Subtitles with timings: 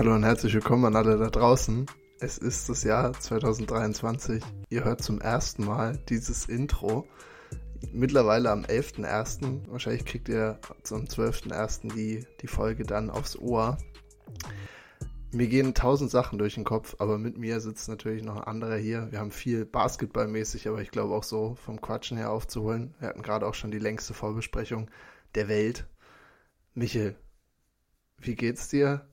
[0.00, 1.84] Hallo und herzlich willkommen an alle da draußen.
[2.20, 4.42] Es ist das Jahr 2023.
[4.70, 7.06] Ihr hört zum ersten Mal dieses Intro.
[7.92, 9.70] Mittlerweile am 11.01.
[9.70, 11.92] Wahrscheinlich kriegt ihr zum 12.01.
[11.94, 13.76] Die, die Folge dann aufs Ohr.
[15.32, 18.76] Mir gehen tausend Sachen durch den Kopf, aber mit mir sitzt natürlich noch ein anderer
[18.76, 19.08] hier.
[19.10, 22.94] Wir haben viel Basketballmäßig, aber ich glaube auch so vom Quatschen her aufzuholen.
[23.00, 24.90] Wir hatten gerade auch schon die längste Vorbesprechung
[25.34, 25.86] der Welt.
[26.72, 27.16] Michel,
[28.16, 29.09] wie geht's dir?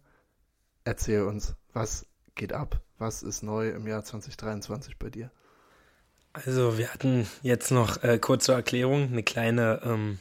[0.87, 2.05] Erzähl uns, was
[2.35, 2.79] geht ab?
[2.97, 5.29] Was ist neu im Jahr 2023 bei dir?
[6.31, 10.17] Also wir hatten jetzt noch äh, kurz zur Erklärung eine kleine, ähm,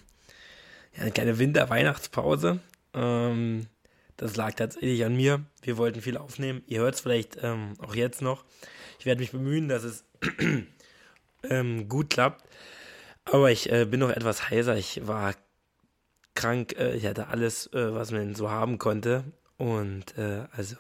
[0.97, 2.59] ja, eine kleine Winter-Weihnachtspause.
[2.95, 3.69] Ähm,
[4.17, 5.45] das lag tatsächlich an mir.
[5.63, 6.65] Wir wollten viel aufnehmen.
[6.67, 8.45] Ihr hört es vielleicht ähm, auch jetzt noch.
[8.99, 10.05] Ich werde mich bemühen, dass es
[11.49, 12.45] ähm, gut klappt.
[13.25, 14.77] Aber ich äh, bin noch etwas heiser.
[14.77, 15.33] Ich war
[16.35, 16.77] krank.
[16.77, 19.23] Äh, ich hatte alles, äh, was man so haben konnte.
[19.59, 20.77] Und äh, also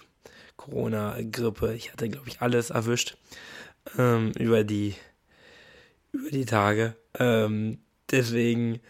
[0.56, 3.16] Corona, Grippe, ich hatte, glaube ich, alles erwischt
[3.98, 4.94] ähm, über die
[6.12, 6.96] über die Tage.
[7.18, 7.78] Ähm,
[8.10, 8.80] deswegen,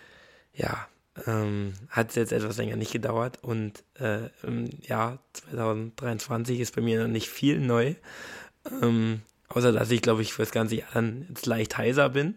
[0.54, 0.88] ja,
[1.26, 6.82] ähm, hat es jetzt etwas länger nicht gedauert und äh, im Jahr 2023 ist bei
[6.82, 7.94] mir noch nicht viel neu.
[8.82, 12.36] Ähm, außer dass ich, glaube ich, für das ganze Jahr dann jetzt leicht heiser bin.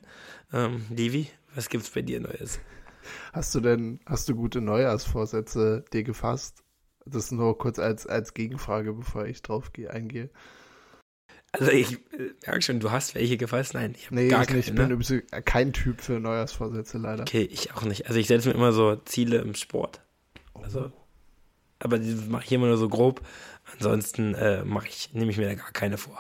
[0.54, 2.60] Ähm, Levi, was gibt's bei dir Neues?
[3.34, 6.64] Hast du denn, hast du gute Neujahrsvorsätze dir gefasst?
[7.06, 10.30] Das nur kurz als, als Gegenfrage, bevor ich drauf gehe, eingehe.
[11.52, 13.74] Also ich äh, merke schon, du hast welche gefasst.
[13.74, 14.60] Nein, ich habe nee, gar keine.
[14.60, 15.22] Ich bin ne?
[15.44, 17.24] kein Typ für Neujahrsvorsätze leider.
[17.24, 18.08] Okay, ich auch nicht.
[18.08, 20.02] Also ich setze mir immer so Ziele im Sport.
[20.54, 20.92] Also, oh.
[21.80, 23.22] aber die mache ich immer nur so grob.
[23.74, 26.20] Ansonsten äh, mache ich, nehme ich mir da gar keine vor.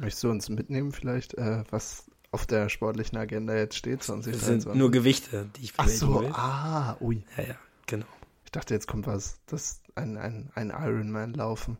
[0.00, 4.02] Möchtest du uns mitnehmen vielleicht, äh, was auf der sportlichen Agenda jetzt steht?
[4.02, 4.64] 2023?
[4.64, 6.30] Das sind nur Gewichte, die ich Ach so, will.
[6.32, 7.24] ah, ui.
[7.36, 7.54] Ja, ja,
[7.86, 8.06] genau.
[8.44, 11.78] Ich dachte, jetzt kommt was, das ein, ein, ein Ironman laufen.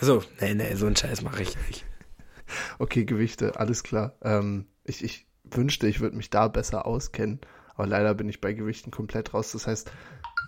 [0.00, 1.86] Also, nee, nee, so einen Scheiß mache ich nicht.
[2.78, 4.18] Okay, Gewichte, alles klar.
[4.20, 7.40] Ähm, ich, ich wünschte, ich würde mich da besser auskennen,
[7.74, 9.52] aber leider bin ich bei Gewichten komplett raus.
[9.52, 9.90] Das heißt,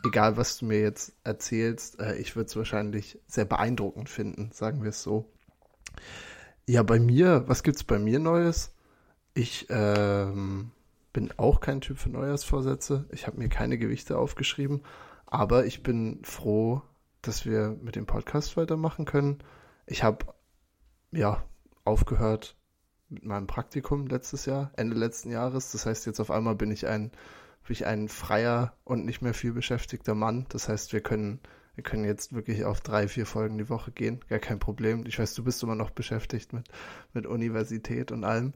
[0.04, 4.82] egal was du mir jetzt erzählst, äh, ich würde es wahrscheinlich sehr beeindruckend finden, sagen
[4.82, 5.32] wir es so.
[6.66, 8.75] Ja, bei mir, was gibt's bei mir Neues?
[9.34, 10.72] Ich ähm,
[11.12, 13.06] bin auch kein Typ für Neujahrsvorsätze.
[13.10, 14.82] Ich habe mir keine Gewichte aufgeschrieben,
[15.26, 16.82] aber ich bin froh,
[17.22, 19.38] dass wir mit dem Podcast weitermachen können.
[19.87, 20.27] Ich habe
[21.12, 21.43] ja
[21.84, 22.56] aufgehört
[23.09, 25.72] mit meinem Praktikum letztes Jahr, Ende letzten Jahres.
[25.72, 29.34] Das heißt, jetzt auf einmal bin ich ein, bin ich ein freier und nicht mehr
[29.34, 30.47] viel beschäftigter Mann.
[30.49, 31.41] Das heißt, wir können,
[31.75, 34.21] wir können jetzt wirklich auf drei, vier Folgen die Woche gehen.
[34.28, 35.04] Gar kein Problem.
[35.06, 36.69] Ich weiß, du bist immer noch beschäftigt mit,
[37.12, 38.54] mit Universität und allem.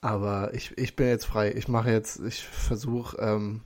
[0.00, 1.52] Aber ich, ich bin jetzt frei.
[1.52, 3.62] Ich mache jetzt, ich versuche, ähm,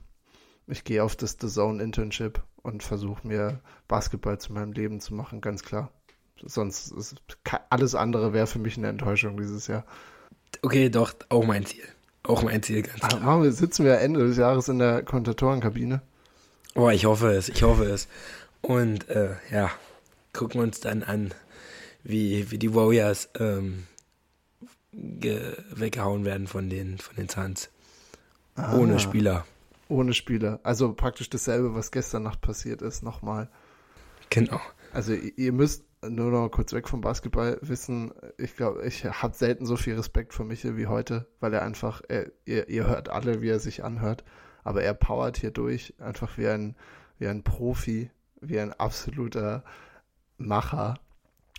[0.71, 5.13] ich gehe auf das The Zone Internship und versuche mir Basketball zu meinem Leben zu
[5.13, 5.91] machen, ganz klar.
[6.43, 7.15] Sonst ist
[7.69, 9.85] alles andere wäre für mich eine Enttäuschung dieses Jahr.
[10.61, 11.83] Okay, doch, auch mein Ziel.
[12.23, 13.19] Auch mein Ziel, ganz klar.
[13.19, 16.01] Machen wir, sitzen wir Ende des Jahres in der Kommentatorenkabine?
[16.75, 18.07] Oh, ich hoffe es, ich hoffe es.
[18.61, 19.71] Und äh, ja,
[20.33, 21.33] gucken wir uns dann an,
[22.03, 23.87] wie, wie die Warriors ähm,
[24.91, 27.69] weggehauen werden von den, von den Suns.
[28.55, 29.45] Ah, ohne Spieler.
[29.91, 30.59] Ohne Spieler.
[30.63, 33.49] Also praktisch dasselbe, was gestern Nacht passiert ist, nochmal.
[34.29, 34.59] Genau.
[34.93, 39.65] Also ihr müsst nur noch kurz weg vom Basketball wissen, ich glaube, ich habe selten
[39.65, 43.41] so viel Respekt vor Michel wie heute, weil er einfach, er, ihr, ihr hört alle,
[43.41, 44.23] wie er sich anhört,
[44.63, 46.75] aber er powert hier durch, einfach wie ein,
[47.19, 48.09] wie ein Profi,
[48.39, 49.63] wie ein absoluter
[50.37, 50.95] Macher.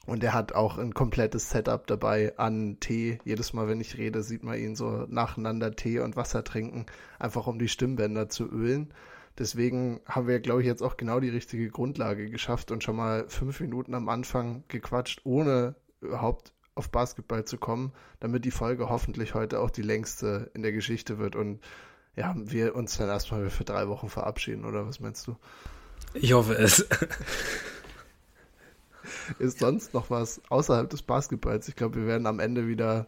[0.06, 3.18] Und er hat auch ein komplettes Setup dabei an Tee.
[3.24, 6.86] Jedes Mal, wenn ich rede, sieht man ihn so nacheinander Tee und Wasser trinken,
[7.20, 8.92] einfach um die Stimmbänder zu ölen.
[9.38, 13.24] Deswegen haben wir, glaube ich, jetzt auch genau die richtige Grundlage geschafft und schon mal
[13.28, 19.34] fünf Minuten am Anfang gequatscht, ohne überhaupt auf Basketball zu kommen, damit die Folge hoffentlich
[19.34, 21.60] heute auch die längste in der Geschichte wird und
[22.14, 25.36] ja, wir uns dann erstmal für drei Wochen verabschieden, oder was meinst du?
[26.12, 26.86] Ich hoffe es.
[29.38, 31.68] Ist sonst noch was außerhalb des Basketballs?
[31.68, 33.06] Ich glaube, wir werden am Ende wieder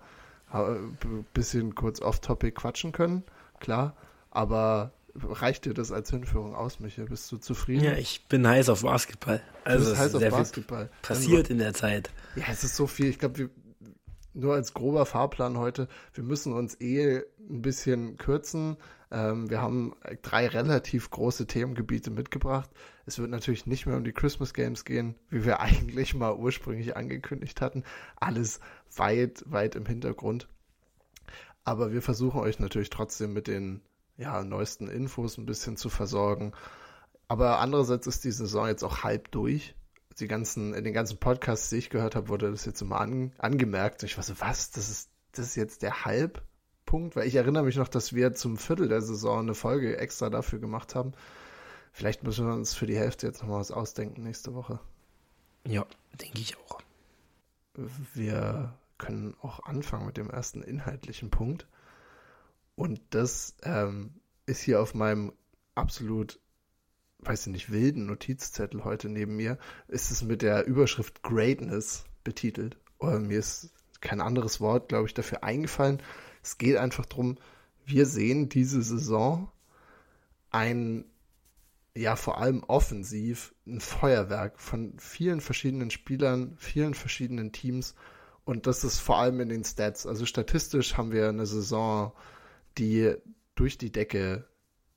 [0.51, 3.25] ein äh, bisschen kurz off-topic quatschen können,
[3.61, 3.97] klar.
[4.31, 7.09] Aber reicht dir das als Hinführung aus, Michael?
[7.09, 7.85] Bist du zufrieden?
[7.85, 9.41] Ja, ich bin heiß auf Basketball.
[9.65, 10.91] Also du heiß auf Basketball.
[11.03, 12.11] Passiert in der Zeit.
[12.37, 13.07] Ja, es ist so viel.
[13.07, 13.51] Ich glaube,
[14.35, 18.77] nur als grober Fahrplan heute, wir müssen uns eh ein bisschen kürzen.
[19.11, 22.69] Ähm, wir haben drei relativ große Themengebiete mitgebracht.
[23.07, 26.97] Es wird natürlich nicht mehr um die Christmas Games gehen, wie wir eigentlich mal ursprünglich
[26.97, 27.85] angekündigt hatten.
[28.17, 28.61] Alles
[28.95, 30.49] weit, weit im Hintergrund.
[31.65, 33.81] Aber wir versuchen euch natürlich trotzdem mit den
[34.17, 36.53] ja, neuesten Infos ein bisschen zu versorgen.
[37.27, 39.75] Aber andererseits ist die Saison jetzt auch halb durch.
[40.21, 43.33] die ganzen, in den ganzen Podcasts, die ich gehört habe, wurde das jetzt immer an,
[43.39, 44.03] angemerkt.
[44.03, 44.71] Und ich war so, was?
[44.71, 47.17] Das ist, das ist jetzt der Halbpunkt?
[47.17, 50.61] Weil ich erinnere mich noch, dass wir zum Viertel der Saison eine Folge extra dafür
[50.61, 51.13] gemacht haben.
[51.95, 54.81] Vielleicht müssen wir uns für die Hälfte jetzt nochmal was ausdenken nächste Woche.
[55.67, 55.87] Ja,
[56.21, 56.81] denke ich auch.
[58.13, 61.67] Wir können auch anfangen mit dem ersten inhaltlichen Punkt.
[62.75, 65.33] Und das ähm, ist hier auf meinem
[65.75, 66.41] absolut
[67.27, 69.59] weiß ich nicht, wilden Notizzettel heute neben mir,
[69.89, 72.77] ist es mit der Überschrift Greatness betitelt.
[72.99, 73.71] Oder mir ist
[74.01, 76.03] kein anderes Wort, glaube ich, dafür eingefallen.
[76.43, 77.39] Es geht einfach darum,
[77.87, 79.51] wir sehen diese Saison
[80.51, 81.05] ein,
[81.97, 87.95] ja, vor allem offensiv, ein Feuerwerk von vielen verschiedenen Spielern, vielen verschiedenen Teams.
[88.45, 90.07] Und das ist vor allem in den Stats.
[90.07, 92.13] Also statistisch haben wir eine Saison,
[92.79, 93.15] die
[93.55, 94.47] durch die Decke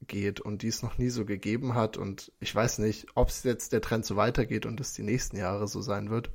[0.07, 1.97] geht und die es noch nie so gegeben hat.
[1.97, 5.37] Und ich weiß nicht, ob es jetzt der Trend so weitergeht und es die nächsten
[5.37, 6.31] Jahre so sein wird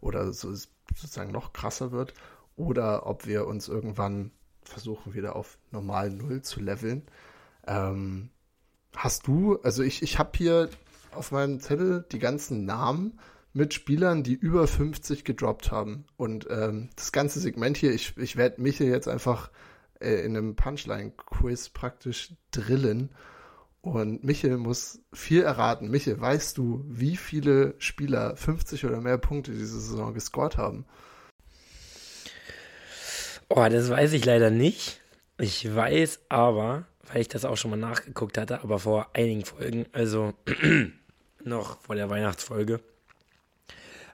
[0.00, 2.14] oder so sozusagen noch krasser wird
[2.56, 4.30] oder ob wir uns irgendwann
[4.62, 7.02] versuchen, wieder auf normal Null zu leveln.
[7.66, 8.30] Ähm,
[8.96, 10.68] hast du, also ich, ich habe hier
[11.12, 13.18] auf meinem Zettel die ganzen Namen
[13.52, 16.04] mit Spielern, die über 50 gedroppt haben.
[16.16, 19.50] Und ähm, das ganze Segment hier, ich, ich werde mich hier jetzt einfach
[20.00, 23.10] äh, in einem Punchline-Quiz praktisch drillen.
[23.80, 25.90] Und Michel muss viel erraten.
[25.90, 30.84] Michel, weißt du, wie viele Spieler 50 oder mehr Punkte diese Saison gescored haben?
[33.48, 35.00] Oh, das weiß ich leider nicht.
[35.38, 39.86] Ich weiß aber, weil ich das auch schon mal nachgeguckt hatte, aber vor einigen Folgen,
[39.92, 40.34] also
[41.44, 42.80] noch vor der Weihnachtsfolge,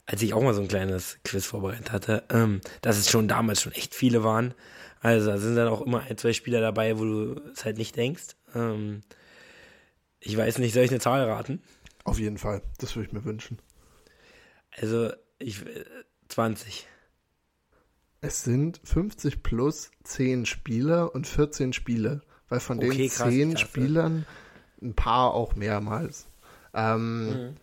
[0.07, 3.63] als ich auch mal so ein kleines Quiz vorbereitet hatte, ähm, dass es schon damals
[3.63, 4.55] schon echt viele waren.
[5.01, 7.97] Also da sind dann auch immer ein, zwei Spieler dabei, wo du es halt nicht
[7.97, 8.37] denkst.
[8.55, 9.03] Ähm,
[10.21, 11.63] ich weiß nicht, soll ich eine Zahl raten?
[12.05, 13.59] Auf jeden Fall, das würde ich mir wünschen.
[14.71, 15.61] Also, ich
[16.29, 16.81] 20.
[16.81, 23.29] Äh, es sind 50 plus 10 Spieler und 14 Spiele, weil von okay, den krass,
[23.29, 24.27] 10 Spielern
[24.83, 26.27] ein paar auch mehrmals.
[26.75, 27.57] Ähm, mhm.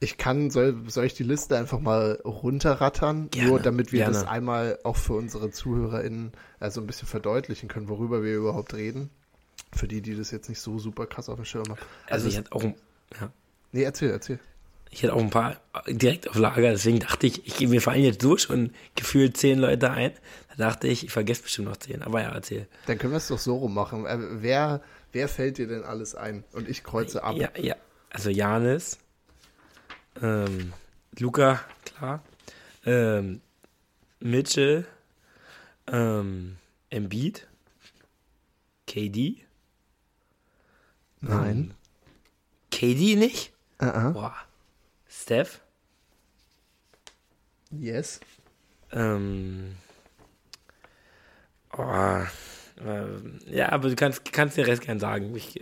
[0.00, 4.14] Ich kann, soll, soll ich die Liste einfach mal runterrattern, gerne, nur damit wir gerne.
[4.14, 9.10] das einmal auch für unsere ZuhörerInnen also ein bisschen verdeutlichen können, worüber wir überhaupt reden.
[9.72, 11.78] Für die, die das jetzt nicht so super krass auf dem Schirm haben.
[12.06, 13.32] Also, also ich hatte auch, ja.
[13.72, 14.38] Nee, erzähl, erzähl.
[14.90, 15.56] Ich hatte auch ein paar
[15.86, 19.90] direkt auf Lager, deswegen dachte ich, ich mir fallen jetzt so schon gefühlt zehn Leute
[19.90, 20.12] ein.
[20.58, 22.66] Da dachte ich, ich vergesse bestimmt noch zehn, aber ja, erzähl.
[22.86, 24.06] Dann können wir es doch so rum machen.
[24.06, 24.82] Äh, wer,
[25.12, 26.42] wer fällt dir denn alles ein?
[26.52, 27.36] Und ich kreuze ab.
[27.36, 27.76] Ja, ja.
[28.10, 28.98] Also Janis,
[30.20, 30.72] ähm,
[31.16, 32.24] Luca, klar.
[32.84, 33.40] Ähm,
[34.18, 34.84] Mitchell.
[35.86, 36.56] Ähm,
[36.90, 37.46] Embiid.
[38.88, 39.44] KD.
[41.20, 41.56] Nein.
[41.56, 41.74] Ähm,
[42.72, 43.52] KD nicht?
[43.80, 44.12] Uh -uh.
[44.12, 44.36] Boah.
[45.08, 45.60] Steph.
[47.70, 48.18] Yes.
[48.90, 49.76] Ähm.
[51.78, 52.22] Oh,
[52.84, 53.06] äh,
[53.46, 55.34] ja, aber du kannst, kannst den Rest gern sagen.
[55.34, 55.60] Ich,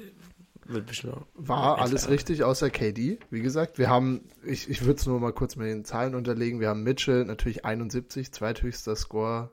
[0.67, 3.19] bestimmt War alles richtig, außer KD.
[3.31, 6.61] Wie gesagt, wir haben, ich, ich würde es nur mal kurz mit den Zahlen unterlegen.
[6.61, 9.51] Wir haben Mitchell natürlich 71, zweithöchster Score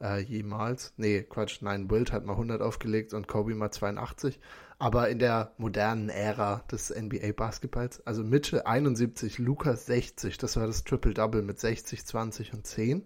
[0.00, 0.92] äh, jemals.
[0.96, 4.40] Nee, Quatsch, nein, Wild hat mal 100 aufgelegt und Kobe mal 82.
[4.78, 10.84] Aber in der modernen Ära des NBA-Basketballs, also Mitchell 71, Lukas 60, das war das
[10.84, 13.04] Triple-Double mit 60, 20 und 10.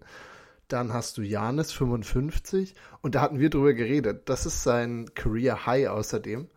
[0.69, 4.29] Dann hast du Janis 55 und da hatten wir drüber geredet.
[4.29, 6.47] Das ist sein Career High außerdem.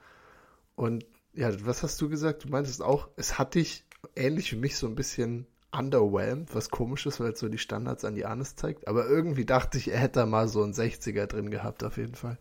[0.77, 1.05] Und
[1.35, 2.45] ja, was hast du gesagt?
[2.45, 7.07] Du meintest auch, es hat dich ähnlich wie mich so ein bisschen underwhelmed, was komisch
[7.07, 8.87] ist, weil es so die Standards an Janis zeigt.
[8.87, 12.15] Aber irgendwie dachte ich, er hätte da mal so einen 60er drin gehabt, auf jeden
[12.15, 12.39] Fall.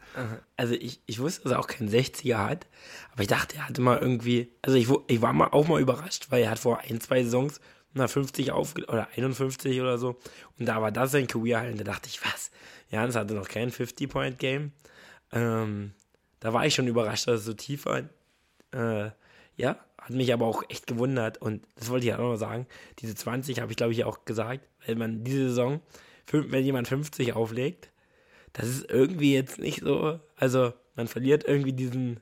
[0.57, 2.67] Also ich, ich wusste, dass er auch keinen 60er hat,
[3.13, 6.27] aber ich dachte, er hatte mal irgendwie, also ich, ich war mal auch mal überrascht,
[6.29, 7.61] weil er hat vor ein, zwei Saisons
[7.93, 10.17] na 50 auf oder 51 oder so
[10.59, 12.51] und da war das sein Career halt und da dachte ich, was?
[12.89, 14.73] Janis hatte noch kein 50-Point-Game.
[15.31, 15.93] Ähm,
[16.39, 17.99] da war ich schon überrascht, dass es so tief war.
[18.73, 19.11] Äh,
[19.55, 22.67] ja, hat mich aber auch echt gewundert und das wollte ich auch noch sagen.
[22.99, 25.81] Diese 20 habe ich glaube ich auch gesagt, weil man diese Saison,
[26.31, 27.91] wenn jemand 50 auflegt,
[28.53, 32.19] das ist irgendwie jetzt nicht so, also man verliert irgendwie diesen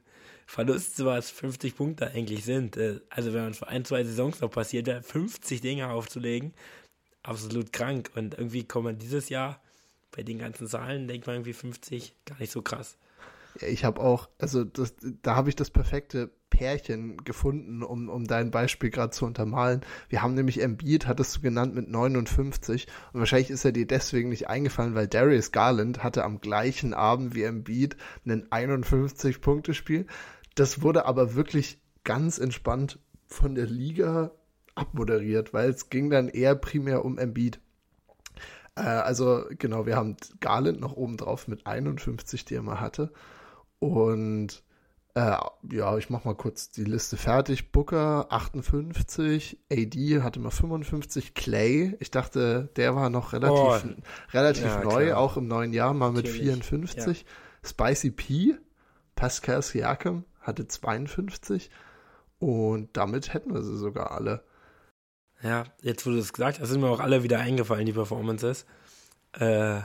[0.50, 2.76] Verlust, was 50 Punkte eigentlich sind.
[2.76, 6.56] Äh, also wenn man vor ein, zwei Saisons noch passiert, 50 Dinge aufzulegen,
[7.22, 8.10] absolut krank.
[8.16, 9.62] Und irgendwie kommt man dieses Jahr
[10.12, 12.98] bei den ganzen Zahlen, denkt man irgendwie 50, gar nicht so krass.
[13.62, 18.50] Ich habe auch, also das, da habe ich das perfekte Pärchen gefunden, um, um dein
[18.50, 19.82] Beispiel gerade zu untermalen.
[20.10, 24.30] Wir haben nämlich Embiid, hattest du genannt, mit 59 und wahrscheinlich ist er dir deswegen
[24.30, 30.08] nicht eingefallen, weil Darius Garland hatte am gleichen Abend wie Embiid einen 51-Punkte-Spiel.
[30.60, 34.32] Das wurde aber wirklich ganz entspannt von der Liga
[34.76, 37.62] abmoderiert, weil es ging dann eher primär um Embiid.
[38.76, 43.14] Äh, also genau, wir haben Garland noch oben drauf mit 51, die er mal hatte.
[43.80, 44.62] Und
[45.14, 45.38] äh,
[45.72, 47.72] ja, ich mach mal kurz die Liste fertig.
[47.72, 54.02] Booker 58, AD hatte mal 55, Clay, ich dachte, der war noch relativ, oh,
[54.34, 55.20] relativ ja, neu, klar.
[55.20, 56.42] auch im neuen Jahr, mal mit Natürlich.
[56.42, 57.22] 54.
[57.22, 57.26] Ja.
[57.64, 58.56] Spicy P,
[59.16, 61.70] Pascal Siakam hatte 52
[62.40, 64.44] und damit hätten wir sie sogar alle.
[65.42, 68.66] Ja, jetzt wo du es gesagt hast, sind mir auch alle wieder eingefallen, die Performances.
[69.34, 69.82] Äh,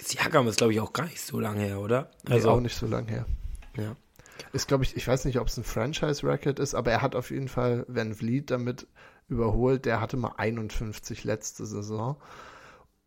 [0.00, 2.10] Siakam ist, glaube ich, auch gar nicht so lange her, oder?
[2.28, 3.26] Also nee, auch nicht so lange her.
[3.76, 3.96] Ja.
[4.52, 7.30] Ist, glaube ich, ich weiß nicht, ob es ein Franchise-Record ist, aber er hat auf
[7.30, 8.86] jeden Fall Van Vliet damit
[9.28, 9.84] überholt.
[9.84, 12.16] Der hatte mal 51 letzte Saison.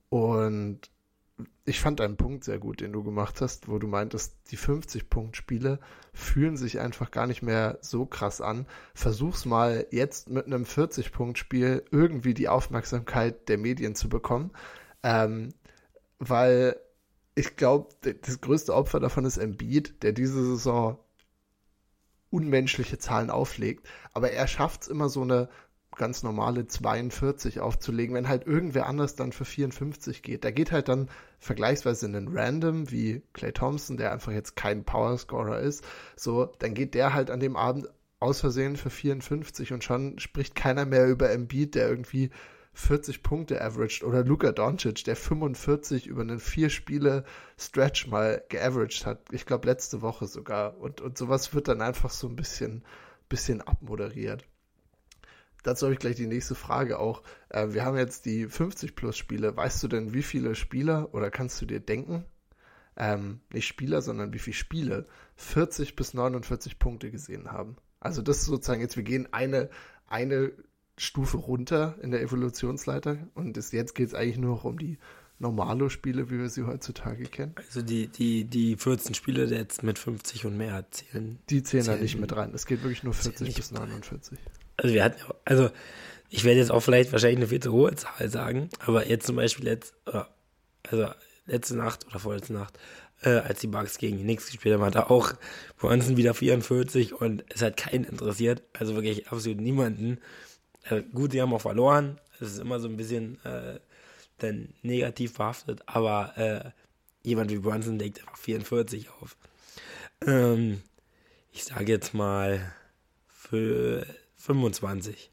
[0.10, 0.92] Und
[1.66, 5.80] ich fand einen Punkt sehr gut, den du gemacht hast, wo du meintest, die 50-Punkt-Spiele
[6.13, 8.68] fühlen sich einfach gar nicht mehr so krass an.
[8.94, 14.52] Versuch's mal jetzt mit einem 40-Punkt-Spiel irgendwie die Aufmerksamkeit der Medien zu bekommen.
[15.04, 15.54] Ähm,
[16.20, 16.75] weil
[17.36, 21.00] ich glaube, das größte Opfer davon ist Embiid, der diese Saison
[22.30, 23.88] unmenschliche Zahlen auflegt.
[24.13, 25.50] Aber er schafft es immer so eine
[25.96, 30.44] ganz normale 42 aufzulegen, wenn halt irgendwer anders dann für 54 geht.
[30.44, 31.10] Da geht halt dann
[31.40, 35.84] vergleichsweise einen Random wie Clay Thompson, der einfach jetzt kein Powerscorer ist.
[36.16, 37.88] So, dann geht der halt an dem Abend
[38.20, 42.32] aus Versehen für 54 und schon spricht keiner mehr über Embiid, der irgendwie
[42.74, 47.24] 40 Punkte averaged oder Luka Doncic, der 45 über einen vier Spiele
[47.58, 49.20] Stretch mal geaveraged hat.
[49.32, 50.78] Ich glaube letzte Woche sogar.
[50.80, 52.84] Und, und sowas wird dann einfach so ein bisschen,
[53.30, 54.46] bisschen abmoderiert.
[55.63, 57.24] Dazu habe ich gleich die nächste Frage auch.
[57.50, 59.55] Äh, wir haben jetzt die 50 plus Spiele.
[59.55, 62.25] Weißt du denn, wie viele Spieler oder kannst du dir denken,
[62.98, 67.77] ähm, nicht Spieler, sondern wie viele Spiele 40 bis 49 Punkte gesehen haben?
[68.00, 69.70] Also das ist sozusagen jetzt, wir gehen eine,
[70.08, 70.51] eine
[70.98, 75.00] Stufe runter in der Evolutionsleiter und das, jetzt geht es eigentlich nur noch um die
[75.39, 77.55] Normalo-Spiele, wie wir sie heutzutage kennen.
[77.58, 81.39] Also die, die, die 14 Spiele die jetzt mit 50 und mehr zählen.
[81.50, 82.53] Die zählen, zählen da nicht mit rein.
[82.53, 84.38] Es geht wirklich nur 40 bis 49.
[84.77, 85.70] Also wir hatten, also
[86.30, 89.36] ich werde jetzt auch vielleicht wahrscheinlich eine viel zu hohe Zahl sagen, aber jetzt zum
[89.36, 89.94] Beispiel letzt,
[90.89, 91.08] also
[91.46, 92.80] letzte Nacht oder vorletzte Nacht,
[93.22, 95.34] äh, als die Bugs gegen die Knicks gespielt haben, hat er auch
[95.77, 100.20] Bronson wieder 44 und es hat keinen interessiert, also wirklich absolut niemanden.
[100.89, 102.20] Äh, gut, sie haben auch verloren.
[102.39, 103.80] Es ist immer so ein bisschen äh,
[104.39, 106.72] dann negativ behaftet, aber äh,
[107.22, 109.38] jemand wie Brunson legt einfach 44 auf.
[110.25, 110.82] Ähm,
[111.51, 112.74] ich sage jetzt mal
[113.27, 114.06] für
[114.46, 115.32] 25.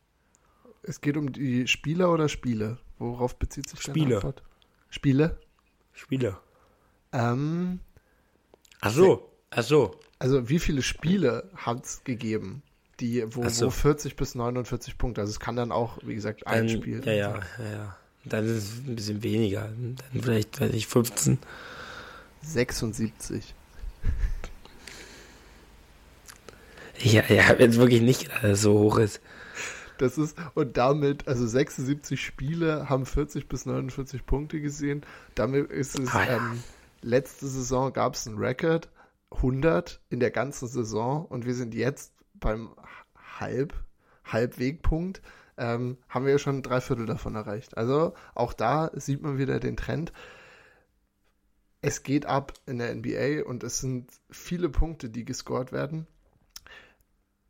[0.83, 2.79] Es geht um die Spieler oder Spiele?
[2.99, 4.17] Worauf bezieht sich Spiele.
[4.17, 4.43] Antwort?
[4.88, 5.38] Spiele?
[5.93, 6.38] Spiele.
[7.12, 7.81] Ähm,
[8.81, 10.00] ach so, ach so.
[10.19, 12.62] Also wie viele Spiele hat es gegeben?
[13.00, 13.67] die, wo, so.
[13.67, 15.23] wo 40 bis 49 Punkte.
[15.23, 17.02] Also es kann dann auch, wie gesagt, ein dann, Spiel.
[17.05, 17.97] Ja, ja, ja, ja.
[18.25, 19.62] Dann ist es ein bisschen weniger.
[19.62, 21.38] Dann vielleicht, weiß ich, 15.
[22.43, 23.55] 76.
[27.02, 29.21] Ja, ja, habe jetzt wirklich nicht gedacht, dass es so hoch ist.
[29.99, 35.02] Das ist, und damit, also 76 Spiele haben 40 bis 49 Punkte gesehen.
[35.35, 36.37] Damit ist es, ah, ja.
[36.37, 36.62] ähm,
[37.02, 38.90] letzte Saison gab es einen Rekord,
[39.30, 42.71] 100 in der ganzen Saison und wir sind jetzt beim
[43.38, 43.75] Halb,
[44.25, 45.23] Halbwegpunkt
[45.57, 47.76] ähm, haben wir ja schon drei Viertel davon erreicht.
[47.76, 50.12] Also auch da sieht man wieder den Trend.
[51.83, 56.07] Es geht ab in der NBA und es sind viele Punkte, die gescored werden.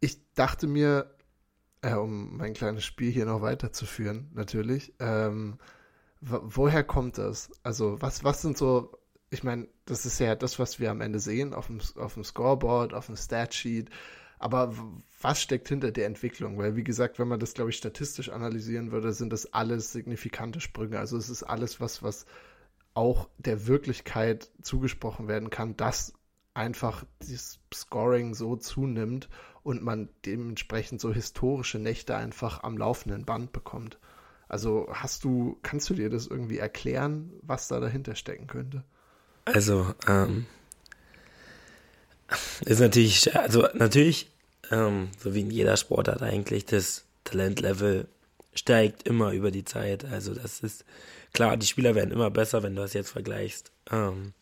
[0.00, 1.14] Ich dachte mir,
[1.82, 5.58] äh, um mein kleines Spiel hier noch weiterzuführen, natürlich, ähm,
[6.20, 7.50] woher kommt das?
[7.62, 8.98] Also was, was sind so,
[9.30, 12.24] ich meine, das ist ja das, was wir am Ende sehen auf dem, auf dem
[12.24, 13.90] Scoreboard, auf dem Statsheet.
[14.38, 14.74] Aber
[15.20, 16.56] was steckt hinter der Entwicklung?
[16.58, 20.60] Weil, wie gesagt, wenn man das, glaube ich, statistisch analysieren würde, sind das alles signifikante
[20.60, 20.98] Sprünge.
[20.98, 22.24] Also es ist alles was, was
[22.94, 26.14] auch der Wirklichkeit zugesprochen werden kann, dass
[26.54, 29.28] einfach das Scoring so zunimmt
[29.62, 33.98] und man dementsprechend so historische Nächte einfach am laufenden Band bekommt.
[34.48, 38.82] Also hast du, kannst du dir das irgendwie erklären, was da dahinter stecken könnte?
[39.44, 40.46] Also, ähm,
[42.64, 44.30] ist natürlich, also natürlich,
[44.70, 48.08] ähm, so wie in jeder Sportart eigentlich, das Talentlevel
[48.54, 50.04] steigt immer über die Zeit.
[50.04, 50.84] Also das ist
[51.32, 53.70] klar, die Spieler werden immer besser, wenn du das jetzt vergleichst.
[53.90, 54.32] Ähm,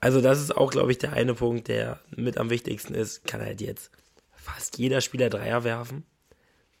[0.00, 3.40] also das ist auch, glaube ich, der eine Punkt, der mit am wichtigsten ist, kann
[3.40, 3.90] halt jetzt
[4.34, 6.04] fast jeder Spieler Dreier werfen.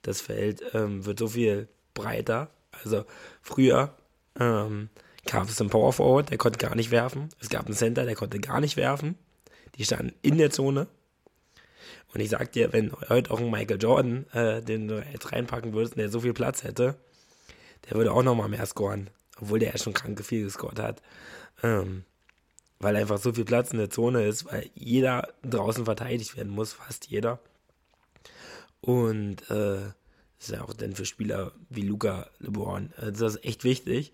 [0.02, 2.50] Das Feld ähm, wird so viel breiter.
[2.82, 3.04] Also
[3.42, 3.94] früher
[4.38, 4.90] ähm,
[5.26, 7.28] gab es einen Power Forward, der konnte gar nicht werfen.
[7.40, 9.16] Es gab einen Center, der konnte gar nicht werfen.
[9.76, 10.86] Die standen in der Zone.
[12.12, 15.72] Und ich sag dir, wenn heute auch ein Michael Jordan, äh, den du jetzt reinpacken
[15.72, 16.96] würdest, der so viel Platz hätte,
[17.88, 19.10] der würde auch nochmal mehr scoren.
[19.40, 21.02] Obwohl der ja schon krank viel gescored hat.
[21.62, 22.04] Ähm,
[22.84, 26.74] weil einfach so viel Platz in der Zone ist, weil jeder draußen verteidigt werden muss,
[26.74, 27.40] fast jeder.
[28.80, 29.78] Und äh,
[30.38, 34.12] ist ja auch dann für Spieler wie Luca LeBron, äh, das ist echt wichtig.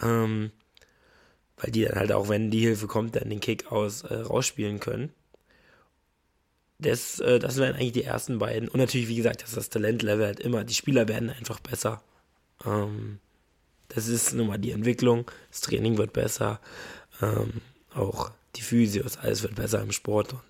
[0.00, 0.52] Ähm,
[1.56, 4.80] weil die dann halt auch, wenn die Hilfe kommt, dann den Kick aus äh, rausspielen
[4.80, 5.12] können.
[6.78, 8.68] Das, äh, das wären eigentlich die ersten beiden.
[8.68, 10.64] Und natürlich, wie gesagt, das ist das Talentlevel halt immer.
[10.64, 12.02] Die Spieler werden einfach besser.
[12.64, 13.18] Ähm,
[13.88, 15.30] das ist nun mal die Entwicklung.
[15.50, 16.60] Das Training wird besser.
[17.22, 17.60] Ähm,
[17.94, 20.32] auch die Physios, alles wird besser im Sport.
[20.32, 20.42] Und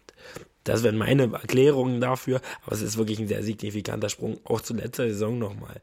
[0.64, 2.40] das wären meine Erklärungen dafür.
[2.64, 5.80] Aber es ist wirklich ein sehr signifikanter Sprung, auch zu letzter Saison nochmal.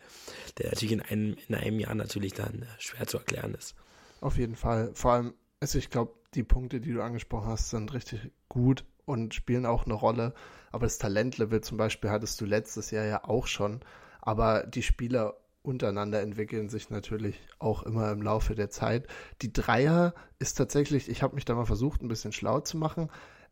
[0.58, 3.76] Der natürlich in einem, in einem Jahr natürlich dann schwer zu erklären ist.
[4.20, 4.92] Auf jeden Fall.
[4.94, 9.34] Vor allem, also ich glaube, die Punkte, die du angesprochen hast, sind richtig gut und
[9.34, 10.34] spielen auch eine Rolle.
[10.72, 13.82] Aber das Talentlevel zum Beispiel hattest du letztes Jahr ja auch schon.
[14.22, 19.08] Aber die Spieler untereinander entwickeln sich natürlich auch immer im Laufe der Zeit.
[19.42, 23.10] Die Dreier ist tatsächlich, ich habe mich da mal versucht, ein bisschen schlau zu machen,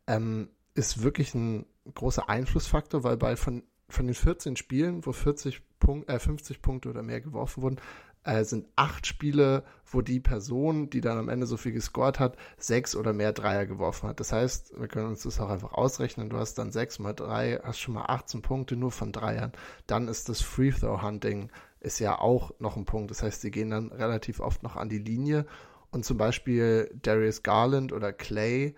[0.07, 5.61] ähm, ist wirklich ein großer Einflussfaktor, weil bei von, von den 14 Spielen, wo 40
[5.79, 7.79] Punkt, äh, 50 Punkte oder mehr geworfen wurden,
[8.23, 12.37] äh, sind acht Spiele, wo die Person, die dann am Ende so viel gescored hat,
[12.57, 14.19] sechs oder mehr Dreier geworfen hat.
[14.19, 16.29] Das heißt, wir können uns das auch einfach ausrechnen.
[16.29, 19.51] Du hast dann sechs mal drei, hast schon mal 18 Punkte nur von Dreiern.
[19.87, 23.11] Dann ist das Free Throw Hunting ist ja auch noch ein Punkt.
[23.11, 25.45] Das heißt, sie gehen dann relativ oft noch an die Linie.
[25.91, 28.75] Und zum Beispiel Darius Garland oder Clay,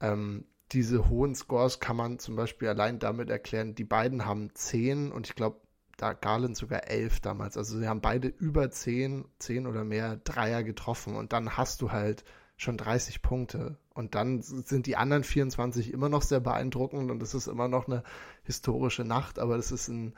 [0.00, 5.12] ähm, diese hohen Scores kann man zum Beispiel allein damit erklären, die beiden haben zehn
[5.12, 5.60] und ich glaube,
[5.96, 7.56] da Garland sogar elf damals.
[7.56, 11.92] Also sie haben beide über zehn, zehn oder mehr Dreier getroffen und dann hast du
[11.92, 12.24] halt
[12.56, 13.78] schon 30 Punkte.
[13.94, 17.86] Und dann sind die anderen 24 immer noch sehr beeindruckend und es ist immer noch
[17.86, 18.02] eine
[18.44, 20.14] historische Nacht, aber das ist ein,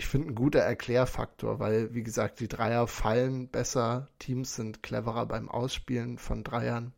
[0.00, 5.26] ich finde, ein guter Erklärfaktor, weil, wie gesagt, die Dreier fallen besser, Teams sind cleverer
[5.26, 6.94] beim Ausspielen von Dreiern.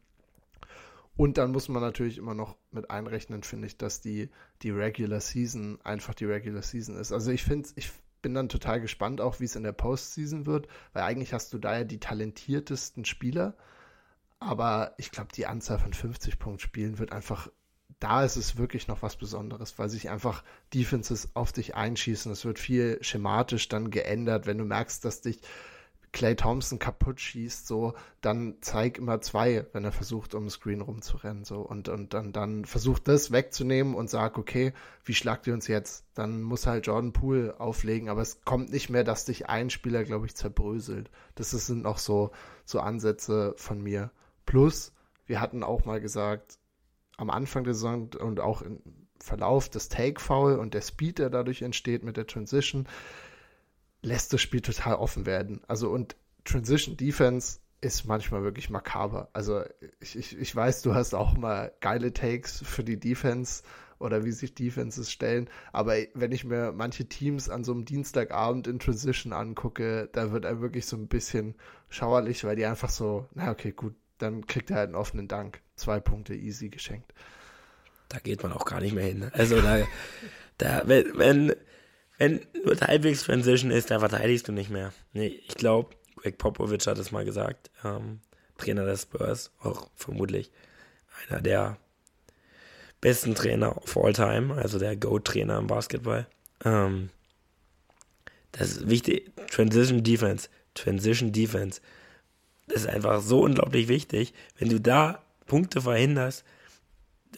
[1.16, 4.30] Und dann muss man natürlich immer noch mit einrechnen, finde ich, dass die,
[4.62, 7.10] die Regular Season einfach die Regular Season ist.
[7.10, 7.90] Also ich finde, ich
[8.22, 11.58] bin dann total gespannt auch, wie es in der Postseason wird, weil eigentlich hast du
[11.58, 13.56] da ja die talentiertesten Spieler.
[14.38, 17.50] Aber ich glaube, die Anzahl von 50 Punkt Spielen wird einfach,
[18.02, 20.42] da ist es wirklich noch was Besonderes, weil sich einfach
[20.74, 22.32] Defenses auf dich einschießen.
[22.32, 25.40] Es wird viel schematisch dann geändert, wenn du merkst, dass dich
[26.12, 30.82] Clay Thompson kaputt schießt, so, dann zeig immer zwei, wenn er versucht, um den Screen
[30.82, 35.54] rumzurennen, so, und, und dann, dann versucht das wegzunehmen und sag, okay, wie schlagt ihr
[35.54, 36.04] uns jetzt?
[36.12, 40.04] Dann muss halt Jordan Poole auflegen, aber es kommt nicht mehr, dass dich ein Spieler,
[40.04, 41.10] glaube ich, zerbröselt.
[41.34, 42.30] Das sind noch so,
[42.66, 44.10] so Ansätze von mir.
[44.44, 44.92] Plus,
[45.26, 46.58] wir hatten auch mal gesagt,
[47.22, 48.80] am Anfang der Saison und auch im
[49.18, 52.88] Verlauf des Take-Foul und der Speed, der dadurch entsteht mit der Transition,
[54.02, 55.62] lässt das Spiel total offen werden.
[55.68, 59.28] Also und Transition Defense ist manchmal wirklich makaber.
[59.32, 59.62] Also
[60.00, 63.62] ich, ich, ich weiß, du hast auch mal geile Takes für die Defense
[63.98, 65.48] oder wie sich Defenses stellen.
[65.72, 70.44] Aber wenn ich mir manche Teams an so einem Dienstagabend in Transition angucke, da wird
[70.44, 71.54] er wirklich so ein bisschen
[71.88, 75.60] schauerlich, weil die einfach so, na okay, gut, dann kriegt er halt einen offenen Dank.
[75.76, 77.12] Zwei Punkte easy geschenkt.
[78.08, 79.30] Da geht man auch gar nicht mehr hin.
[79.32, 79.86] Also da,
[80.58, 81.54] da wenn, wenn
[82.18, 84.92] wenn nur halbwegs Transition ist, dann verteidigst du nicht mehr.
[85.12, 88.20] Nee, ich glaube, Greg Popovich hat es mal gesagt, ähm,
[88.58, 90.52] Trainer des Spurs, auch vermutlich
[91.28, 91.78] einer der
[93.00, 96.28] besten Trainer of all time, also der Go-Trainer im Basketball.
[96.64, 97.10] Ähm,
[98.52, 101.80] das ist wichtig, Transition Defense, Transition Defense,
[102.66, 104.32] das ist einfach so unglaublich wichtig.
[104.58, 106.44] Wenn du da Punkte verhinderst,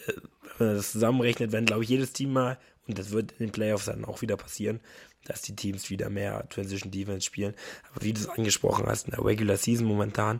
[0.07, 0.13] äh,
[0.57, 2.57] wenn man das zusammenrechnet, wenn, glaube ich, jedes Team mal
[2.87, 4.79] und das wird in den Playoffs dann auch wieder passieren,
[5.25, 7.55] dass die Teams wieder mehr Transition Defense spielen.
[7.91, 10.39] Aber wie du es angesprochen hast, in der Regular Season momentan,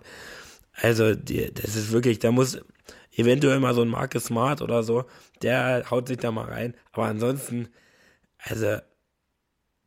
[0.73, 2.59] also die, das ist wirklich, da muss
[3.15, 5.05] eventuell mal so ein Marcus Smart oder so,
[5.41, 6.75] der haut sich da mal rein.
[6.91, 7.69] Aber ansonsten,
[8.37, 8.77] also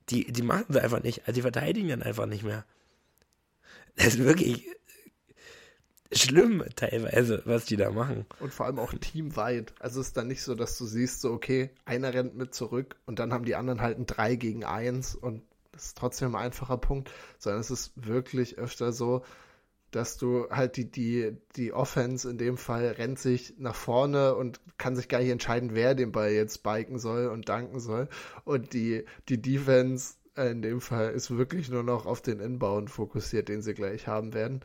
[0.09, 1.21] die, die machen sie einfach nicht.
[1.21, 2.65] Also die verteidigen dann einfach nicht mehr.
[3.97, 4.65] Das ist wirklich,
[6.13, 8.27] schlimm teilweise, was die da machen.
[8.41, 9.75] Und vor allem auch teamweit.
[9.79, 12.97] Also es ist dann nicht so, dass du siehst, so, okay, einer rennt mit zurück
[13.07, 15.43] und dann haben die anderen halt ein 3 gegen 1 und
[15.73, 19.23] das ist trotzdem ein einfacher Punkt, sondern es ist wirklich öfter so,
[19.91, 24.61] dass du halt die, die, die Offense in dem Fall rennt sich nach vorne und
[24.77, 28.09] kann sich gar nicht entscheiden, wer den Ball jetzt spiken soll und danken soll.
[28.45, 33.49] Und die, die Defense in dem Fall ist wirklich nur noch auf den Inbound fokussiert,
[33.49, 34.61] den sie gleich haben werden.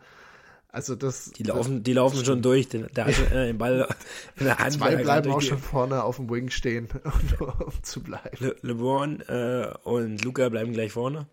[0.73, 1.31] Also das.
[1.31, 2.67] Die laufen, die laufen schon durch.
[2.67, 3.87] Der, der hat äh, den Ball
[4.37, 4.73] in der Hand.
[4.73, 6.89] Zwei bleiben auch schon vorne auf dem Wing stehen,
[7.39, 8.35] um zu bleiben.
[8.39, 11.27] Le LeBron äh, und Luca bleiben gleich vorne.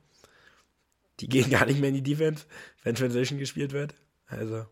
[1.20, 2.44] Die gehen gar nicht mehr in die Defense,
[2.82, 3.94] wenn Transition gespielt wird.
[4.26, 4.66] Also.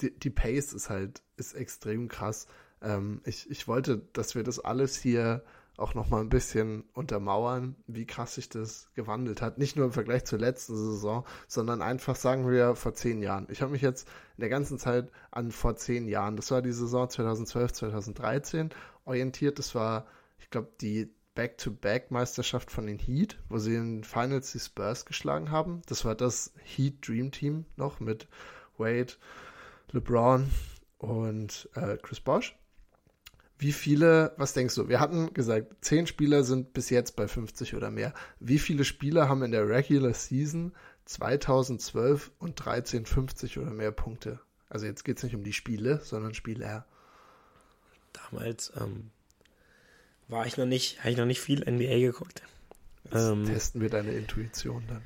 [0.00, 2.48] Die, die Pace ist halt ist extrem krass.
[2.80, 5.44] Ähm, ich, ich wollte, dass wir das alles hier
[5.76, 9.58] auch noch mal ein bisschen untermauern, wie krass sich das gewandelt hat.
[9.58, 13.46] Nicht nur im Vergleich zur letzten Saison, sondern einfach sagen wir vor zehn Jahren.
[13.50, 14.06] Ich habe mich jetzt
[14.36, 18.70] in der ganzen Zeit an vor zehn Jahren, das war die Saison 2012, 2013,
[19.04, 19.58] orientiert.
[19.58, 20.06] Das war,
[20.38, 25.50] ich glaube, die Back-to-Back-Meisterschaft von den Heat, wo sie in den Finals die Spurs geschlagen
[25.50, 25.80] haben.
[25.86, 28.28] Das war das Heat Dream Team noch mit
[28.76, 29.14] Wade,
[29.92, 30.50] LeBron
[30.98, 32.56] und äh, Chris Bosch.
[33.62, 34.88] Wie viele, was denkst du?
[34.88, 38.12] Wir hatten gesagt, zehn Spieler sind bis jetzt bei 50 oder mehr.
[38.40, 40.72] Wie viele Spieler haben in der Regular Season
[41.04, 44.40] 2012 und 13 50 oder mehr Punkte?
[44.68, 46.86] Also jetzt geht es nicht um die Spiele, sondern Spieler.
[48.12, 49.12] Damals ähm,
[50.26, 52.42] war ich noch nicht, habe ich noch nicht viel NBA geguckt.
[53.04, 55.02] Jetzt ähm, testen wir deine Intuition dann.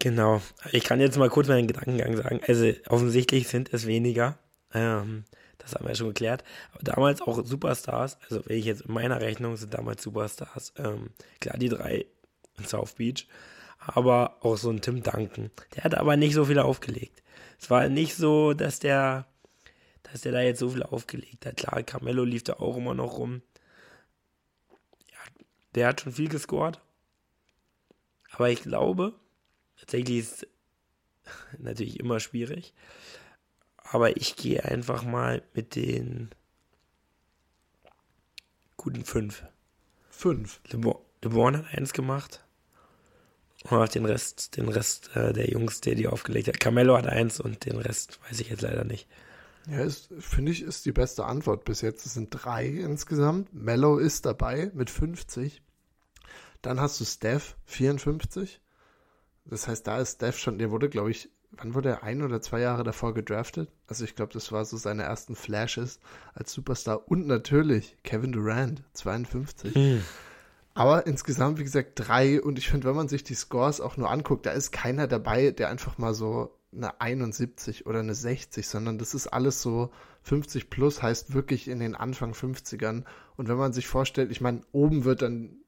[0.00, 0.42] Genau.
[0.72, 2.40] Ich kann jetzt mal kurz meinen Gedankengang sagen.
[2.48, 4.40] Also offensichtlich sind es weniger.
[4.74, 5.22] Ähm,
[5.70, 6.44] das haben wir ja schon geklärt.
[6.72, 11.10] Aber damals auch Superstars, also wenn ich jetzt in meiner Rechnung sind damals Superstars, ähm,
[11.40, 12.06] klar die drei
[12.58, 13.26] in South Beach,
[13.78, 15.50] aber auch so ein Tim Duncan.
[15.74, 17.22] Der hat aber nicht so viel aufgelegt.
[17.58, 19.26] Es war nicht so, dass der,
[20.02, 21.56] dass der da jetzt so viel aufgelegt hat.
[21.56, 23.42] Klar, Carmelo lief da auch immer noch rum.
[25.10, 25.18] Ja,
[25.74, 26.80] der hat schon viel gescored.
[28.32, 29.14] Aber ich glaube,
[29.78, 30.46] tatsächlich ist
[31.58, 32.74] natürlich immer schwierig.
[33.92, 36.30] Aber ich gehe einfach mal mit den
[38.76, 39.42] guten fünf.
[40.10, 40.60] Fünf?
[40.70, 42.44] LeBron hat eins gemacht.
[43.64, 46.60] Und den Rest, den Rest äh, der Jungs, der die aufgelegt hat.
[46.60, 49.08] Carmelo hat eins und den Rest weiß ich jetzt leider nicht.
[49.68, 49.86] Ja,
[50.18, 52.06] finde ich, ist die beste Antwort bis jetzt.
[52.06, 53.52] Es sind drei insgesamt.
[53.52, 55.62] Mello ist dabei mit 50.
[56.62, 58.60] Dann hast du Steph, 54.
[59.44, 61.28] Das heißt, da ist Steph schon, der wurde, glaube ich,
[61.60, 63.70] wann wurde er ein oder zwei Jahre davor gedraftet?
[63.86, 66.00] Also ich glaube, das war so seine ersten Flashes
[66.34, 67.08] als Superstar.
[67.08, 69.74] Und natürlich Kevin Durant, 52.
[69.74, 70.02] Mhm.
[70.74, 72.40] Aber insgesamt, wie gesagt, drei.
[72.40, 75.50] Und ich finde, wenn man sich die Scores auch nur anguckt, da ist keiner dabei,
[75.50, 79.90] der einfach mal so eine 71 oder eine 60, sondern das ist alles so
[80.22, 83.04] 50 plus, heißt wirklich in den Anfang 50ern.
[83.36, 85.59] Und wenn man sich vorstellt, ich meine, oben wird dann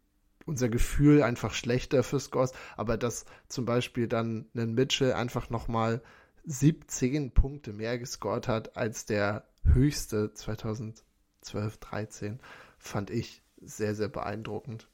[0.46, 6.02] unser Gefühl einfach schlechter für Scores, aber dass zum Beispiel dann ein Mitchell einfach nochmal
[6.44, 12.40] 17 Punkte mehr gescored hat als der höchste 2012, 13,
[12.78, 14.88] fand ich sehr, sehr beeindruckend.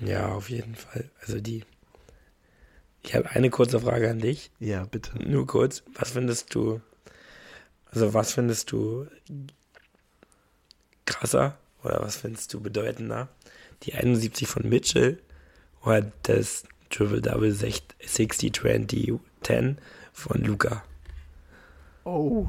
[0.00, 1.10] Ja, auf jeden Fall.
[1.20, 1.64] Also die.
[3.02, 4.50] Ich habe eine kurze Frage an dich.
[4.58, 5.16] Ja, bitte.
[5.22, 5.82] Nur kurz.
[5.94, 6.80] Was findest du,
[7.90, 9.06] also was findest du
[11.06, 13.28] krasser oder was findest du bedeutender?
[13.82, 15.18] Die 71 von Mitchell
[15.82, 19.76] oder das Triple-Double 60-20-10
[20.12, 20.84] von Luca.
[22.04, 22.46] Oh.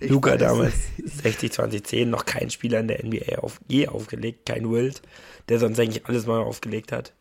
[0.00, 5.02] Ich Luca damals 60-20-10, noch kein Spieler in der NBA auf, je aufgelegt, kein Wild,
[5.48, 7.14] der sonst eigentlich alles mal aufgelegt hat.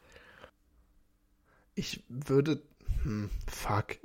[1.73, 2.61] Ich würde.
[3.03, 3.97] Hm, fuck.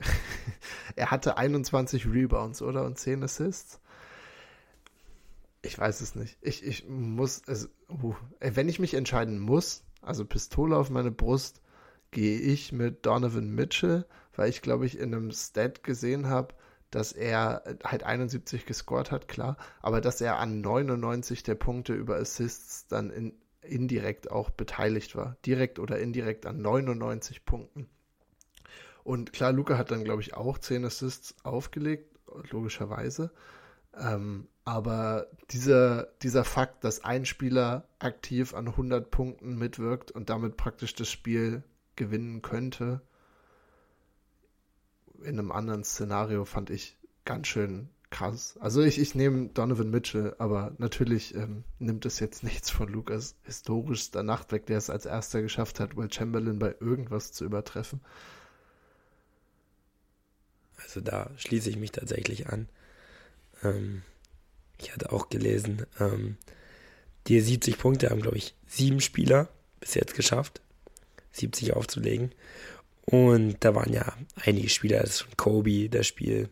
[0.96, 2.84] er hatte 21 Rebounds, oder?
[2.84, 3.80] Und 10 Assists.
[5.62, 6.36] Ich weiß es nicht.
[6.40, 11.60] Ich, ich muss, also, uh, wenn ich mich entscheiden muss, also Pistole auf meine Brust,
[12.10, 16.54] gehe ich mit Donovan Mitchell, weil ich glaube ich in einem Stat gesehen habe,
[16.90, 22.16] dass er halt 71 gescored hat, klar, aber dass er an 99 der Punkte über
[22.16, 25.36] Assists dann in, indirekt auch beteiligt war.
[25.46, 27.88] Direkt oder indirekt an 99 Punkten.
[29.04, 32.18] Und klar, Luca hat dann, glaube ich, auch 10 Assists aufgelegt,
[32.50, 33.32] logischerweise.
[33.98, 40.56] Ähm, aber dieser, dieser Fakt, dass ein Spieler aktiv an 100 Punkten mitwirkt und damit
[40.56, 41.62] praktisch das Spiel
[41.96, 43.00] gewinnen könnte,
[45.22, 48.56] in einem anderen Szenario fand ich ganz schön krass.
[48.60, 53.34] Also ich, ich nehme Donovan Mitchell, aber natürlich ähm, nimmt es jetzt nichts von Lukas
[53.42, 58.00] historischster Nacht weg, der es als erster geschafft hat, Will Chamberlain bei irgendwas zu übertreffen.
[60.76, 62.68] Also da schließe ich mich tatsächlich an.
[63.62, 64.02] Ähm,
[64.78, 66.36] ich hatte auch gelesen, ähm,
[67.26, 69.48] die 70 Punkte haben, glaube ich, sieben Spieler
[69.80, 70.60] bis jetzt geschafft,
[71.32, 72.32] 70 aufzulegen.
[73.04, 76.48] Und da waren ja einige Spieler, das ist schon Kobe, das Spiel.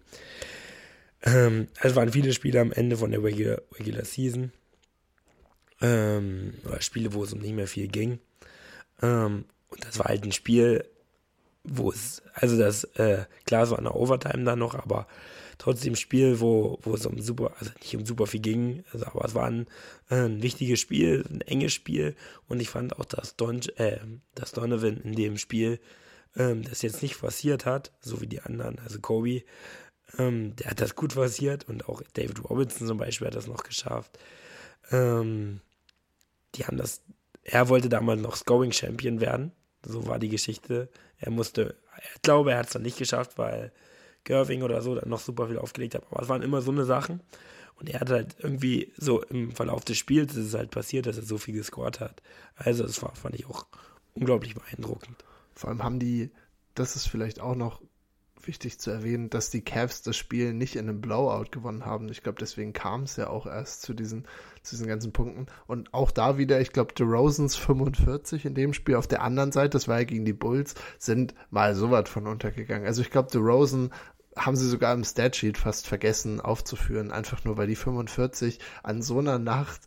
[1.22, 4.52] Ähm, es waren viele Spiele am Ende von der Regular, Regular Season.
[5.80, 8.18] Ähm, oder Spiele, wo es um nicht mehr viel ging.
[9.02, 10.84] Ähm, und das war halt ein Spiel,
[11.64, 15.06] wo es, also das, äh, klar, es war eine Overtime da noch, aber
[15.60, 19.24] trotzdem Spiel, wo, wo es um super, also nicht um super viel ging, also, aber
[19.26, 19.66] es war ein,
[20.08, 22.16] äh, ein wichtiges Spiel, ein enges Spiel
[22.48, 23.98] und ich fand auch, dass, Don, äh,
[24.34, 25.78] dass Donovan in dem Spiel
[26.34, 29.42] ähm, das jetzt nicht forciert hat, so wie die anderen, also Kobe,
[30.18, 33.62] ähm, der hat das gut forciert und auch David Robinson zum Beispiel hat das noch
[33.62, 34.18] geschafft.
[34.90, 35.60] Ähm,
[36.54, 37.02] die haben das,
[37.44, 39.52] er wollte damals noch Scoring Champion werden,
[39.84, 40.88] so war die Geschichte.
[41.18, 41.76] Er musste,
[42.14, 43.72] ich glaube, er hat es dann nicht geschafft, weil
[44.24, 46.04] Gerving oder so dann noch super viel aufgelegt hat.
[46.10, 47.20] Aber es waren immer so eine Sachen.
[47.76, 51.16] Und er hat halt irgendwie so im Verlauf des Spiels ist es halt passiert, dass
[51.16, 52.22] er so viel gescored hat.
[52.56, 53.66] Also das war, fand ich auch
[54.12, 55.24] unglaublich beeindruckend.
[55.54, 56.30] Vor allem haben die,
[56.74, 57.80] das ist vielleicht auch noch
[58.46, 62.08] wichtig zu erwähnen, dass die Cavs das Spiel nicht in einem Blowout gewonnen haben.
[62.08, 64.24] Ich glaube, deswegen kam es ja auch erst zu diesen,
[64.62, 65.46] zu diesen ganzen Punkten.
[65.66, 69.70] Und auch da wieder, ich glaube, DeRozans 45 in dem Spiel auf der anderen Seite,
[69.70, 72.86] das war ja gegen die Bulls, sind mal so weit von untergegangen.
[72.86, 73.92] Also ich glaube, DeRozan
[74.36, 79.18] haben sie sogar im Statsheet fast vergessen aufzuführen, einfach nur weil die 45 an so
[79.18, 79.82] einer Nacht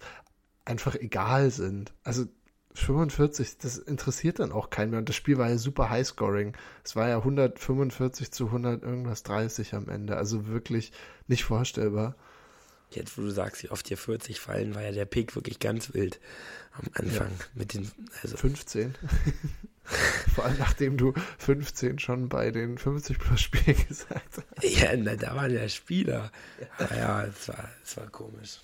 [0.66, 1.94] einfach egal sind.
[2.04, 2.26] Also
[2.74, 5.00] 45, das interessiert dann auch keinen mehr.
[5.00, 6.56] Und das Spiel war ja super Highscoring.
[6.84, 10.18] Es war ja 145 zu 100 irgendwas 30 am Ende.
[10.18, 10.92] Also wirklich
[11.28, 12.16] nicht vorstellbar.
[12.90, 15.94] Jetzt, wo du sagst, wie oft hier 40 fallen, war ja der Pick wirklich ganz
[15.94, 16.20] wild
[16.74, 17.46] am Anfang ja.
[17.56, 17.90] mit den
[18.22, 18.96] also 15.
[20.36, 24.64] Vor allem nachdem du 15 schon bei den 50 plus Spielen gesagt hast.
[24.64, 26.32] Ja, na, da waren ja Spieler.
[26.80, 28.60] Ja, ja, es war, es war komisch.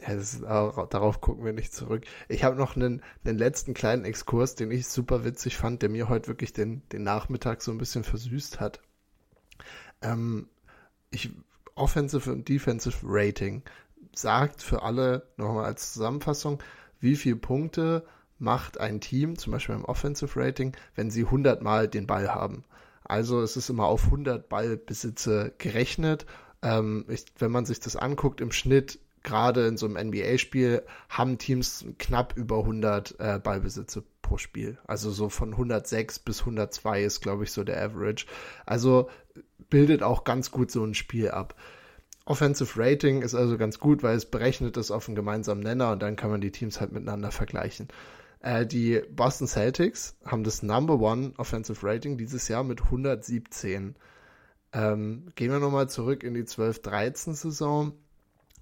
[0.00, 2.04] Ja, ist, darauf gucken wir nicht zurück.
[2.28, 6.08] Ich habe noch einen, einen letzten kleinen Exkurs, den ich super witzig fand, der mir
[6.08, 8.80] heute wirklich den, den Nachmittag so ein bisschen versüßt hat.
[10.00, 10.48] Ähm,
[11.10, 11.30] ich,
[11.74, 13.62] Offensive und Defensive Rating
[14.14, 16.62] sagt für alle nochmal als Zusammenfassung,
[17.00, 18.06] wie viele Punkte
[18.38, 22.64] macht ein Team, zum Beispiel im Offensive Rating, wenn sie 100 Mal den Ball haben.
[23.04, 26.26] Also es ist immer auf 100 Ballbesitze gerechnet.
[26.62, 31.38] Ähm, ich, wenn man sich das anguckt, im Schnitt gerade in so einem NBA-Spiel haben
[31.38, 34.78] Teams knapp über 100 äh, Ballbesitze pro Spiel.
[34.86, 38.26] Also so von 106 bis 102 ist, glaube ich, so der Average.
[38.66, 39.08] Also
[39.70, 41.54] bildet auch ganz gut so ein Spiel ab.
[42.24, 46.02] Offensive Rating ist also ganz gut, weil es berechnet ist auf einen gemeinsamen Nenner und
[46.02, 47.88] dann kann man die Teams halt miteinander vergleichen.
[48.40, 53.96] Äh, die Boston Celtics haben das Number One Offensive Rating dieses Jahr mit 117.
[54.72, 57.92] Ähm, gehen wir nochmal zurück in die 12-13 Saison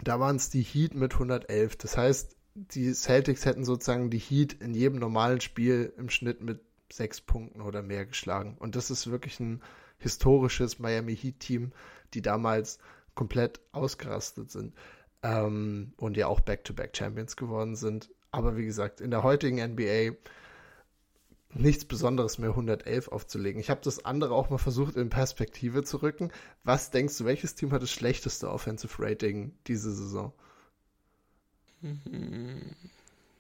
[0.03, 1.77] da waren es die Heat mit 111.
[1.77, 6.61] Das heißt, die Celtics hätten sozusagen die Heat in jedem normalen Spiel im Schnitt mit
[6.93, 8.57] sechs Punkten oder mehr geschlagen.
[8.59, 9.63] Und das ist wirklich ein
[9.99, 11.73] historisches Miami Heat-Team,
[12.15, 12.79] die damals
[13.15, 14.75] komplett ausgerastet sind
[15.23, 18.11] ähm, und ja auch Back-to-Back-Champions geworden sind.
[18.31, 20.17] Aber wie gesagt, in der heutigen NBA
[21.53, 23.61] nichts Besonderes mehr 111 aufzulegen.
[23.61, 26.31] Ich habe das andere auch mal versucht in Perspektive zu rücken.
[26.65, 30.33] Was denkst du, welches Team hat das schlechteste Offensive Rating diese Saison?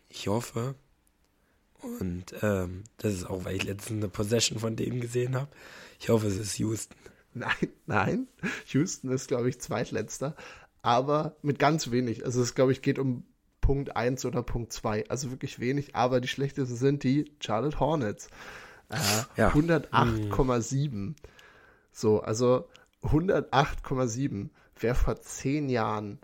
[0.08, 0.74] Ich hoffe.
[1.82, 5.50] Und ähm, das ist auch, weil ich letztens eine Possession von denen gesehen habe.
[5.98, 6.96] Ich hoffe, es ist Houston.
[7.32, 8.28] Nein, nein.
[8.66, 10.36] Houston ist, glaube ich, zweitletzter.
[10.82, 12.24] Aber mit ganz wenig.
[12.24, 13.24] Also es, glaube ich, geht um
[13.60, 15.08] Punkt 1 oder Punkt 2.
[15.08, 18.28] Also wirklich wenig, aber die schlechtesten sind die Charlotte Hornets.
[18.88, 18.96] Äh,
[19.36, 19.50] ja.
[19.50, 21.14] 108,7.
[21.92, 22.68] So, also
[23.02, 26.18] 108,7 wäre vor zehn Jahren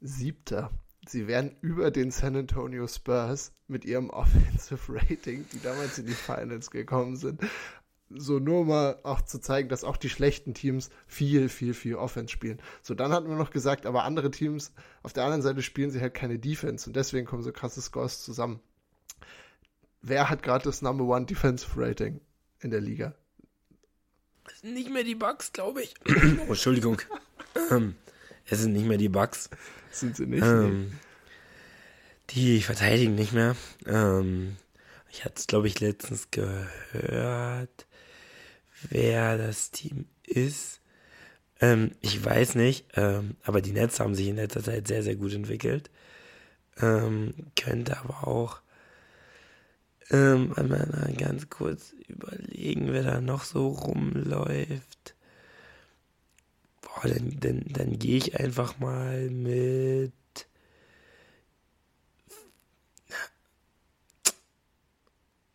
[0.00, 0.70] siebter.
[1.06, 6.12] Sie wären über den San Antonio Spurs mit ihrem Offensive Rating, die damals in die
[6.12, 7.40] Finals gekommen sind,
[8.16, 12.32] so nur mal auch zu zeigen, dass auch die schlechten Teams viel, viel, viel Offense
[12.32, 12.60] spielen.
[12.82, 14.72] So, dann hatten wir noch gesagt, aber andere Teams
[15.02, 18.22] auf der anderen Seite spielen sie halt keine Defense und deswegen kommen so krasse Scores
[18.22, 18.60] zusammen.
[20.00, 22.20] Wer hat gerade das Number One Defensive Rating
[22.60, 23.14] in der Liga?
[24.62, 25.94] Nicht mehr die Bugs, glaube ich.
[26.06, 27.00] oh, Entschuldigung.
[27.70, 27.94] ähm,
[28.46, 29.48] es sind nicht mehr die Bugs.
[29.90, 30.42] Sind sie nicht?
[30.42, 30.92] Ähm,
[32.30, 33.54] die verteidigen nicht mehr.
[33.86, 34.56] Ähm,
[35.10, 37.86] ich hatte es, glaube ich, letztens gehört
[38.90, 40.80] wer das Team ist.
[41.60, 45.16] Ähm, ich weiß nicht, ähm, aber die Nets haben sich in letzter Zeit sehr, sehr
[45.16, 45.90] gut entwickelt.
[46.80, 48.60] Ähm, könnte aber auch
[50.10, 55.14] ähm, mal ganz kurz überlegen, wer da noch so rumläuft.
[56.82, 60.12] Boah, dann, dann, dann gehe ich einfach mal mit.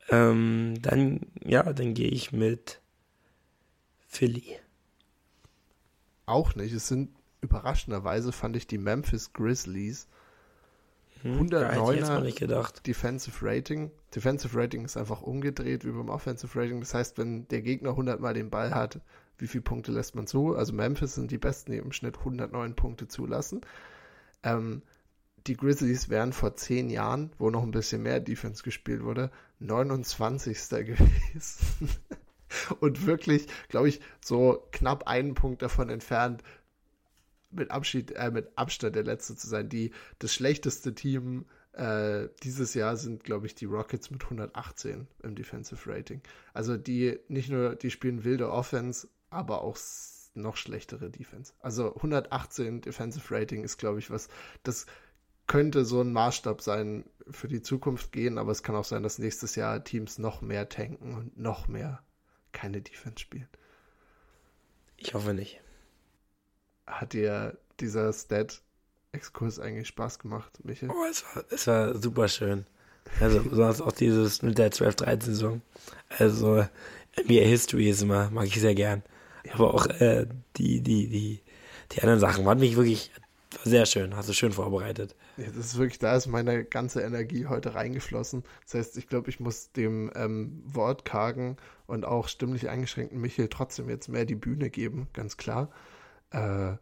[0.09, 2.79] Ähm, dann, ja, dann gehe ich mit
[4.17, 4.57] Philly.
[6.25, 6.73] Auch nicht.
[6.73, 10.07] Es sind überraschenderweise, fand ich, die Memphis Grizzlies.
[11.23, 12.87] 109er nicht gedacht.
[12.87, 13.91] Defensive Rating.
[14.15, 16.79] Defensive Rating ist einfach umgedreht wie beim Offensive Rating.
[16.79, 19.01] Das heißt, wenn der Gegner 100 Mal den Ball hat,
[19.37, 20.55] wie viele Punkte lässt man zu?
[20.55, 23.61] Also Memphis sind die Besten, die im Schnitt 109 Punkte zulassen.
[24.41, 24.81] Ähm,
[25.45, 30.57] die Grizzlies wären vor zehn Jahren, wo noch ein bisschen mehr Defense gespielt wurde, 29.
[30.69, 31.89] gewesen.
[32.79, 36.43] Und wirklich, glaube ich, so knapp einen Punkt davon entfernt,
[37.49, 39.69] mit, Abschied, äh, mit Abstand der Letzte zu sein.
[39.69, 45.35] Die, das schlechteste Team äh, dieses Jahr sind, glaube ich, die Rockets mit 118 im
[45.35, 46.21] Defensive Rating.
[46.53, 49.77] Also die nicht nur, die spielen wilde Offense, aber auch
[50.33, 51.53] noch schlechtere Defense.
[51.59, 54.27] Also 118 Defensive Rating ist, glaube ich, was,
[54.63, 54.85] das
[55.47, 59.17] könnte so ein Maßstab sein für die Zukunft gehen, aber es kann auch sein, dass
[59.17, 62.03] nächstes Jahr Teams noch mehr tanken und noch mehr
[62.57, 63.47] keine Defense spielen.
[64.97, 65.61] Ich hoffe nicht.
[66.87, 70.89] Hat dir dieser Stat-Exkurs eigentlich Spaß gemacht, Michael?
[70.89, 72.65] Oh, es war, es war super schön.
[73.21, 75.61] Also besonders auch dieses mit der 12-13-Saison.
[76.09, 76.65] Also
[77.15, 79.03] NBA History ist immer, mag ich sehr gern.
[79.53, 80.25] Aber auch äh,
[80.57, 81.41] die, die, die,
[81.91, 83.11] die anderen Sachen waren mich wirklich
[83.63, 85.15] sehr schön, hast du schön vorbereitet.
[85.37, 88.43] Ja, das ist wirklich, da ist meine ganze Energie heute reingeflossen.
[88.63, 93.89] Das heißt, ich glaube, ich muss dem ähm, wortkargen und auch stimmlich eingeschränkten Michael trotzdem
[93.89, 95.71] jetzt mehr die Bühne geben, ganz klar.
[96.31, 96.75] Äh,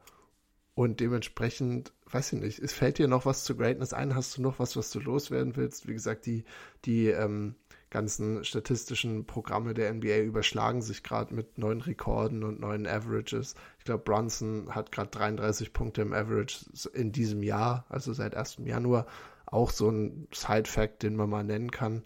[0.76, 4.14] und dementsprechend, weiß ich nicht, es fällt dir noch was zu Greatness ein?
[4.14, 5.88] Hast du noch was, was du loswerden willst?
[5.88, 6.44] Wie gesagt, die,
[6.84, 7.56] die ähm,
[7.96, 13.56] ganzen statistischen Programme der NBA überschlagen sich gerade mit neuen Rekorden und neuen Averages.
[13.80, 18.58] Ich glaube, Brunson hat gerade 33 Punkte im Average in diesem Jahr, also seit 1.
[18.66, 19.06] Januar.
[19.46, 22.04] Auch so ein Side-Fact, den man mal nennen kann.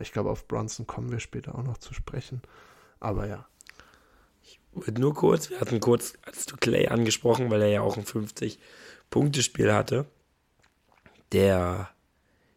[0.00, 2.42] Ich glaube, auf Brunson kommen wir später auch noch zu sprechen.
[2.98, 3.46] Aber ja.
[4.42, 7.96] Ich würde nur kurz, wir hatten kurz, als du Clay angesprochen, weil er ja auch
[7.96, 10.04] ein 50-Punkte-Spiel hatte.
[11.30, 11.90] Der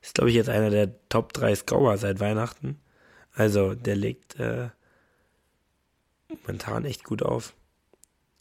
[0.02, 2.80] ist, glaube ich, jetzt einer der Top 3 Scorer seit Weihnachten.
[3.34, 4.70] Also der legt äh,
[6.28, 7.54] momentan echt gut auf.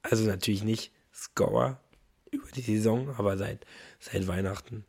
[0.02, 1.80] Also natürlich nicht Scorer
[2.30, 3.66] über die Saison, aber seit,
[3.98, 4.84] seit Weihnachten.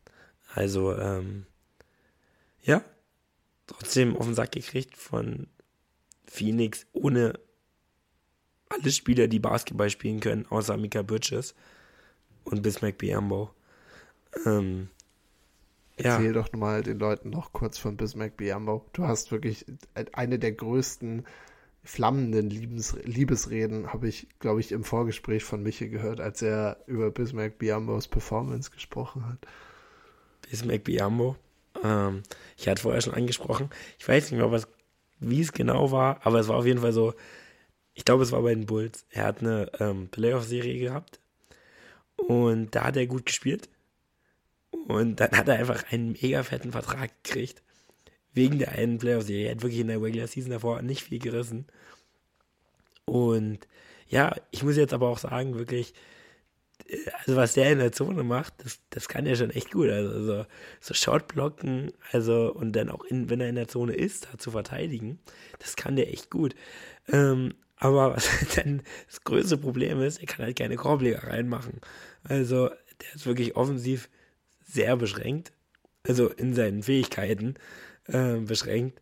[0.54, 1.46] Also, ähm,
[2.64, 2.84] ja,
[3.68, 5.48] trotzdem auf den Sack gekriegt von
[6.26, 7.40] Phoenix ohne
[8.70, 11.56] alle Spieler, die Basketball spielen können, außer Mika Bridges
[12.44, 13.54] und Bismack Biambo.
[14.46, 14.90] Ähm,
[15.97, 16.32] Erzähl ja.
[16.32, 18.86] doch mal den Leuten noch kurz von Bismarck Biambo.
[18.93, 19.65] Du hast wirklich
[20.13, 21.25] eine der größten
[21.84, 27.10] flammenden Liebes Liebesreden, habe ich, glaube ich, im Vorgespräch von Michi gehört, als er über
[27.12, 29.39] Bismarck Biambos Performance gesprochen hat.
[30.49, 31.36] Bismarck Biambo.
[31.84, 32.23] Ähm,
[32.58, 33.69] ich hatte vorher schon angesprochen.
[33.97, 34.67] Ich weiß nicht mehr, was,
[35.19, 37.13] wie es genau war, aber es war auf jeden Fall so.
[37.93, 39.06] Ich glaube, es war bei den Bulls.
[39.10, 41.19] Er hat eine ähm, Playoff-Serie gehabt
[42.15, 43.69] und da hat er gut gespielt.
[44.72, 47.62] Und dann hat er einfach einen mega fetten Vertrag gekriegt.
[48.34, 49.48] Wegen der einen Playoff-Serie.
[49.48, 51.68] Er hat wirklich in der Regular Season davor nicht viel gerissen.
[53.06, 53.60] Und
[54.08, 55.94] ja, ich muss jetzt aber auch sagen, wirklich,
[57.20, 59.90] also was der in der Zone macht, das, das kann er schon echt gut.
[59.90, 60.46] Also so,
[60.80, 64.52] so Shotblocken, also und dann auch, in, wenn er in der Zone ist, da zu
[64.52, 65.20] verteidigen,
[65.60, 66.56] das kann der echt gut.
[67.10, 71.82] Ähm, aber was dann das größte Problem ist, er kann halt keine Korbleger reinmachen.
[72.24, 74.10] Also der ist wirklich offensiv
[74.72, 75.52] sehr beschränkt,
[76.08, 77.56] also in seinen Fähigkeiten
[78.08, 79.02] äh, beschränkt.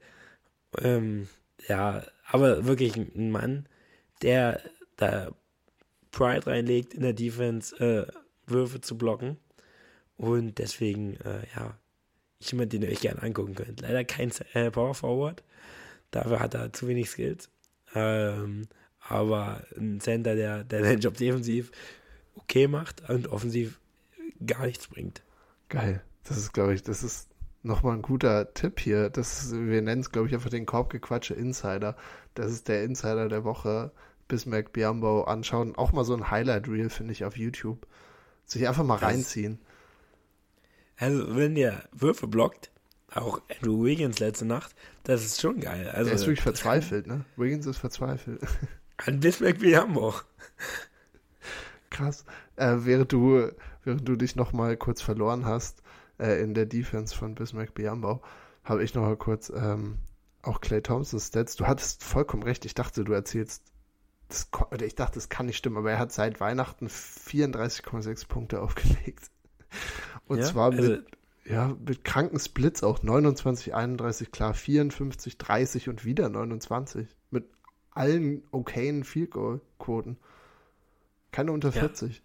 [0.77, 1.27] Ähm,
[1.67, 3.67] ja, aber wirklich ein Mann,
[4.21, 4.61] der
[4.97, 5.31] da
[6.11, 8.11] Pride reinlegt in der Defense, äh,
[8.45, 9.37] Würfe zu blocken.
[10.17, 11.77] Und deswegen, äh, ja,
[12.41, 13.81] jemand, den ihr euch gerne angucken könnt.
[13.81, 15.43] Leider kein äh, Power Forward.
[16.11, 17.49] Dafür hat er zu wenig Skills.
[17.95, 18.67] Ähm,
[18.99, 21.71] aber ein Center, der, der den Job defensiv
[22.35, 23.79] okay macht und offensiv
[24.45, 25.21] gar nichts bringt.
[25.69, 26.03] Geil.
[26.23, 27.29] Das ist, glaube ich, das ist
[27.63, 29.09] nochmal ein guter Tipp hier.
[29.09, 31.95] Das ist, wir nennen es, glaube ich, einfach den Korbgequatsche Insider.
[32.33, 33.91] Das ist der Insider der Woche.
[34.27, 35.75] Bismarck Biambo anschauen.
[35.75, 37.87] Auch mal so ein Highlight-Reel, finde ich, auf YouTube.
[38.45, 39.59] Sich einfach mal das reinziehen.
[40.97, 42.71] Also, wenn der Würfe blockt,
[43.11, 45.89] auch Andrew Wiggins letzte Nacht, das ist schon geil.
[45.89, 47.25] Also, der ist wirklich verzweifelt, ne?
[47.37, 48.41] Wiggins ist verzweifelt.
[48.97, 50.13] An Bismarck Biambo.
[51.89, 52.25] Krass.
[52.55, 53.51] Äh, während du
[53.83, 55.81] während du dich noch mal kurz verloren hast
[56.17, 58.21] äh, in der Defense von Bismarck Biambau,
[58.63, 59.97] habe ich noch mal kurz ähm,
[60.41, 61.55] auch Clay Thompsons Stats.
[61.55, 62.65] Du hattest vollkommen recht.
[62.65, 63.63] Ich dachte, du erzählst,
[64.29, 68.61] das, oder ich dachte, das kann nicht stimmen, aber er hat seit Weihnachten 34,6 Punkte
[68.61, 69.29] aufgelegt.
[70.27, 71.01] Und ja, zwar mit, also,
[71.45, 77.07] ja, mit kranken Splits auch 29, 31, klar, 54, 30 und wieder 29.
[77.31, 77.45] Mit
[77.91, 80.17] allen okayen Field Goal Quoten.
[81.31, 82.23] Keine unter 40.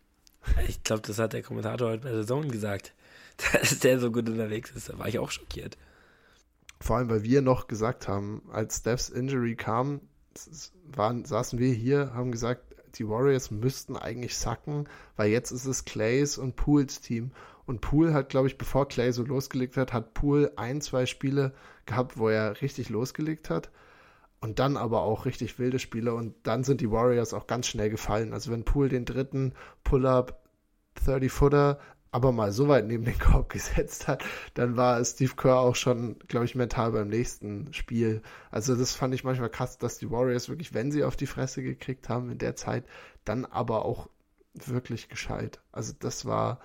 [0.69, 2.93] Ich glaube, das hat der Kommentator heute bei der Zone gesagt,
[3.53, 4.89] dass der so gut unterwegs ist.
[4.89, 5.77] Da war ich auch schockiert.
[6.81, 10.01] Vor allem, weil wir noch gesagt haben, als Stephs Injury kam,
[10.85, 15.85] waren, saßen wir hier, haben gesagt, die Warriors müssten eigentlich sacken, weil jetzt ist es
[15.85, 17.33] Clays und Pools Team.
[17.67, 21.55] Und Pool hat, glaube ich, bevor Clay so losgelegt hat, hat Pool ein, zwei Spiele
[21.87, 23.71] gehabt, wo er richtig losgelegt hat.
[24.45, 26.13] Und dann aber auch richtig wilde Spiele.
[26.13, 28.35] Und dann sind die Warriors auch ganz schnell gefallen.
[28.35, 30.45] Also wenn Pool den dritten Pull-up
[31.03, 31.81] 30-Footer
[32.11, 34.23] aber mal so weit neben den Korb gesetzt hat,
[34.53, 38.21] dann war Steve Kerr auch schon, glaube ich, mental beim nächsten Spiel.
[38.51, 41.63] Also das fand ich manchmal krass, dass die Warriors wirklich, wenn sie auf die Fresse
[41.63, 42.85] gekriegt haben in der Zeit,
[43.25, 44.11] dann aber auch
[44.53, 45.63] wirklich gescheit.
[45.73, 46.61] Also das war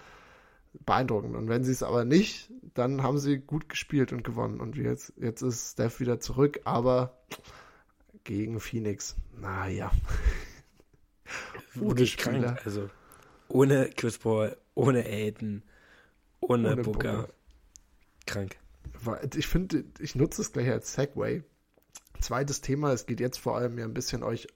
[0.86, 1.38] beeindruckend.
[1.38, 4.60] Und wenn sie es aber nicht, dann haben sie gut gespielt und gewonnen.
[4.60, 7.18] Und jetzt, jetzt ist Steph wieder zurück, aber
[8.24, 9.92] gegen Phoenix, naja.
[11.74, 12.08] Spieler.
[12.18, 12.90] Krank, also
[13.48, 15.64] ohne Chris Paul, ohne Aiden,
[16.40, 17.14] ohne, ohne Booker.
[17.14, 17.34] Booker.
[18.26, 18.58] Krank.
[19.36, 21.44] Ich finde, ich nutze es gleich als Segway.
[22.20, 24.48] Zweites Thema, es geht jetzt vor allem ja ein bisschen euch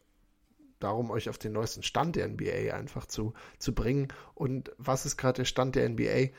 [0.79, 4.09] darum, euch auf den neuesten Stand der NBA einfach zu, zu bringen.
[4.35, 6.29] Und was ist gerade der Stand der NBA?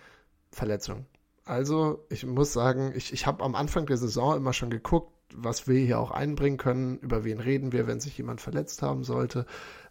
[0.52, 1.06] Verletzung.
[1.44, 5.66] Also, ich muss sagen, ich, ich habe am Anfang der Saison immer schon geguckt, was
[5.68, 9.46] wir hier auch einbringen können, über wen reden wir, wenn sich jemand verletzt haben sollte.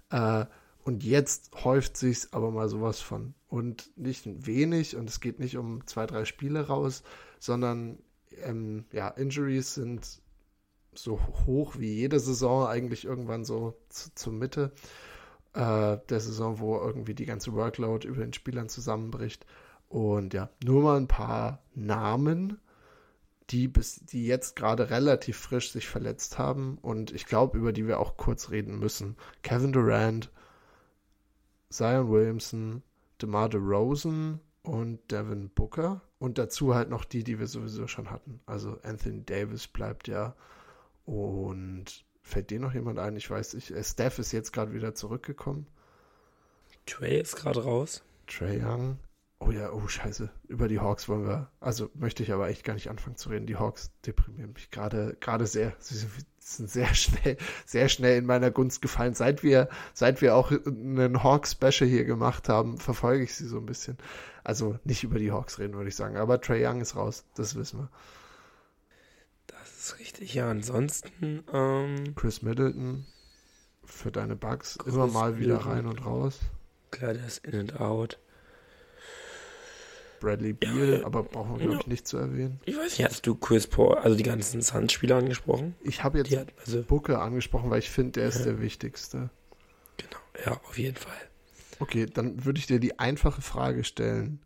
[0.09, 0.45] Äh,
[0.83, 3.33] und jetzt häuft sich's aber mal sowas von.
[3.47, 7.03] Und nicht wenig, und es geht nicht um zwei, drei Spiele raus,
[7.39, 7.99] sondern
[8.43, 10.21] ähm, ja, Injuries sind
[10.93, 14.71] so hoch wie jede Saison, eigentlich irgendwann so zu, zur Mitte
[15.53, 19.45] äh, der Saison, wo irgendwie die ganze Workload über den Spielern zusammenbricht.
[19.87, 22.59] Und ja, nur mal ein paar Namen,
[23.49, 27.87] die bis, die jetzt gerade relativ frisch sich verletzt haben und ich glaube, über die
[27.87, 29.17] wir auch kurz reden müssen.
[29.41, 30.31] Kevin Durant,
[31.69, 32.83] Zion Williamson,
[33.21, 36.01] DeMar DeRozan und Devin Booker.
[36.19, 38.39] Und dazu halt noch die, die wir sowieso schon hatten.
[38.45, 40.35] Also Anthony Davis bleibt ja.
[41.05, 43.17] Und fällt dir noch jemand ein?
[43.17, 45.67] Ich weiß, ich, äh, Steph ist jetzt gerade wieder zurückgekommen.
[46.85, 48.03] Trey ist gerade raus.
[48.27, 48.99] Trey Young.
[49.45, 50.29] Oh ja, oh scheiße.
[50.47, 53.45] Über die Hawks wollen wir, also möchte ich aber echt gar nicht anfangen zu reden.
[53.45, 55.73] Die Hawks deprimieren mich gerade, gerade sehr.
[55.79, 55.95] Sie
[56.39, 59.15] sind sehr schnell, sehr schnell in meiner Gunst gefallen.
[59.15, 63.65] Seit wir, seit wir auch einen Hawks-Special hier gemacht haben, verfolge ich sie so ein
[63.65, 63.97] bisschen.
[64.43, 66.15] Also nicht über die Hawks reden, würde ich sagen.
[66.15, 67.89] Aber Trey Young ist raus, das wissen wir.
[69.47, 70.33] Das ist richtig.
[70.35, 73.05] Ja, ansonsten, ähm, Chris Middleton
[73.83, 76.39] für deine Bugs immer mal wieder rein und raus.
[76.91, 78.19] Klar, der ist in and out.
[80.23, 82.59] Bradley Beal, ja, aber brauchen wir, glaube ich, nicht zu erwähnen.
[82.65, 85.75] Ich weiß nicht, hast du Chris Paul, also die ganzen Suns-Spieler angesprochen?
[85.83, 88.45] Ich habe jetzt hat, also, Booker angesprochen, weil ich finde, der ist ja.
[88.45, 89.29] der wichtigste.
[89.97, 91.13] Genau, ja, auf jeden Fall.
[91.79, 94.39] Okay, dann würde ich dir die einfache Frage stellen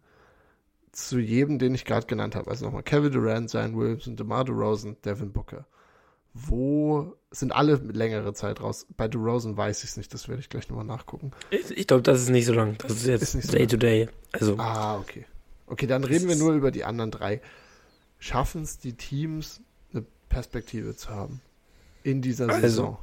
[0.92, 2.50] zu jedem, den ich gerade genannt habe.
[2.50, 5.68] Also nochmal Kevin Durant, Zion Williamson, DeMar DeRozan, Devin Booker.
[6.34, 8.88] Wo sind alle längere Zeit raus?
[8.98, 11.32] Bei DeRozan weiß ich es nicht, das werde ich gleich nochmal nachgucken.
[11.52, 12.78] Ich, ich glaube, das ist nicht so lang.
[12.80, 14.10] Das ist jetzt ist so Day to Day.
[14.32, 14.58] Also.
[14.58, 15.26] Ah, okay.
[15.68, 17.42] Okay, dann reden wir nur über die anderen drei.
[18.20, 19.62] Schaffen es die Teams,
[19.94, 21.42] eine Perspektive zu haben
[22.04, 22.98] in dieser also, Saison?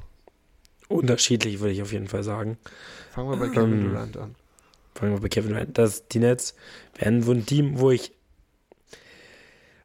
[0.87, 2.57] Unterschiedlich würde ich auf jeden Fall sagen.
[3.11, 4.35] Fangen wir bei Kevin ähm, Durant an.
[4.93, 5.77] Fangen wir bei Kevin Durant.
[5.77, 6.55] Das, die Nets
[6.95, 8.11] werden so ein Team, wo ich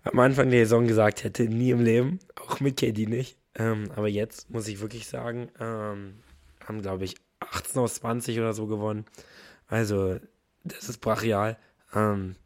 [0.02, 3.36] am Anfang der Saison gesagt hätte, nie im Leben, auch mit KD nicht.
[3.54, 6.14] Ähm, aber jetzt muss ich wirklich sagen, ähm,
[6.66, 9.04] haben, glaube ich, 18 aus 20 oder so gewonnen.
[9.66, 10.18] Also,
[10.64, 11.58] das ist brachial.
[11.94, 12.36] Ähm,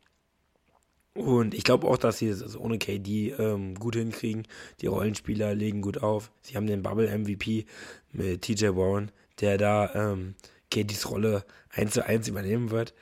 [1.14, 4.48] und ich glaube auch, dass sie es also ohne KD ähm, gut hinkriegen.
[4.80, 6.32] Die Rollenspieler legen gut auf.
[6.42, 7.66] Sie haben den Bubble MVP
[8.12, 10.34] mit TJ Warren, der da ähm,
[10.72, 12.94] KDs Rolle eins zu eins übernehmen wird.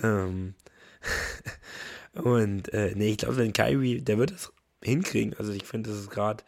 [0.00, 0.54] Ähm
[2.14, 5.34] und äh, nee, ich glaube, wenn Kyrie, der wird es hinkriegen.
[5.34, 6.44] Also ich finde, das ist gerade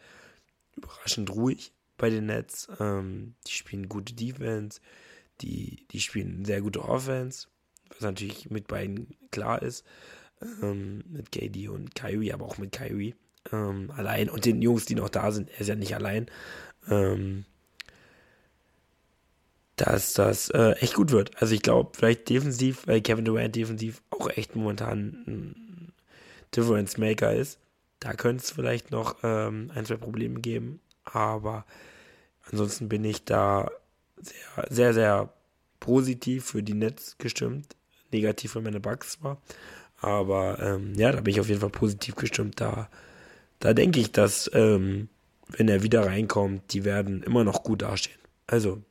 [0.77, 2.69] überraschend ruhig bei den Nets.
[2.79, 4.79] Ähm, die spielen gute Defense,
[5.41, 7.47] die, die spielen sehr gute Offense,
[7.89, 9.83] was natürlich mit beiden klar ist
[10.61, 13.15] ähm, mit KD und Kyrie, aber auch mit Kyrie
[13.51, 15.49] ähm, allein und den Jungs, die noch da sind.
[15.51, 16.27] Er ist ja nicht allein.
[16.89, 17.45] Ähm,
[19.79, 21.41] dass das äh, echt gut wird.
[21.41, 25.93] Also ich glaube, vielleicht defensiv, weil Kevin Durant defensiv auch echt momentan ein
[26.53, 27.59] Difference Maker ist.
[27.99, 30.81] Da könnte es vielleicht noch ähm, ein, zwei Probleme geben.
[31.05, 31.65] Aber
[32.43, 33.71] ansonsten bin ich da
[34.17, 35.33] sehr, sehr, sehr
[35.79, 37.75] positiv für die Nets gestimmt.
[38.11, 39.41] Negativ für meine Bugs zwar.
[40.01, 42.61] Aber ähm, ja, da bin ich auf jeden Fall positiv gestimmt.
[42.61, 42.89] Da,
[43.59, 45.09] da denke ich, dass ähm,
[45.49, 48.19] wenn er wieder reinkommt, die werden immer noch gut dastehen.
[48.47, 48.81] Also,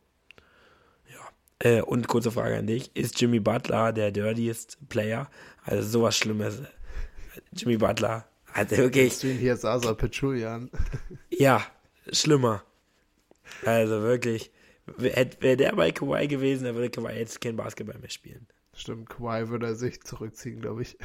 [1.11, 1.69] ja.
[1.71, 5.31] Äh, und kurze Frage an dich: Ist Jimmy Butler der dirtiest Player?
[5.65, 6.63] Also sowas Schlimmes.
[7.53, 9.19] Jimmy Butler hat wirklich.
[9.21, 10.71] Du ihn hier Sasa Pechulian?
[11.31, 11.65] ja,
[12.13, 12.65] schlimmer.
[13.65, 14.51] Also wirklich.
[14.97, 18.47] Wäre der bei Kawhi gewesen, dann würde Kawhi jetzt kein Basketball mehr spielen.
[18.79, 20.97] Stimmt, Kawhi würde er sich zurückziehen, glaube ich.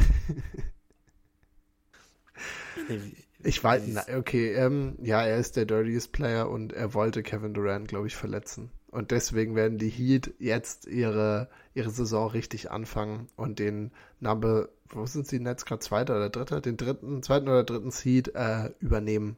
[3.46, 7.54] Ich weiß, na, okay, ähm, ja, er ist der dirtiest Player und er wollte Kevin
[7.54, 8.70] Durant, glaube ich, verletzen.
[8.90, 15.06] Und deswegen werden die Heat jetzt ihre, ihre Saison richtig anfangen und den Number, wo
[15.08, 16.62] sind sie jetzt gerade, zweiter oder dritter?
[16.62, 19.36] Den dritten, zweiten oder dritten Seed äh, übernehmen,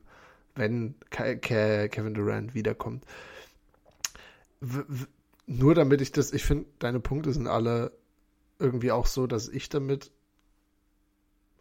[0.55, 3.05] wenn Ke Ke Kevin Durant wiederkommt.
[4.59, 4.83] W
[5.47, 7.91] nur damit ich das, ich finde, deine Punkte sind alle
[8.59, 10.11] irgendwie auch so, dass ich damit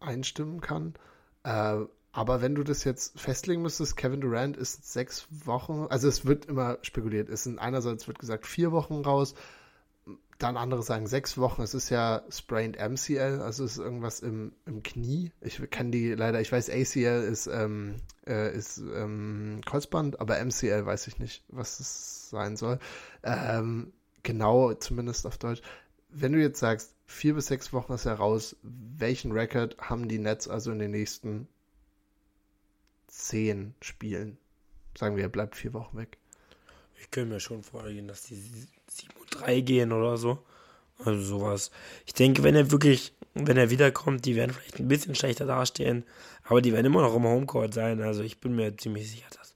[0.00, 0.94] einstimmen kann.
[1.42, 6.24] Äh, aber wenn du das jetzt festlegen müsstest, Kevin Durant ist sechs Wochen, also es
[6.24, 9.34] wird immer spekuliert, es sind einerseits wird gesagt vier Wochen raus,
[10.38, 14.52] dann andere sagen sechs Wochen, es ist ja sprained MCL, also es ist irgendwas im,
[14.66, 15.32] im Knie.
[15.40, 20.86] Ich kann die leider, ich weiß ACL ist, ähm, äh, ist ähm, Kreuzband, aber MCL
[20.86, 22.78] weiß ich nicht, was es sein soll.
[23.22, 23.92] Ähm,
[24.22, 25.62] genau, zumindest auf Deutsch.
[26.16, 30.18] Wenn du jetzt sagst, vier bis sechs Wochen ist er raus, welchen Record haben die
[30.18, 31.48] Nets also in den nächsten
[33.08, 34.38] zehn Spielen.
[34.96, 36.18] Sagen wir, er bleibt vier Wochen weg.
[37.00, 40.38] Ich könnte mir schon vorstellen, dass die 7 und 3 gehen oder so.
[41.04, 41.72] Also sowas.
[42.06, 46.04] Ich denke, wenn er wirklich, wenn er wiederkommt, die werden vielleicht ein bisschen schlechter dastehen,
[46.44, 48.00] aber die werden immer noch im Homecourt sein.
[48.00, 49.54] Also ich bin mir ziemlich sicher, dass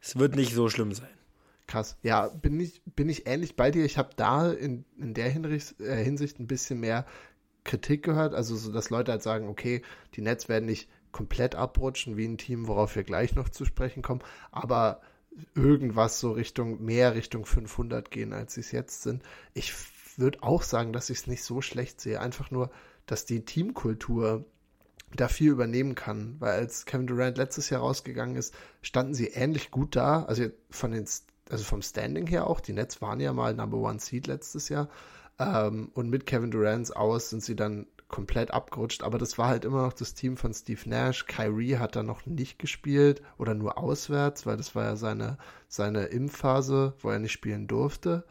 [0.00, 1.15] es wird nicht so schlimm sein.
[1.76, 1.98] Krass.
[2.02, 3.84] Ja, bin ich, bin ich ähnlich bei dir.
[3.84, 7.04] Ich habe da in, in der Hinsicht, äh, Hinsicht ein bisschen mehr
[7.64, 8.32] Kritik gehört.
[8.32, 9.82] Also so, dass Leute halt sagen, okay,
[10.14, 14.00] die Nets werden nicht komplett abrutschen wie ein Team, worauf wir gleich noch zu sprechen
[14.00, 14.22] kommen,
[14.52, 15.02] aber
[15.54, 19.22] irgendwas so Richtung, mehr Richtung 500 gehen, als sie es jetzt sind.
[19.52, 19.74] Ich
[20.16, 22.22] würde auch sagen, dass ich es nicht so schlecht sehe.
[22.22, 22.70] Einfach nur,
[23.04, 24.46] dass die Teamkultur
[25.14, 29.70] da viel übernehmen kann, weil als Kevin Durant letztes Jahr rausgegangen ist, standen sie ähnlich
[29.70, 31.06] gut da, also von den,
[31.50, 32.60] also vom Standing her auch.
[32.60, 34.88] Die Nets waren ja mal Number One Seed letztes Jahr.
[35.38, 39.64] Ähm, und mit Kevin Durant aus sind sie dann komplett abgerutscht, aber das war halt
[39.64, 41.26] immer noch das Team von Steve Nash.
[41.26, 45.38] Kyrie hat da noch nicht gespielt oder nur auswärts, weil das war ja seine,
[45.68, 48.24] seine Impfphase, wo er nicht spielen durfte.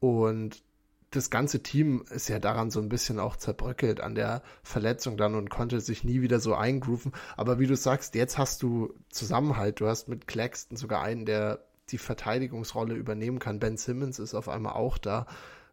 [0.00, 0.62] Und
[1.10, 5.34] das ganze Team ist ja daran so ein bisschen auch zerbröckelt an der Verletzung dann
[5.36, 7.12] und konnte sich nie wieder so eingrooven.
[7.36, 9.80] Aber wie du sagst, jetzt hast du Zusammenhalt.
[9.80, 13.58] Du hast mit Claxton sogar einen, der die Verteidigungsrolle übernehmen kann.
[13.58, 15.26] Ben Simmons ist auf einmal auch da.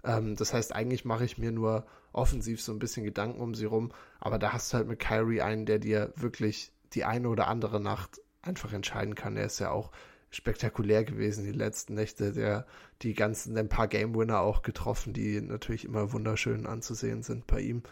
[0.04, 3.66] Ähm, das heißt, eigentlich mache ich mir nur offensiv so ein bisschen Gedanken um sie
[3.66, 7.48] rum, aber da hast du halt mit Kyrie einen, der dir wirklich die eine oder
[7.48, 9.36] andere Nacht einfach entscheiden kann.
[9.36, 9.92] Er ist ja auch
[10.30, 12.66] spektakulär gewesen die letzten Nächte, der
[13.02, 17.60] die ganzen ein paar Game Winner auch getroffen, die natürlich immer wunderschön anzusehen sind bei
[17.60, 17.84] ihm.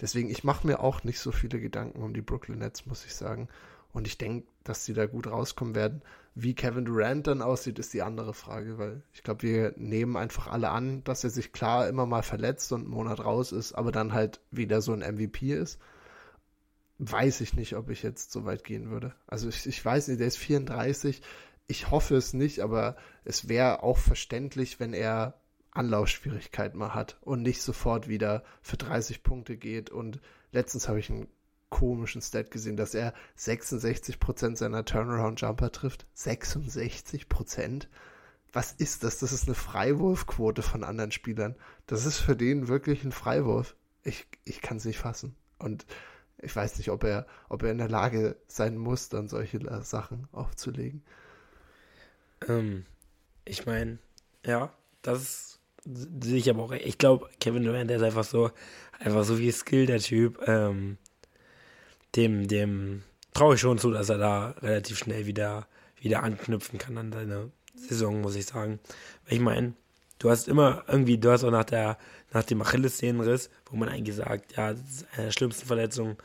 [0.00, 3.14] Deswegen ich mache mir auch nicht so viele Gedanken um die Brooklyn Nets, muss ich
[3.14, 3.48] sagen.
[3.92, 6.02] Und ich denke, dass sie da gut rauskommen werden.
[6.34, 10.46] Wie Kevin Durant dann aussieht, ist die andere Frage, weil ich glaube, wir nehmen einfach
[10.46, 13.90] alle an, dass er sich klar immer mal verletzt und einen Monat raus ist, aber
[13.90, 15.80] dann halt wieder so ein MVP ist.
[16.98, 19.14] Weiß ich nicht, ob ich jetzt so weit gehen würde.
[19.26, 21.22] Also ich, ich weiß nicht, der ist 34.
[21.66, 25.40] Ich hoffe es nicht, aber es wäre auch verständlich, wenn er
[25.72, 29.90] Anlaufschwierigkeiten mal hat und nicht sofort wieder für 30 Punkte geht.
[29.90, 30.20] Und
[30.52, 31.28] letztens habe ich einen
[31.70, 36.06] komischen Stat gesehen, dass er 66% seiner Turnaround-Jumper trifft.
[36.16, 37.86] 66%?
[38.52, 39.18] Was ist das?
[39.18, 41.54] Das ist eine Freiwurfquote von anderen Spielern.
[41.86, 43.76] Das ist für den wirklich ein Freiwurf.
[44.02, 45.36] Ich, ich kann es nicht fassen.
[45.58, 45.86] Und
[46.38, 50.26] ich weiß nicht, ob er, ob er in der Lage sein muss, dann solche Sachen
[50.32, 51.02] aufzulegen.
[52.48, 52.86] Ähm,
[53.44, 53.98] ich meine,
[54.44, 56.72] ja, das sehe ich aber auch.
[56.72, 58.50] Ich glaube, Kevin Durant, ist einfach so,
[58.98, 60.40] einfach so wie Skill, der Typ.
[60.46, 60.98] Ähm,
[62.16, 63.02] dem, dem
[63.34, 65.66] traue ich schon zu, dass er da relativ schnell wieder,
[66.00, 68.80] wieder anknüpfen kann an seine Saison, muss ich sagen.
[69.28, 69.74] Ich meine,
[70.18, 71.98] du hast immer irgendwie, du hast auch nach der,
[72.32, 76.16] nach dem Achillessehnenriss, wo man eigentlich sagt, ja, das ist eine der schlimmsten Verletzungen,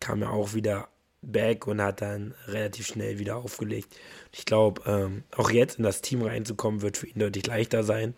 [0.00, 0.88] kam er auch wieder
[1.22, 3.96] back und hat dann relativ schnell wieder aufgelegt.
[4.32, 8.14] Ich glaube, ähm, auch jetzt in das Team reinzukommen, wird für ihn deutlich leichter sein,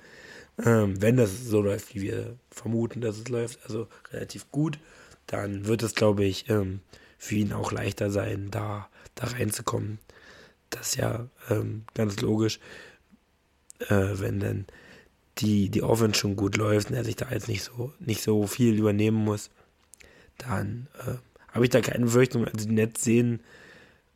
[0.64, 4.78] ähm, wenn das so läuft, wie wir vermuten, dass es läuft, also relativ gut,
[5.26, 6.80] dann wird es, glaube ich, ähm,
[7.24, 9.98] für ihn auch leichter sein, da, da reinzukommen.
[10.68, 12.60] Das ist ja ähm, ganz logisch,
[13.78, 14.66] äh, wenn dann
[15.38, 18.46] die, die Offense schon gut läuft und er sich da jetzt nicht so, nicht so
[18.46, 19.50] viel übernehmen muss,
[20.36, 21.14] dann äh,
[21.48, 22.44] habe ich da keine Befürchtung.
[22.44, 23.40] Also die Nets sehen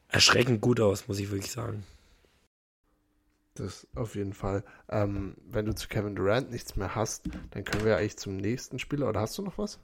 [0.09, 1.85] erschreckend gut aus, muss ich wirklich sagen.
[3.55, 4.65] Das auf jeden Fall.
[4.91, 8.79] Ähm, wenn du zu Kevin Durant nichts mehr hast, dann können wir eigentlich zum nächsten
[8.79, 9.09] Spieler.
[9.09, 9.79] Oder hast du noch was?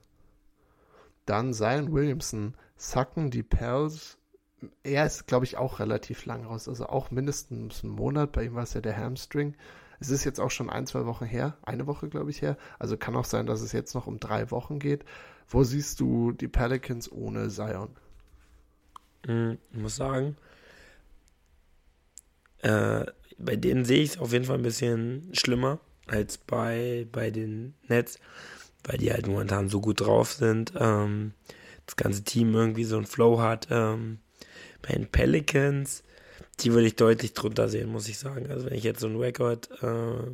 [1.25, 4.19] Dann Zion Williamson, sacken die Pels.
[4.83, 6.69] Er ist, glaube ich, auch relativ lang raus.
[6.69, 8.33] Also auch mindestens einen Monat.
[8.33, 9.55] Bei ihm war es ja der Hamstring.
[10.01, 11.57] Es ist jetzt auch schon ein, zwei Wochen her.
[11.63, 12.57] Eine Woche, glaube ich, her.
[12.79, 15.05] Also kann auch sein, dass es jetzt noch um drei Wochen geht.
[15.49, 17.91] Wo siehst du die Pelicans ohne Zion?
[19.27, 20.37] Hm, ich muss sagen,
[22.63, 23.05] äh,
[23.39, 27.75] bei denen sehe ich es auf jeden Fall ein bisschen schlimmer als bei, bei den
[27.89, 28.19] Nets,
[28.85, 30.73] weil die halt momentan so gut drauf sind.
[30.79, 31.33] Ähm,
[31.87, 33.69] das ganze Team irgendwie so einen Flow hat.
[33.71, 34.19] Ähm,
[34.83, 36.03] bei den Pelicans,
[36.61, 38.51] die würde ich deutlich drunter sehen, muss ich sagen.
[38.51, 40.31] Also wenn ich jetzt so einen Rekord, äh,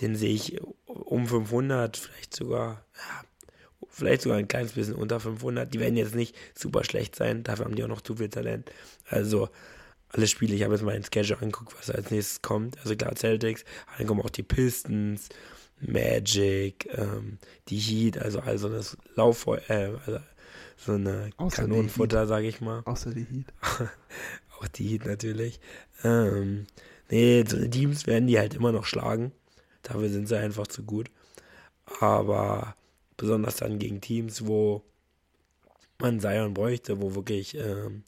[0.00, 3.24] den sehe ich um 500, vielleicht sogar, ja,
[3.88, 5.72] vielleicht sogar ein kleines bisschen unter 500.
[5.72, 8.70] Die werden jetzt nicht super schlecht sein, dafür haben die auch noch zu viel Talent.
[9.08, 9.48] Also
[10.10, 12.78] alle Spiele, ich habe jetzt mal ins Schedule angeguckt, was als nächstes kommt.
[12.78, 13.64] Also klar, Celtics,
[13.96, 15.28] dann kommen auch die Pistons,
[15.80, 20.20] Magic, ähm, die Heat, also also das Lauffeuer, äh, also
[20.76, 22.82] so eine Außer Kanonenfutter, sage ich mal.
[22.84, 23.46] Außer die Heat.
[24.58, 25.60] auch die Heat natürlich.
[26.04, 26.66] Ähm,
[27.10, 29.32] nee, so Teams werden die halt immer noch schlagen.
[29.82, 31.10] Dafür sind sie einfach zu gut.
[32.00, 32.76] Aber
[33.16, 34.82] besonders dann gegen Teams, wo
[35.98, 38.04] man Zion bräuchte, wo wirklich ähm,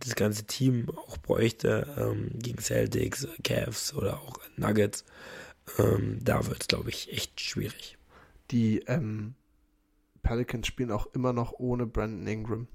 [0.00, 5.04] das ganze Team auch bräuchte, ähm, gegen Celtics, Cavs oder auch Nuggets,
[5.78, 7.98] ähm, da wird es, glaube ich, echt schwierig.
[8.50, 9.34] Die ähm,
[10.22, 12.68] Pelicans spielen auch immer noch ohne Brandon Ingram.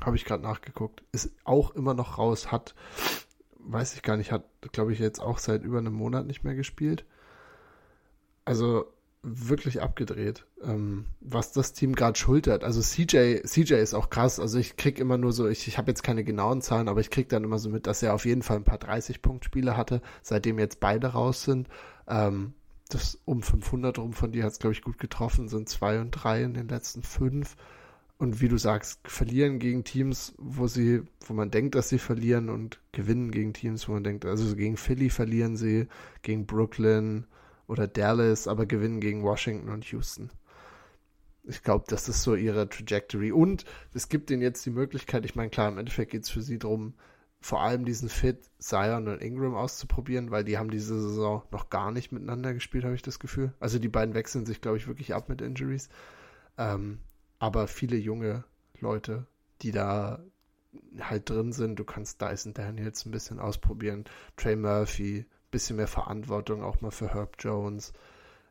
[0.00, 1.02] Habe ich gerade nachgeguckt.
[1.12, 2.74] Ist auch immer noch raus, hat,
[3.58, 6.54] weiß ich gar nicht, hat, glaube ich, jetzt auch seit über einem Monat nicht mehr
[6.54, 7.04] gespielt.
[8.44, 8.92] Also
[9.22, 12.64] wirklich abgedreht, ähm, was das Team gerade schultert.
[12.64, 14.40] Also CJ, CJ ist auch krass.
[14.40, 17.10] Also ich krieg immer nur so, ich, ich habe jetzt keine genauen Zahlen, aber ich
[17.10, 20.58] krieg dann immer so mit, dass er auf jeden Fall ein paar 30-Punkt-Spiele hatte, seitdem
[20.58, 21.68] jetzt beide raus sind.
[22.08, 22.54] Ähm,
[22.88, 26.10] das um 500 rum von dir hat es, glaube ich, gut getroffen, sind zwei und
[26.10, 27.56] drei in den letzten fünf.
[28.18, 32.50] Und wie du sagst, verlieren gegen Teams, wo sie, wo man denkt, dass sie verlieren
[32.50, 35.88] und gewinnen gegen Teams, wo man denkt, also gegen Philly verlieren sie,
[36.22, 37.26] gegen Brooklyn,
[37.66, 40.30] oder Dallas, aber gewinnen gegen Washington und Houston.
[41.44, 43.32] Ich glaube, das ist so ihre Trajectory.
[43.32, 46.42] Und es gibt ihnen jetzt die Möglichkeit, ich meine, klar, im Endeffekt geht es für
[46.42, 46.94] sie darum,
[47.40, 51.90] vor allem diesen Fit Zion und Ingram auszuprobieren, weil die haben diese Saison noch gar
[51.90, 53.52] nicht miteinander gespielt, habe ich das Gefühl.
[53.58, 55.88] Also die beiden wechseln sich, glaube ich, wirklich ab mit Injuries.
[56.56, 57.00] Ähm,
[57.40, 58.44] aber viele junge
[58.78, 59.26] Leute,
[59.62, 60.22] die da
[61.00, 64.04] halt drin sind, du kannst Dyson Daniels ein bisschen ausprobieren,
[64.36, 67.92] Trey Murphy, bisschen mehr Verantwortung auch mal für Herb Jones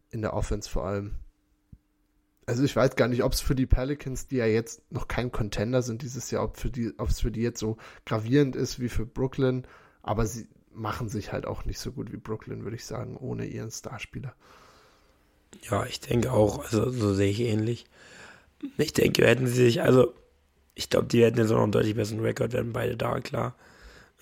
[0.10, 1.16] in der Offense vor allem.
[2.45, 5.32] Also ich weiß gar nicht, ob es für die Pelicans, die ja jetzt noch kein
[5.32, 8.80] Contender sind dieses Jahr, ob für die, ob es für die jetzt so gravierend ist
[8.80, 9.68] wie für Brooklyn,
[10.02, 13.45] aber sie machen sich halt auch nicht so gut wie Brooklyn, würde ich sagen, ohne
[13.45, 14.34] ihren Starspieler.
[15.70, 17.86] Ja, ich denke auch, also so sehe ich ähnlich.
[18.78, 20.14] Ich denke, hätten sie sich, also
[20.76, 23.56] ich glaube, die hätten jetzt auch noch einen deutlich besseren Rekord, werden beide da, klar.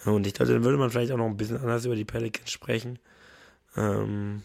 [0.05, 2.51] Und ich glaube, dann würde man vielleicht auch noch ein bisschen anders über die Pelicans
[2.51, 2.99] sprechen.
[3.75, 4.43] Ähm,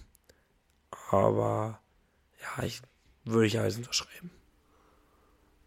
[1.11, 1.81] aber
[2.41, 2.83] ja, ich
[3.25, 4.31] würde ich alles unterschreiben.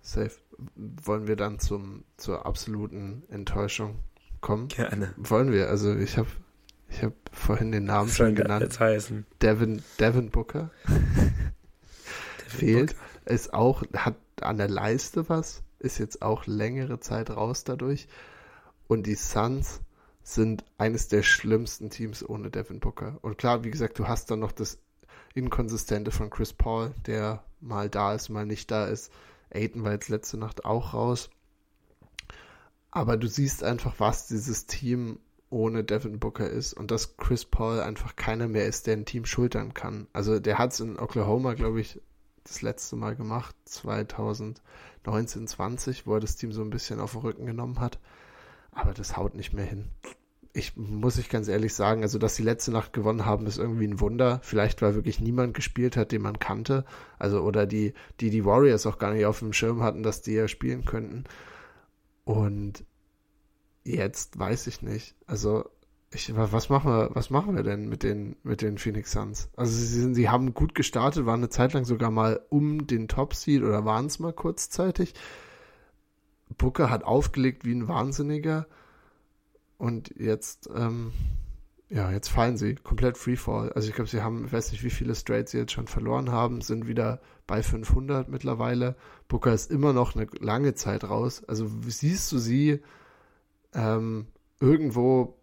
[0.01, 0.31] Safe.
[0.75, 3.99] Wollen wir dann zum, zur absoluten Enttäuschung
[4.41, 4.67] kommen?
[4.69, 5.13] Gerne.
[5.17, 5.69] Wollen wir.
[5.69, 6.29] Also ich habe
[6.89, 8.63] ich hab vorhin den Namen schon genannt.
[8.63, 9.25] Jetzt heißen?
[9.41, 10.71] Devin, Devin Booker.
[10.87, 11.33] Devin
[12.47, 12.95] Fehlt.
[12.95, 13.33] Booker.
[13.33, 18.07] Ist auch, hat an der Leiste was, ist jetzt auch längere Zeit raus dadurch.
[18.87, 19.81] Und die Suns
[20.23, 23.17] sind eines der schlimmsten Teams ohne Devin Booker.
[23.21, 24.79] Und klar, wie gesagt, du hast dann noch das
[25.33, 29.11] Inkonsistente von Chris Paul, der mal da ist, mal nicht da ist.
[29.53, 31.29] Aiden war jetzt letzte Nacht auch raus.
[32.91, 35.19] Aber du siehst einfach, was dieses Team
[35.49, 39.25] ohne Devin Booker ist und dass Chris Paul einfach keiner mehr ist, der ein Team
[39.25, 40.07] schultern kann.
[40.11, 42.01] Also der hat es in Oklahoma, glaube ich,
[42.43, 47.21] das letzte Mal gemacht, 2019, 20, wo er das Team so ein bisschen auf den
[47.21, 47.99] Rücken genommen hat.
[48.77, 49.85] Aber das haut nicht mehr hin.
[50.53, 53.87] Ich muss ich ganz ehrlich sagen, also dass sie letzte Nacht gewonnen haben, ist irgendwie
[53.87, 54.39] ein Wunder.
[54.43, 56.85] Vielleicht weil wirklich niemand gespielt hat, den man kannte.
[57.17, 60.33] Also oder die, die die Warriors auch gar nicht auf dem Schirm hatten, dass die
[60.33, 61.23] ja spielen könnten.
[62.23, 62.85] Und
[63.83, 65.15] jetzt weiß ich nicht.
[65.25, 65.65] Also
[66.13, 69.49] ich, was machen wir, was machen wir denn mit den, mit den Phoenix Suns?
[69.55, 73.07] Also sie, sind, sie haben gut gestartet, waren eine Zeit lang sogar mal um den
[73.07, 75.15] Top Seed oder waren es mal kurzzeitig.
[76.57, 78.67] Booker hat aufgelegt wie ein Wahnsinniger
[79.77, 81.11] und jetzt, ähm,
[81.89, 83.71] ja, jetzt fallen sie komplett Freefall.
[83.73, 86.31] Also ich glaube, sie haben, ich weiß nicht, wie viele Straights sie jetzt schon verloren
[86.31, 88.95] haben, sind wieder bei 500 mittlerweile.
[89.27, 91.43] Booker ist immer noch eine lange Zeit raus.
[91.47, 92.81] Also siehst du sie
[93.73, 94.27] ähm,
[94.59, 95.37] irgendwo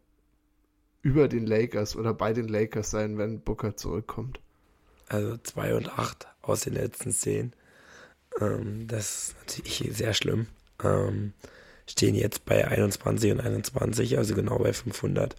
[1.03, 4.41] über den Lakers oder bei den Lakers sein, wenn Booker zurückkommt.
[5.09, 7.53] Also 2 und 8 aus den letzten 10.
[8.41, 10.47] Ähm, das ist natürlich sehr schlimm.
[10.85, 11.33] Ähm,
[11.87, 15.37] stehen jetzt bei 21 und 21, also genau bei 500.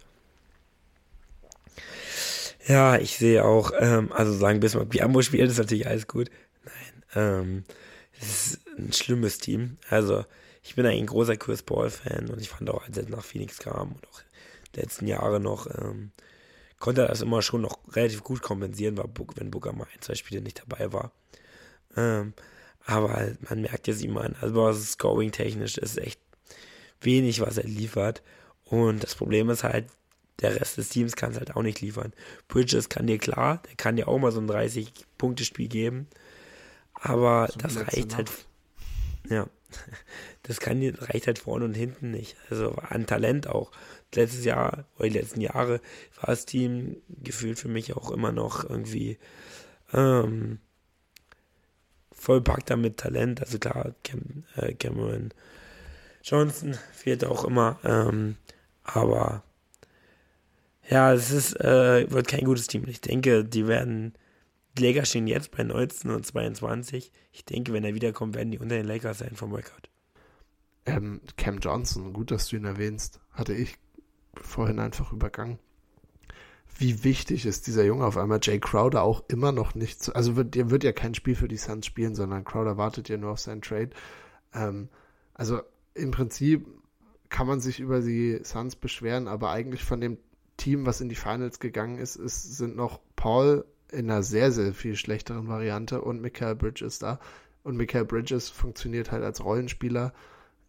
[2.66, 6.30] Ja, ich sehe auch, ähm, also sagen Bismarck Biambo spielt, ist natürlich alles gut.
[6.64, 7.64] Nein, ähm,
[8.20, 9.78] es ist ein schlimmes Team.
[9.88, 10.24] Also,
[10.62, 13.58] ich bin eigentlich ein großer Chris Paul-Fan und ich fand auch, als er nach Phoenix
[13.58, 14.20] kam und auch
[14.74, 16.10] die letzten Jahre noch, ähm,
[16.80, 20.40] konnte er das immer schon noch relativ gut kompensieren, wenn Booker mal ein, zwei Spiele
[20.40, 21.12] nicht dabei war.
[21.96, 22.34] Ähm,
[22.86, 26.20] aber man merkt jetzt ihm an, also was Scoring-technisch ist echt
[27.00, 28.22] wenig, was er liefert.
[28.64, 29.86] Und das Problem ist halt,
[30.40, 32.12] der Rest des Teams kann es halt auch nicht liefern.
[32.46, 36.06] Bridges kann dir klar, der kann dir auch mal so ein 30-Punkte-Spiel geben.
[36.94, 38.30] Aber so das reicht halt.
[39.28, 39.48] Ja,
[40.44, 42.36] das kann dir, reicht halt vorne und hinten nicht.
[42.50, 43.72] Also an Talent auch.
[44.14, 45.80] Letztes Jahr oder die letzten Jahre
[46.20, 49.18] war das Team gefühlt für mich auch immer noch irgendwie
[49.92, 50.60] ähm,
[52.26, 53.40] vollpackt mit Talent.
[53.40, 55.30] Also klar, Cam, äh, Cameron
[56.24, 57.78] Johnson fehlt auch immer.
[57.84, 58.36] Ähm,
[58.82, 59.44] aber
[60.90, 62.84] ja, es ist, äh, wird kein gutes Team.
[62.88, 64.14] Ich denke, die werden,
[64.76, 67.12] die Lakers stehen jetzt bei 19 und 22.
[67.32, 69.88] Ich denke, wenn er wiederkommt, werden die unter den Lakers sein vom Record.
[70.84, 73.76] Ähm, Cam Johnson, gut, dass du ihn erwähnst, hatte ich
[74.34, 75.60] vorhin einfach übergangen.
[76.78, 78.40] Wie wichtig ist dieser Junge auf einmal?
[78.42, 81.48] Jay Crowder auch immer noch nicht zu, also wird, der wird ja kein Spiel für
[81.48, 83.90] die Suns spielen, sondern Crowder wartet ja nur auf seinen Trade.
[84.52, 84.88] Ähm,
[85.32, 85.60] also
[85.94, 86.66] im Prinzip
[87.30, 90.18] kann man sich über die Suns beschweren, aber eigentlich von dem
[90.56, 94.74] Team, was in die Finals gegangen ist, ist sind noch Paul in einer sehr, sehr
[94.74, 97.20] viel schlechteren Variante und Michael Bridges da.
[97.62, 100.12] Und Michael Bridges funktioniert halt als Rollenspieler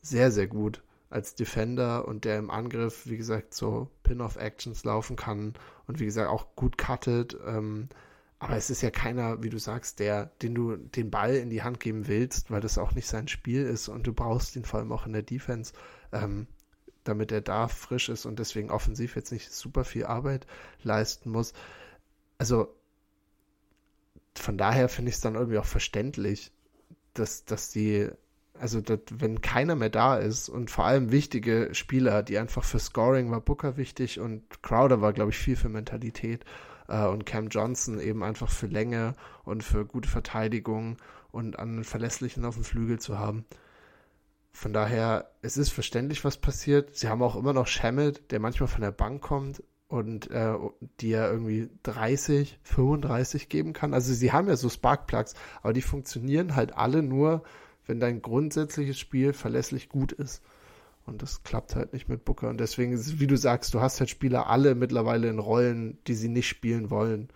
[0.02, 0.82] sehr, sehr gut.
[1.10, 5.54] Als Defender und der im Angriff, wie gesagt, so Pin-Off-Actions laufen kann
[5.88, 7.38] und wie gesagt auch gut cuttet.
[7.46, 7.90] Ähm,
[8.40, 11.64] aber es ist ja keiner, wie du sagst, der, den du den Ball in die
[11.64, 14.80] Hand geben willst, weil das auch nicht sein Spiel ist und du brauchst ihn vor
[14.80, 15.74] allem auch in der Defense,
[16.12, 16.46] ähm,
[17.04, 20.46] damit er da frisch ist und deswegen offensiv jetzt nicht super viel Arbeit
[20.84, 21.54] leisten muss.
[22.38, 22.76] Also
[24.36, 26.52] von daher finde ich es dann irgendwie auch verständlich,
[27.14, 28.10] dass, dass die,
[28.60, 32.80] also dass, wenn keiner mehr da ist und vor allem wichtige Spieler, die einfach für
[32.80, 36.46] Scoring war Booker wichtig und Crowder war, glaube ich, viel für Mentalität
[36.88, 40.98] äh, und Cam Johnson eben einfach für Länge und für gute Verteidigung
[41.32, 43.46] und einen Verlässlichen auf dem Flügel zu haben.
[44.52, 46.96] Von daher, es ist verständlich, was passiert.
[46.96, 50.56] Sie haben auch immer noch Shamit, der manchmal von der Bank kommt und äh,
[51.00, 53.94] die ja irgendwie 30, 35 geben kann.
[53.94, 57.44] Also sie haben ja so Sparkplugs, aber die funktionieren halt alle nur,
[57.88, 60.44] wenn dein grundsätzliches Spiel verlässlich gut ist.
[61.06, 62.50] Und das klappt halt nicht mit Booker.
[62.50, 65.98] Und deswegen ist es, wie du sagst, du hast halt Spieler alle mittlerweile in Rollen,
[66.06, 67.30] die sie nicht spielen wollen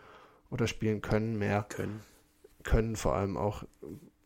[0.50, 1.66] oder spielen können mehr.
[1.70, 2.02] Können.
[2.64, 3.64] Können vor allem auch.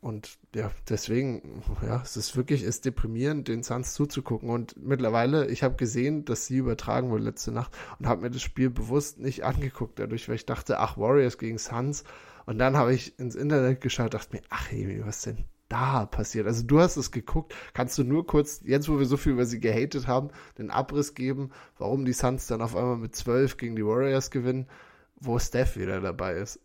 [0.02, 4.50] Und ja, deswegen, ja, es ist wirklich, ist deprimierend, den Suns zuzugucken.
[4.50, 8.42] Und mittlerweile, ich habe gesehen, dass sie übertragen wurde letzte Nacht und habe mir das
[8.42, 12.04] Spiel bewusst nicht angeguckt dadurch, weil ich dachte, ach, Warriors gegen Suns.
[12.46, 16.48] Und dann habe ich ins Internet geschaut, dachte mir, ach, hey, was denn da passiert?
[16.48, 17.54] Also du hast es geguckt.
[17.74, 21.14] Kannst du nur kurz, jetzt wo wir so viel über sie gehatet haben, den Abriss
[21.14, 24.68] geben, warum die Suns dann auf einmal mit 12 gegen die Warriors gewinnen,
[25.16, 26.60] wo Steph wieder dabei ist?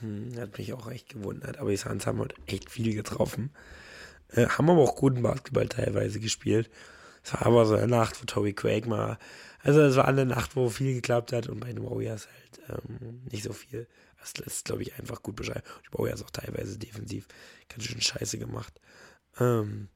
[0.00, 1.58] Hm, hat mich auch echt gewundert.
[1.58, 3.50] Aber die Suns haben halt echt viel getroffen.
[4.32, 6.70] Äh, haben aber auch guten Basketball teilweise gespielt.
[7.22, 9.18] Es war aber so eine Nacht, wo Toby Craig mal,
[9.62, 13.20] also es war eine Nacht, wo viel geklappt hat und bei den Warriors halt ähm,
[13.30, 13.86] nicht so viel.
[14.20, 15.62] Das lässt, glaube ich, einfach gut beschreiben.
[15.86, 17.26] Die Warriors auch teilweise defensiv
[17.68, 18.80] ganz schön scheiße gemacht.
[19.38, 19.88] Ähm,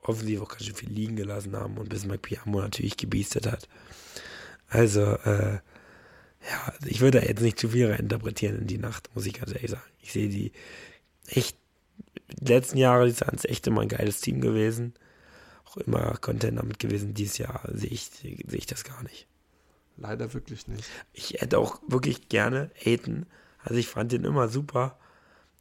[0.00, 3.68] offensiv auch ganz schön viel liegen gelassen haben und bis Piamo natürlich gebiestet hat.
[4.68, 5.58] Also, äh,
[6.50, 9.52] ja, ich würde da jetzt nicht zu viel reinterpretieren in die Nacht, muss ich ganz
[9.52, 9.90] ehrlich sagen.
[10.00, 10.52] Ich sehe die
[11.26, 11.56] echt,
[12.40, 14.94] die letzten Jahre, die sind echt immer ein geiles Team gewesen.
[15.64, 17.14] Auch immer Content damit gewesen.
[17.14, 19.26] Dieses Jahr sehe ich, sehe ich das gar nicht.
[19.96, 20.84] Leider wirklich nicht.
[21.12, 23.26] Ich hätte auch wirklich gerne Aiden.
[23.64, 24.98] Also ich fand den immer super.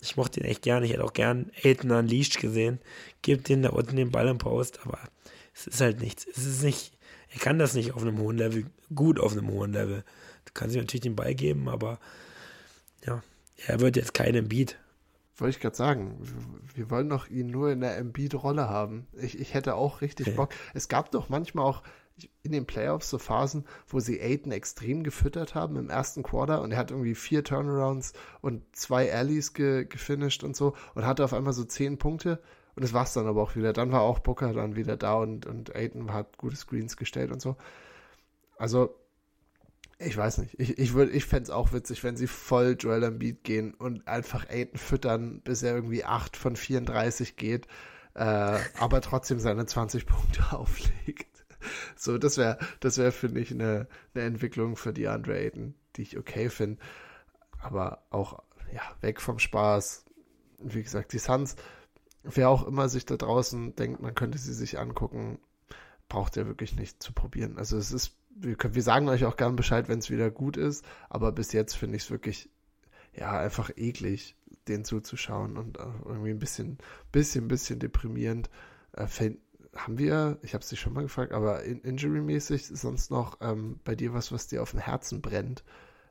[0.01, 0.85] Ich mochte ihn echt gerne.
[0.85, 2.79] Ich hätte auch gern Aiden Unleashed gesehen.
[3.21, 4.99] Gebt den da unten den Ball im Post, aber
[5.55, 6.27] es ist halt nichts.
[6.27, 6.97] Es ist nicht,
[7.33, 10.03] er kann das nicht auf einem hohen Level, gut auf einem hohen Level.
[10.45, 11.99] Du kannst ihm natürlich den Ball geben, aber
[13.05, 13.23] ja,
[13.65, 14.77] er wird jetzt keinen Beat.
[15.37, 16.19] Wollte ich gerade sagen,
[16.75, 19.07] wir wollen doch ihn nur in der Embiid-Rolle haben.
[19.13, 20.35] Ich, ich hätte auch richtig okay.
[20.35, 20.49] Bock.
[20.73, 21.81] Es gab doch manchmal auch
[22.43, 26.71] in den Playoffs so Phasen, wo sie Aiden extrem gefüttert haben im ersten Quarter und
[26.71, 31.33] er hat irgendwie vier Turnarounds und zwei Alleys ge gefinisht und so und hatte auf
[31.33, 32.41] einmal so zehn Punkte
[32.75, 33.73] und das war's dann aber auch wieder.
[33.73, 37.41] Dann war auch Booker dann wieder da und, und Aiden hat gute Screens gestellt und
[37.41, 37.55] so.
[38.57, 38.95] Also
[39.99, 40.59] Ich weiß nicht.
[40.59, 44.49] Ich, ich, ich fände es auch witzig, wenn sie voll Joel Embiid gehen und einfach
[44.49, 47.67] Aiden füttern, bis er irgendwie 8 von 34 geht,
[48.15, 51.32] äh, aber trotzdem seine 20 Punkte auflegt.
[51.95, 56.03] So, das wäre, das wäre, finde ich, eine, eine Entwicklung für die Andre Ayton, die
[56.03, 56.81] ich okay finde.
[57.59, 58.43] Aber auch,
[58.73, 60.05] ja, weg vom Spaß.
[60.59, 61.55] Wie gesagt, die Suns,
[62.23, 65.39] wer auch immer sich da draußen denkt, man könnte sie sich angucken,
[66.09, 67.57] braucht ja wirklich nicht zu probieren.
[67.57, 70.57] Also es ist wir, können, wir sagen euch auch gern Bescheid, wenn es wieder gut
[70.57, 72.49] ist, aber bis jetzt finde ich es wirklich,
[73.15, 74.35] ja, einfach eklig,
[74.67, 76.77] den zuzuschauen und äh, irgendwie ein bisschen,
[77.11, 78.49] bisschen, bisschen deprimierend.
[78.93, 79.07] Äh,
[79.75, 83.79] haben wir, ich habe es dich schon mal gefragt, aber in, injury-mäßig sonst noch ähm,
[83.83, 85.63] bei dir was, was dir auf dem Herzen brennt?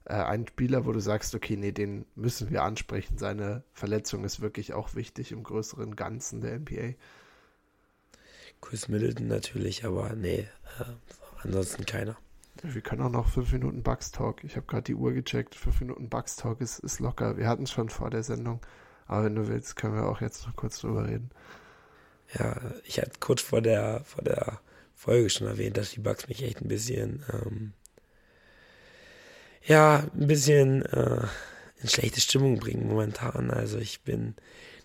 [0.05, 3.19] Äh, ein Spieler, wo du sagst, okay, nee, den müssen wir ansprechen.
[3.19, 6.95] Seine Verletzung ist wirklich auch wichtig im größeren Ganzen der NBA.
[8.61, 10.49] Chris Middleton natürlich, aber nee,
[10.81, 10.85] äh,
[11.43, 12.17] ansonsten keiner.
[12.63, 14.45] Wir können auch noch fünf Minuten Bugs Talk.
[14.45, 15.55] Ich habe gerade die Uhr gecheckt.
[15.55, 17.37] Fünf Minuten Bugs Talk ist, ist locker.
[17.37, 18.61] Wir hatten es schon vor der Sendung.
[19.07, 21.31] Aber wenn du willst, können wir auch jetzt noch kurz drüber reden.
[22.39, 24.61] Ja, ich hatte kurz vor der, vor der
[24.95, 27.73] Folge schon erwähnt, dass die Bugs mich echt ein bisschen, ähm,
[29.65, 31.27] ja, ein bisschen äh,
[31.81, 33.51] in schlechte Stimmung bringen momentan.
[33.51, 34.35] Also ich bin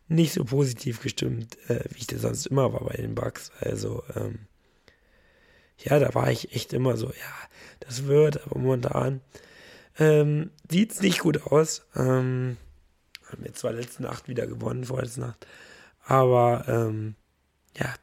[0.08, 3.52] nicht so positiv gestimmt, äh, wie ich das sonst immer war bei den Bugs.
[3.60, 4.40] Also, ähm,
[5.78, 7.48] ja, da war ich echt immer so, ja,
[7.82, 9.22] das wird, aber momentan
[10.00, 11.86] ähm, sieht es nicht gut aus.
[11.96, 12.58] Ähm,
[13.26, 15.46] haben jetzt zwar letzte Nacht wieder gewonnen, vorletzte Nacht,
[16.06, 17.16] aber ähm,
[17.80, 17.94] ja,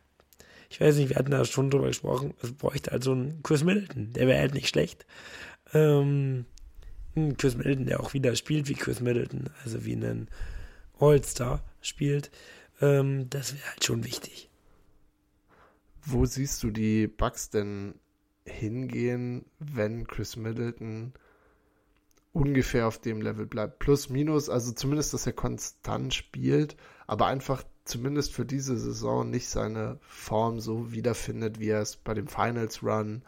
[0.71, 3.63] ich weiß nicht, wir hatten da schon drüber gesprochen, es bräuchte halt so einen Chris
[3.65, 5.07] Middleton, der wäre halt nicht schlecht.
[5.73, 6.47] Ähm,
[7.39, 10.29] Chris Middleton, der auch wieder spielt wie Chris Middleton, also wie einen
[10.99, 12.31] All-Star spielt,
[12.81, 14.51] ähm, das wäre halt schon wichtig.
[16.03, 17.95] Wo siehst du die Bugs denn
[18.45, 21.15] hingehen, wenn Chris Middleton
[22.33, 23.79] ungefähr auf dem Level bleibt?
[23.79, 29.49] Plus, minus, also zumindest, dass er konstant spielt, aber einfach zumindest für diese Saison nicht
[29.49, 33.23] seine Form so wiederfindet, wie er es bei dem Finals Run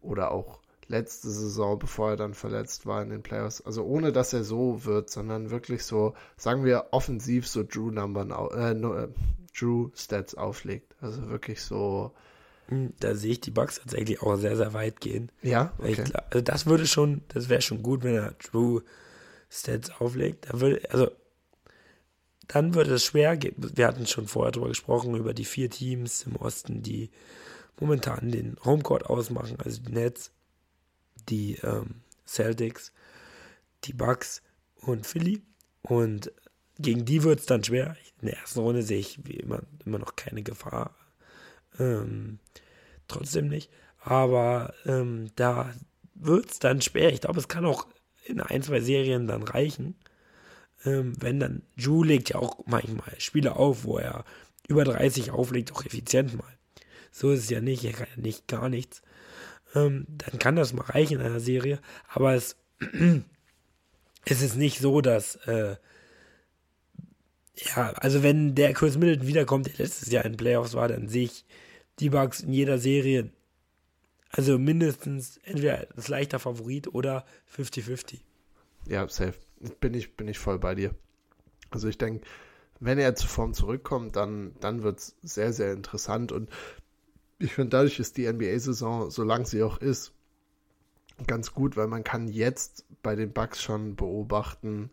[0.00, 3.60] oder auch letzte Saison, bevor er dann verletzt war in den Playoffs.
[3.60, 8.72] Also ohne, dass er so wird, sondern wirklich so, sagen wir, offensiv so Drew-Numbern, äh,
[8.72, 9.08] äh,
[9.58, 10.94] Drew-Stats auflegt.
[11.00, 12.12] Also wirklich so.
[12.68, 15.30] Hm, da sehe ich die Bugs tatsächlich auch sehr, sehr weit gehen.
[15.42, 15.92] Ja, okay.
[15.92, 20.46] Ich, also das würde schon, das wäre schon gut, wenn er Drew-Stats auflegt.
[20.50, 21.10] Da würde, also
[22.48, 23.56] dann würde es schwer gehen.
[23.74, 27.10] Wir hatten schon vorher darüber gesprochen, über die vier Teams im Osten, die
[27.80, 30.30] momentan den Homecourt ausmachen, also die Nets,
[31.28, 32.92] die ähm, Celtics,
[33.84, 34.42] die Bucks
[34.76, 35.42] und Philly.
[35.82, 36.32] Und
[36.78, 37.96] gegen die wird es dann schwer.
[38.20, 40.94] In der ersten Runde sehe ich wie immer, immer noch keine Gefahr.
[41.78, 42.38] Ähm,
[43.08, 43.70] trotzdem nicht.
[44.00, 45.72] Aber ähm, da
[46.14, 47.12] wird es dann schwer.
[47.12, 47.86] Ich glaube, es kann auch
[48.24, 49.96] in ein, zwei Serien dann reichen.
[50.84, 54.24] Ähm, wenn dann, Drew legt ja auch manchmal Spiele auf, wo er
[54.68, 56.52] über 30 auflegt, auch effizient mal.
[57.10, 59.02] So ist es ja nicht, er kann ja nicht gar nichts
[59.76, 61.78] ähm, dann kann das mal reichen in einer Serie.
[62.08, 62.56] Aber es,
[64.24, 65.76] es ist nicht so, dass, äh,
[67.56, 71.24] ja, also wenn der Chris Middleton wiederkommt, der letztes Jahr in Playoffs war, dann sehe
[71.24, 71.44] ich
[72.00, 73.30] die Bugs in jeder Serie,
[74.30, 77.24] also mindestens entweder das leichter Favorit oder
[77.54, 78.18] 50-50.
[78.86, 79.34] Ja, safe.
[79.80, 80.94] Bin ich, bin ich voll bei dir.
[81.70, 82.26] Also ich denke,
[82.80, 86.32] wenn er zu Form zurückkommt, dann, dann wird es sehr, sehr interessant.
[86.32, 86.50] Und
[87.38, 90.12] ich finde, dadurch ist die NBA-Saison, solange sie auch ist,
[91.26, 94.90] ganz gut, weil man kann jetzt bei den Bucks schon beobachten,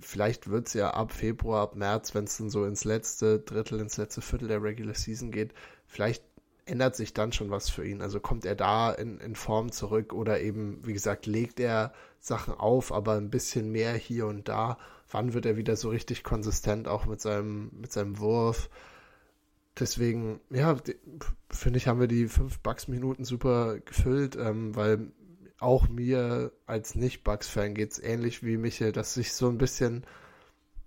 [0.00, 3.80] vielleicht wird es ja ab Februar, ab März, wenn es dann so ins letzte Drittel,
[3.80, 5.52] ins letzte Viertel der Regular Season geht,
[5.86, 6.24] vielleicht
[6.68, 8.02] ändert sich dann schon was für ihn.
[8.02, 12.54] Also kommt er da in, in Form zurück oder eben, wie gesagt, legt er Sachen
[12.54, 14.78] auf, aber ein bisschen mehr hier und da.
[15.10, 18.68] Wann wird er wieder so richtig konsistent, auch mit seinem, mit seinem Wurf?
[19.78, 20.76] Deswegen, ja,
[21.50, 25.12] finde ich, haben wir die fünf Bugs-Minuten super gefüllt, ähm, weil
[25.60, 30.04] auch mir als Nicht-Bugs-Fan geht es ähnlich wie Michael, dass sich so ein bisschen,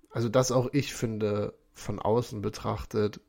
[0.09, 3.21] also dass auch ich finde, von außen betrachtet,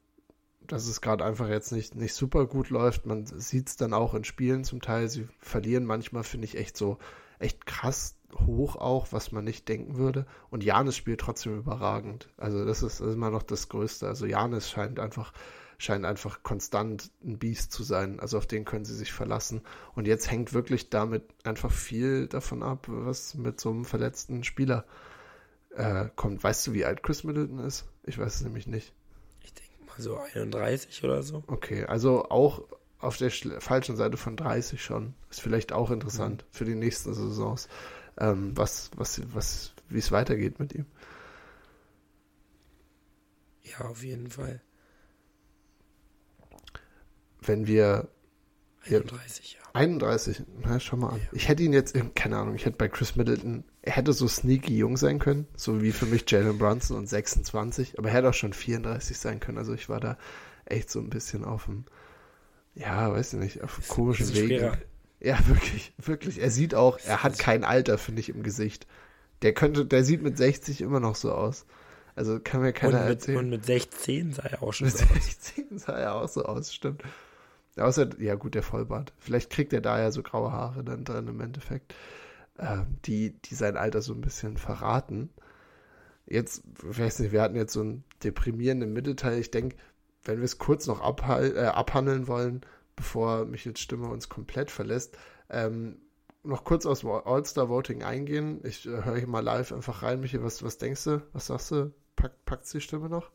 [0.67, 3.07] dass es gerade einfach jetzt nicht, nicht super gut läuft.
[3.07, 5.09] Man sieht es dann auch in Spielen zum Teil.
[5.09, 6.99] Sie verlieren manchmal, finde ich, echt so,
[7.39, 10.27] echt krass hoch auch, was man nicht denken würde.
[10.51, 12.29] Und Janis spielt trotzdem überragend.
[12.37, 14.07] Also das ist, immer noch das Größte.
[14.07, 15.33] Also Janis scheint einfach,
[15.79, 18.21] scheint einfach konstant ein Biest zu sein.
[18.21, 19.63] Also auf den können sie sich verlassen.
[19.95, 24.87] Und jetzt hängt wirklich damit einfach viel davon ab, was mit so einem verletzten Spieler
[25.75, 26.43] äh, kommt.
[26.43, 27.87] Weißt du, wie alt Chris Middleton ist?
[28.05, 28.95] Ich weiß es nämlich nicht.
[29.99, 31.45] Ich denke mal so 31 oder so.
[31.47, 32.63] Okay, also auch
[32.99, 35.15] auf der falschen Seite von 30 schon.
[35.31, 36.47] Ist vielleicht auch interessant mhm.
[36.51, 37.69] für die nächsten Saisons,
[38.19, 40.87] ähm, was, was, was, wie es weitergeht mit ihm.
[43.65, 44.63] Ja, auf jeden Fall.
[47.41, 48.09] Wenn wir
[48.85, 49.61] 31, ja.
[49.75, 51.21] 31, na, schau mal an.
[51.21, 51.29] Ja.
[51.33, 54.77] Ich hätte ihn jetzt, keine Ahnung, ich hätte bei Chris Middleton, er hätte so sneaky
[54.77, 58.35] jung sein können, so wie für mich Jalen Brunson und 26, aber er hätte auch
[58.35, 59.59] schon 34 sein können.
[59.59, 60.19] Also ich war da
[60.65, 61.85] echt so ein bisschen auf dem,
[62.75, 64.79] ja, weiß ich nicht, auf komischen Weg.
[65.21, 66.41] Ja, wirklich, wirklich.
[66.41, 68.87] Er sieht auch, er hat kein Alter, finde ich, im Gesicht.
[69.43, 71.67] Der könnte, der sieht mit 60 immer noch so aus.
[72.15, 73.39] Also kann mir keiner und mit, erzählen.
[73.39, 75.11] Und mit 16 sah er auch schon mit so aus.
[75.15, 77.03] Mit 16 sah er auch so aus, stimmt.
[77.77, 79.13] Außer, ja gut, der Vollbart.
[79.19, 81.95] Vielleicht kriegt er da ja so graue Haare dann drin im Endeffekt,
[82.59, 85.31] äh, die, die sein Alter so ein bisschen verraten.
[86.27, 89.39] Jetzt, ich weiß nicht, wir hatten jetzt so einen deprimierenden Mittelteil.
[89.39, 89.77] Ich denke,
[90.25, 92.61] wenn wir es kurz noch äh, abhandeln wollen,
[92.95, 95.17] bevor Michels Stimme uns komplett verlässt,
[95.51, 95.97] ähm,
[96.45, 98.61] noch kurz aus All-Star-Voting eingehen.
[98.65, 100.21] Ich äh, höre hier mal live einfach rein.
[100.21, 101.23] Michael, was, was denkst du?
[101.33, 101.93] Was sagst du?
[102.17, 103.31] Pack, packt die Stimme noch?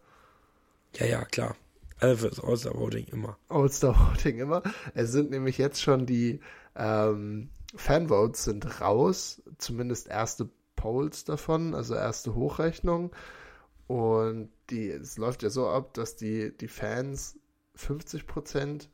[0.95, 1.55] Ja, ja, klar.
[1.99, 3.37] Also fürs All-Star-Voting immer.
[3.49, 4.63] All-Star-Voting immer.
[4.93, 6.39] Es sind nämlich jetzt schon die
[6.75, 9.41] ähm, Fanvotes sind raus.
[9.57, 13.11] Zumindest erste Polls davon, also erste Hochrechnung.
[13.87, 17.39] Und die, es läuft ja so ab, dass die, die Fans
[17.77, 18.89] 50%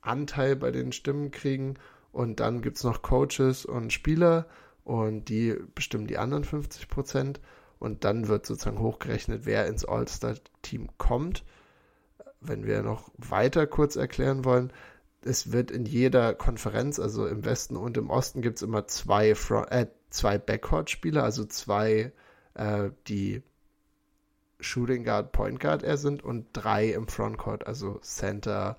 [0.00, 1.78] Anteil bei den Stimmen kriegen
[2.12, 4.46] und dann gibt es noch Coaches und Spieler
[4.84, 7.36] und die bestimmen die anderen 50%
[7.78, 11.44] und dann wird sozusagen hochgerechnet, wer ins All-Star-Team kommt.
[12.42, 14.72] Wenn wir noch weiter kurz erklären wollen,
[15.24, 19.30] es wird in jeder Konferenz, also im Westen und im Osten, gibt es immer zwei,
[19.30, 22.12] äh, zwei Backcourt-Spieler, also zwei,
[22.54, 23.42] äh, die
[24.60, 28.76] Shooting Guard, Point Guard er sind und drei im Frontcourt, also Center,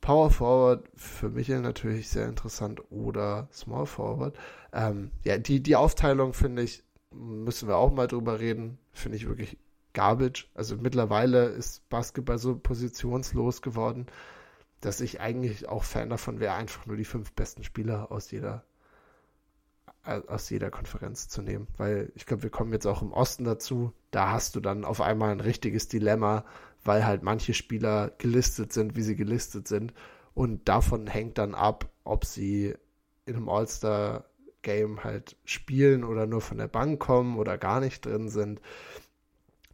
[0.00, 4.36] Power Forward, für mich natürlich sehr interessant oder Small Forward.
[4.72, 9.26] Ähm, ja, die, die Aufteilung finde ich, müssen wir auch mal drüber reden, finde ich
[9.26, 9.58] wirklich
[9.98, 10.46] garbage.
[10.54, 14.06] Also mittlerweile ist Basketball so positionslos geworden,
[14.80, 18.64] dass ich eigentlich auch Fan davon wäre, einfach nur die fünf besten Spieler aus jeder
[20.04, 23.92] aus jeder Konferenz zu nehmen, weil ich glaube, wir kommen jetzt auch im Osten dazu.
[24.10, 26.46] Da hast du dann auf einmal ein richtiges Dilemma,
[26.82, 29.92] weil halt manche Spieler gelistet sind, wie sie gelistet sind.
[30.32, 32.74] Und davon hängt dann ab, ob sie
[33.26, 38.30] in einem All-Star-Game halt spielen oder nur von der Bank kommen oder gar nicht drin
[38.30, 38.62] sind.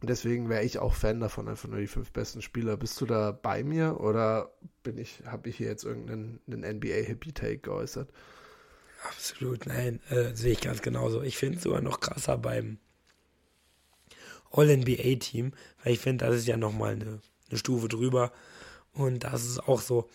[0.01, 2.77] Deswegen wäre ich auch Fan davon, einfach nur die fünf besten Spieler.
[2.77, 4.51] Bist du da bei mir oder
[4.83, 8.09] bin ich, habe ich hier jetzt irgendeinen NBA-Hippie-Take geäußert?
[9.07, 11.21] Absolut, nein, äh, sehe ich ganz genauso.
[11.21, 12.79] Ich finde es sogar noch krasser beim
[14.51, 18.31] All-NBA-Team, weil ich finde, das ist ja nochmal eine, eine Stufe drüber.
[18.93, 20.09] Und das ist auch so,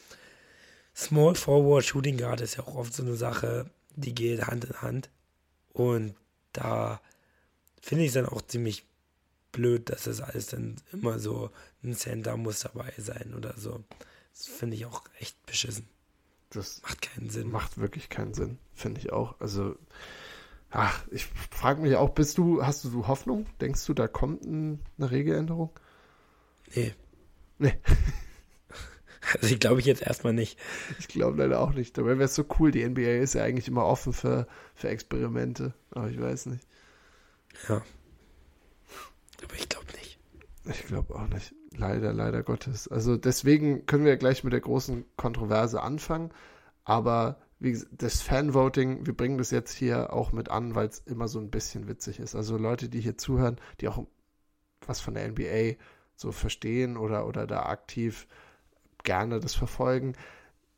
[0.94, 4.82] Small Forward Shooting Guard ist ja auch oft so eine Sache, die geht Hand in
[4.82, 5.10] Hand.
[5.72, 6.14] Und
[6.52, 7.00] da
[7.80, 8.84] finde ich es dann auch ziemlich
[9.52, 11.50] blöd, dass das alles dann immer so
[11.82, 13.82] ein Center muss dabei sein oder so.
[14.32, 15.88] Das finde ich auch echt beschissen.
[16.50, 17.50] Das macht keinen Sinn.
[17.50, 19.40] Macht wirklich keinen Sinn, finde ich auch.
[19.40, 19.76] Also,
[20.70, 23.46] ach, ich frage mich auch, bist du, hast du so Hoffnung?
[23.60, 25.70] Denkst du, da kommt ein, eine Regeländerung?
[26.74, 26.94] Nee.
[27.58, 27.74] Nee.
[29.34, 30.58] Also ich glaube ich jetzt erstmal nicht.
[30.98, 31.96] Ich glaube leider auch nicht.
[31.96, 32.70] Dabei wäre es so cool.
[32.70, 35.74] Die NBA ist ja eigentlich immer offen für, für Experimente.
[35.90, 36.66] Aber ich weiß nicht.
[37.68, 37.82] Ja.
[39.42, 40.18] Aber ich glaube nicht.
[40.64, 41.54] Ich glaube auch nicht.
[41.76, 42.88] Leider, leider Gottes.
[42.88, 46.30] Also deswegen können wir gleich mit der großen Kontroverse anfangen.
[46.84, 50.98] Aber wie gesagt, das Fanvoting, wir bringen das jetzt hier auch mit an, weil es
[51.00, 52.34] immer so ein bisschen witzig ist.
[52.34, 54.04] Also Leute, die hier zuhören, die auch
[54.86, 55.76] was von der NBA
[56.16, 58.26] so verstehen oder, oder da aktiv
[59.04, 60.14] gerne das verfolgen,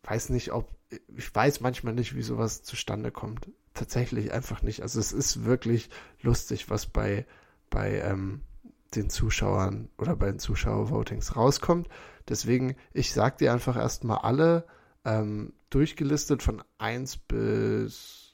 [0.05, 0.69] weiß nicht, ob,
[1.17, 3.49] ich weiß manchmal nicht, wie sowas zustande kommt.
[3.75, 4.83] Tatsächlich einfach nicht.
[4.83, 5.89] Also es ist wirklich
[6.21, 7.27] lustig, was bei,
[7.71, 8.43] bei ähm,
[8.95, 11.89] den Zuschauern oder bei den Zuschauervotings rauskommt.
[12.29, 14.65] Deswegen, ich sag dir einfach erstmal alle
[15.05, 18.33] ähm, durchgelistet von 1 bis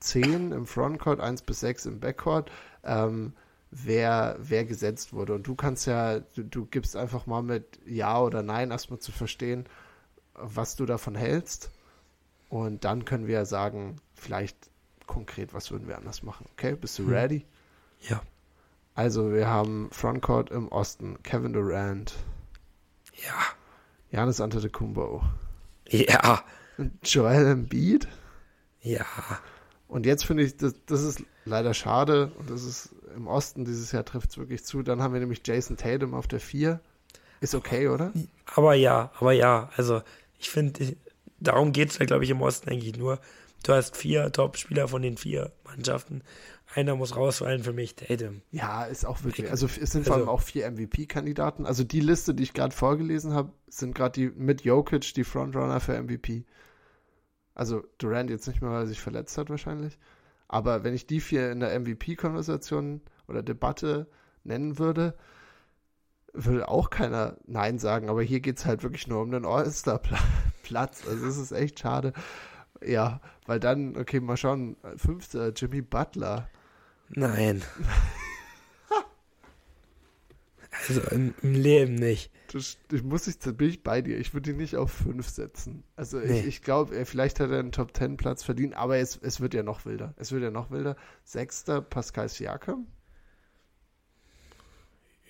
[0.00, 2.50] 10 im Frontcourt, 1 bis 6 im Backcourt,
[2.84, 3.34] ähm,
[3.70, 5.34] wer, wer gesetzt wurde.
[5.34, 9.12] Und du kannst ja, du, du gibst einfach mal mit Ja oder Nein erstmal zu
[9.12, 9.66] verstehen,
[10.34, 11.70] was du davon hältst.
[12.48, 14.70] Und dann können wir sagen, vielleicht
[15.06, 16.46] konkret, was würden wir anders machen.
[16.52, 17.12] Okay, bist du hm.
[17.12, 17.46] ready?
[18.00, 18.22] Ja.
[18.94, 22.14] Also wir haben Frontcourt im Osten, Kevin Durant.
[23.26, 23.38] Ja.
[24.10, 25.22] Janis Antetokounmpo.
[25.88, 26.44] Ja.
[27.02, 28.06] Joel Embiid.
[28.82, 29.06] Ja.
[29.88, 33.92] Und jetzt finde ich, das, das ist leider schade und das ist im Osten dieses
[33.92, 34.82] Jahr trifft es wirklich zu.
[34.82, 36.80] Dann haben wir nämlich Jason Tatum auf der 4.
[37.40, 38.12] Ist okay, oder?
[38.54, 40.02] Aber ja, aber ja, also
[40.38, 40.96] Ich finde,
[41.40, 43.20] darum geht es da, glaube ich, im Osten eigentlich nur.
[43.64, 46.22] Du hast vier Top-Spieler von den vier Mannschaften.
[46.74, 48.42] Einer muss rausfallen für mich, Tatum.
[48.50, 49.50] Ja, ist auch wirklich.
[49.50, 51.66] Also es sind vor allem also auch vier MVP-Kandidaten.
[51.66, 55.80] Also die Liste, die ich gerade vorgelesen habe, sind gerade die mit Jokic die Frontrunner
[55.80, 56.44] für MVP.
[57.54, 59.98] Also Durant jetzt nicht mehr, weil er sich verletzt hat wahrscheinlich.
[60.48, 64.06] Aber wenn ich die vier in der MVP-Konversation oder Debatte
[64.44, 65.14] nennen würde,
[66.32, 68.08] würde auch keiner Nein sagen.
[68.08, 71.06] Aber hier geht es halt wirklich nur um den All-Star-Platz.
[71.06, 72.12] Also es ist echt schade.
[72.84, 76.48] Ja, weil dann, okay, mal schauen, fünfter Jimmy Butler.
[77.14, 77.62] Nein.
[80.88, 82.30] also im, im, Leben nicht.
[82.52, 84.18] Das, ich muss ich, bin ich bei dir.
[84.18, 85.84] Ich würde ihn nicht auf fünf setzen.
[85.96, 86.40] Also nee.
[86.40, 89.54] ich, ich glaube, vielleicht hat er einen Top Ten Platz verdient, aber es, es wird
[89.54, 90.14] ja noch wilder.
[90.16, 90.96] Es wird ja noch wilder.
[91.24, 92.86] Sechster Pascal Siakam.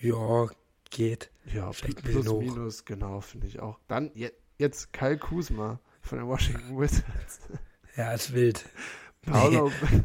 [0.00, 0.48] Ja,
[0.90, 1.30] geht.
[1.52, 3.78] Ja, vielleicht plus, minus, genau, finde ich auch.
[3.88, 7.40] Dann je, jetzt Kyle Kuzma von den Washington Wizards.
[7.96, 8.64] Ja, ist wild.
[9.22, 10.02] Paulo nee.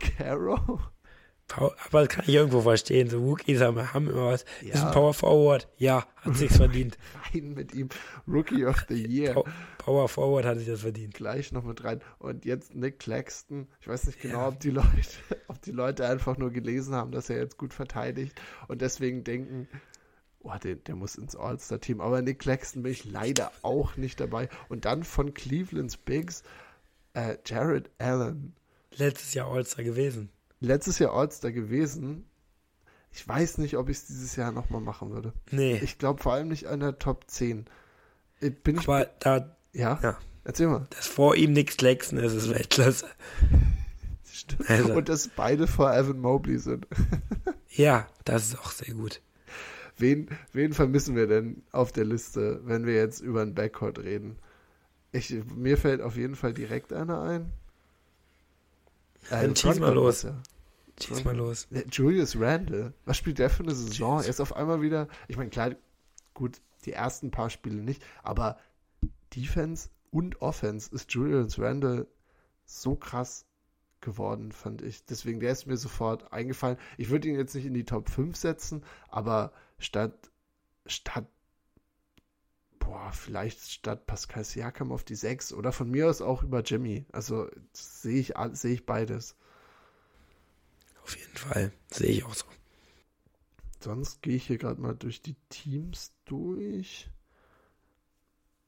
[1.56, 3.10] Aber das kann ich irgendwo verstehen.
[3.10, 4.46] So Rookies haben, haben immer was.
[4.62, 4.74] Ja.
[4.74, 5.68] Ist ein Power Forward.
[5.78, 6.98] Ja, hat sich's verdient.
[7.34, 7.90] Rein mit ihm.
[8.28, 9.44] Rookie of the Year.
[9.78, 11.14] Power Forward hat sich das verdient.
[11.14, 12.02] Gleich noch mit rein.
[12.20, 13.68] Und jetzt Nick Claxton.
[13.80, 14.48] Ich weiß nicht genau, ja.
[14.50, 14.90] ob die Leute,
[15.48, 19.70] ob die Leute einfach nur gelesen haben, dass er jetzt gut verteidigt und deswegen denken,
[20.42, 22.02] oh, der, der muss ins All-Star-Team.
[22.02, 24.50] Aber Nick Claxton bin ich leider auch nicht dabei.
[24.68, 26.44] Und dann von Cleveland's Bigs,
[27.14, 28.54] äh, Jared Allen.
[28.96, 30.30] Letztes Jahr All-Star gewesen
[30.60, 32.26] letztes Jahr All-Star gewesen.
[33.12, 35.34] Ich weiß nicht, ob ich es dieses Jahr nochmal machen würde.
[35.52, 35.80] Nee.
[35.84, 37.66] Ich glaube vor allem nicht in der Top 10.
[38.42, 38.88] Äh, bin ich.
[38.88, 39.56] Aber da.
[39.74, 40.00] Ja?
[40.02, 40.18] ja.
[40.44, 40.88] Erzähl mal.
[40.92, 43.08] Dass vor ihm nichts Lexen ist, ist Weltklasse.
[44.32, 44.70] Stimmt.
[44.70, 44.94] Also.
[44.94, 46.88] Und dass beide vor Evan Mobley sind.
[47.70, 49.22] ja, das ist auch sehr gut.
[49.98, 54.38] Wen, wen vermissen wir denn auf der Liste, wenn wir jetzt über ein Backcourt reden?
[55.12, 57.52] Ich, mir fällt auf jeden Fall direkt einer ein.
[59.30, 60.24] Dann schieß mal los.
[60.24, 60.42] Ja.
[61.02, 61.68] Schieß mal los.
[61.92, 64.22] Julius Randle, was spielt der für eine Saison?
[64.22, 65.76] Er ist auf einmal wieder, ich meine, klar,
[66.34, 68.58] gut, die ersten paar Spiele nicht, aber
[69.36, 72.08] Defense und Offense ist Julius Randle
[72.66, 73.46] so krass
[74.02, 75.06] geworden, fand ich.
[75.06, 76.78] Deswegen, der ist mir sofort eingefallen.
[76.98, 80.32] Ich würde ihn jetzt nicht in die Top 5 setzen, aber statt,
[80.86, 81.26] statt
[82.88, 87.06] boah, vielleicht statt Pascal Siakam auf die 6 oder von mir aus auch über Jimmy.
[87.12, 89.36] Also sehe ich, seh ich beides.
[91.04, 92.46] Auf jeden Fall, sehe ich auch so.
[93.82, 97.10] Sonst gehe ich hier gerade mal durch die Teams durch.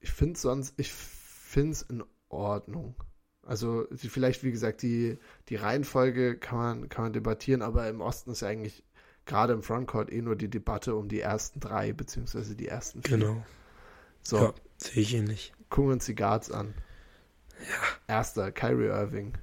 [0.00, 2.94] Ich finde sonst, ich finde es in Ordnung.
[3.42, 5.18] Also vielleicht, wie gesagt, die,
[5.48, 8.84] die Reihenfolge kann man, kann man debattieren, aber im Osten ist ja eigentlich
[9.24, 13.18] gerade im Frontcourt eh nur die Debatte um die ersten drei, beziehungsweise die ersten vier.
[13.18, 13.44] Genau.
[14.22, 14.36] So.
[14.36, 15.52] Ja, sehe ich ähnlich.
[15.68, 16.74] Gucken wir uns die Guards an.
[17.60, 18.14] Ja.
[18.16, 19.34] Erster, Kyrie Irving.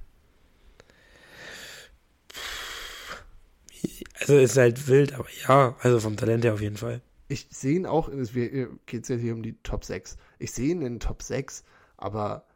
[4.20, 7.00] Also ist halt wild, aber ja, also vom Talent her auf jeden Fall.
[7.28, 10.16] Ich sehe ihn auch, es geht ja hier um die Top 6.
[10.38, 11.62] Ich sehe ihn in den Top 6,
[11.96, 12.46] aber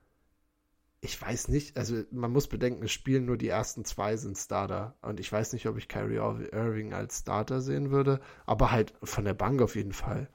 [1.01, 4.97] ich weiß nicht, also man muss bedenken, es spielen nur die ersten zwei sind Starter.
[5.03, 9.25] Und ich weiß nicht, ob ich Kyrie Irving als Starter sehen würde, aber halt von
[9.25, 10.29] der Bank auf jeden Fall.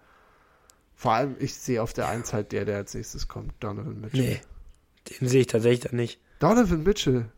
[0.97, 2.07] Vor allem, ich sehe auf der.
[2.07, 4.19] Eins halt der, der als nächstes kommt, Donovan Mitchell.
[4.19, 4.41] Nee,
[5.11, 6.19] den sehe ich tatsächlich dann nicht.
[6.39, 7.29] Donovan Mitchell.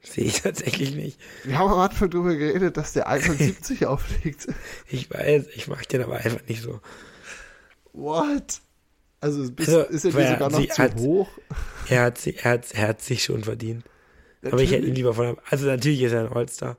[0.00, 1.20] Sehe ich tatsächlich nicht.
[1.44, 4.46] Wir haben am Anfang darüber geredet, dass der 71 auflegt.
[4.86, 6.80] Ich weiß, ich mag den aber einfach nicht so.
[7.92, 8.62] What?
[9.20, 11.28] Also, bist, also ist er dir sogar noch zu hat, hoch?
[11.90, 13.84] Er hat, er, hat, er hat sich schon verdient.
[14.40, 14.52] Natürlich.
[14.52, 16.78] Aber ich hätte ihn lieber von Also natürlich ist er ein All-Star.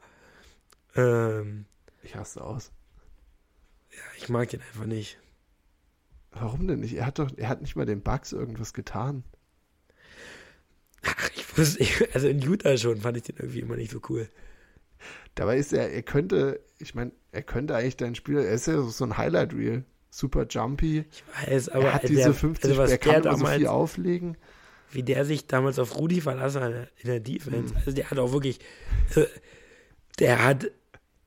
[0.95, 1.65] Ähm,
[2.01, 2.71] ich hasse aus.
[3.91, 5.19] Ja, ich mag den einfach nicht.
[6.31, 6.95] Warum denn nicht?
[6.95, 9.23] Er hat doch, er hat nicht mal den Bugs irgendwas getan.
[11.03, 14.01] Ach, ich wusste, ich, also in Utah schon fand ich den irgendwie immer nicht so
[14.09, 14.29] cool.
[15.35, 18.81] Dabei ist er, er könnte, ich meine, er könnte eigentlich dein Spieler, er ist ja
[18.81, 19.85] so ein Highlight-Reel.
[20.11, 21.05] Super jumpy.
[21.11, 24.37] Ich weiß, aber er hat diese 50, also er kann damals, so viel auflegen.
[24.91, 27.73] Wie der sich damals auf Rudi verlassen hat in der Defense.
[27.73, 27.77] Hm.
[27.77, 28.59] Also der hat auch wirklich,
[29.09, 29.29] also
[30.17, 30.71] der hat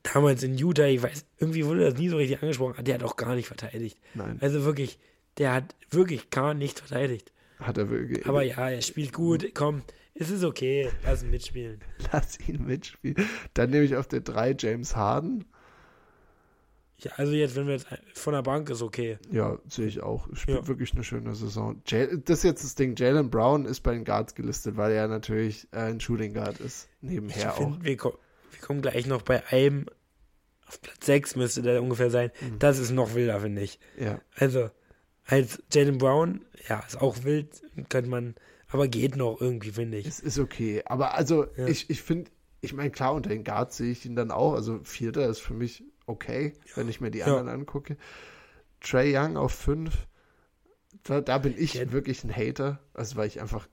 [0.02, 3.16] damals in Utah, ich weiß, irgendwie wurde das nie so richtig angesprochen, der hat auch
[3.16, 3.98] gar nicht verteidigt.
[4.14, 4.38] Nein.
[4.40, 4.98] Also wirklich,
[5.38, 7.32] der hat wirklich gar nicht verteidigt.
[7.58, 8.26] Hat er wirklich.
[8.26, 9.82] Aber ja, er spielt gut, komm,
[10.14, 11.80] es ist okay, lass ihn mitspielen.
[12.12, 13.16] Lass ihn mitspielen.
[13.54, 15.46] Dann nehme ich auf der 3 James Harden.
[16.98, 19.18] Ja, also jetzt, wenn wir jetzt von der Bank ist okay.
[19.30, 20.28] Ja, sehe ich auch.
[20.34, 20.68] Spielt ja.
[20.68, 21.82] wirklich eine schöne Saison.
[21.84, 22.94] das ist jetzt das Ding.
[22.96, 26.88] Jalen Brown ist bei den Guards gelistet, weil er natürlich ein Shooting Guard ist.
[27.00, 27.82] Nebenher ich find, auch.
[27.82, 27.96] Wir,
[28.62, 29.86] kommen gleich noch bei einem,
[30.66, 32.30] auf Platz 6 müsste der ungefähr sein.
[32.40, 32.59] Mhm.
[32.59, 33.78] Das ist noch wilder, finde ich.
[33.98, 34.20] Ja.
[34.36, 34.70] Also,
[35.26, 38.34] als Jalen Brown, ja, ist auch wild, könnte man,
[38.68, 40.06] aber geht noch irgendwie, finde ich.
[40.06, 40.82] Es ist okay.
[40.86, 41.66] Aber also, Ja.
[41.66, 42.30] ich, ich finde,
[42.62, 44.55] ich meine, klar, unter den Guards sehe ich ihn dann auch.
[44.55, 47.26] Also, Vierter ist für mich okay, wenn ich mir die Ja.
[47.26, 47.97] anderen angucke.
[48.80, 50.06] Trey Young auf fünf,
[51.05, 51.93] da, da bin ich Ja.
[51.93, 52.80] wirklich ein Hater.
[52.94, 53.68] Also, weil ich einfach,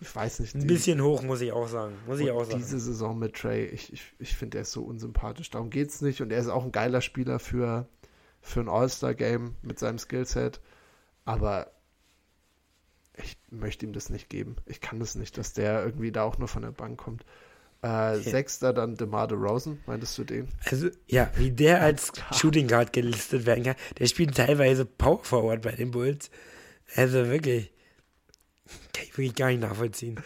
[0.00, 1.94] ich weiß nicht, Ein bisschen hoch, muss ich auch sagen.
[2.06, 2.58] Muss ich auch sagen.
[2.58, 5.50] diese Saison mit Trey, ich, ich, ich finde, er ist so unsympathisch.
[5.50, 6.20] Darum geht's nicht.
[6.20, 7.88] Und er ist auch ein geiler Spieler für,
[8.42, 10.60] für ein All-Star-Game mit seinem Skillset.
[11.24, 11.70] Aber
[13.16, 14.56] ich möchte ihm das nicht geben.
[14.66, 17.24] Ich kann das nicht, dass der irgendwie da auch nur von der Bank kommt.
[17.82, 20.48] Äh, Sechster dann DeMar DeRozan, meintest du den?
[20.64, 22.12] Also, ja, wie der als.
[22.32, 23.76] Shooting Guard gelistet werden kann.
[23.98, 26.30] Der spielt teilweise Power Forward bei den Bulls.
[26.94, 27.72] Also wirklich.
[28.92, 30.20] Kann ich wirklich gar nicht nachvollziehen.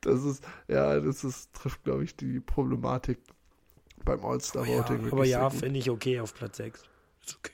[0.00, 3.18] Das ist, ja, das ist, trifft, glaube ich, die Problematik
[4.04, 5.02] beim Aber ja, All-Star-Voting.
[5.02, 6.82] wirklich aber sehr ja finde ich okay auf Platz 6.
[7.26, 7.52] Ist okay.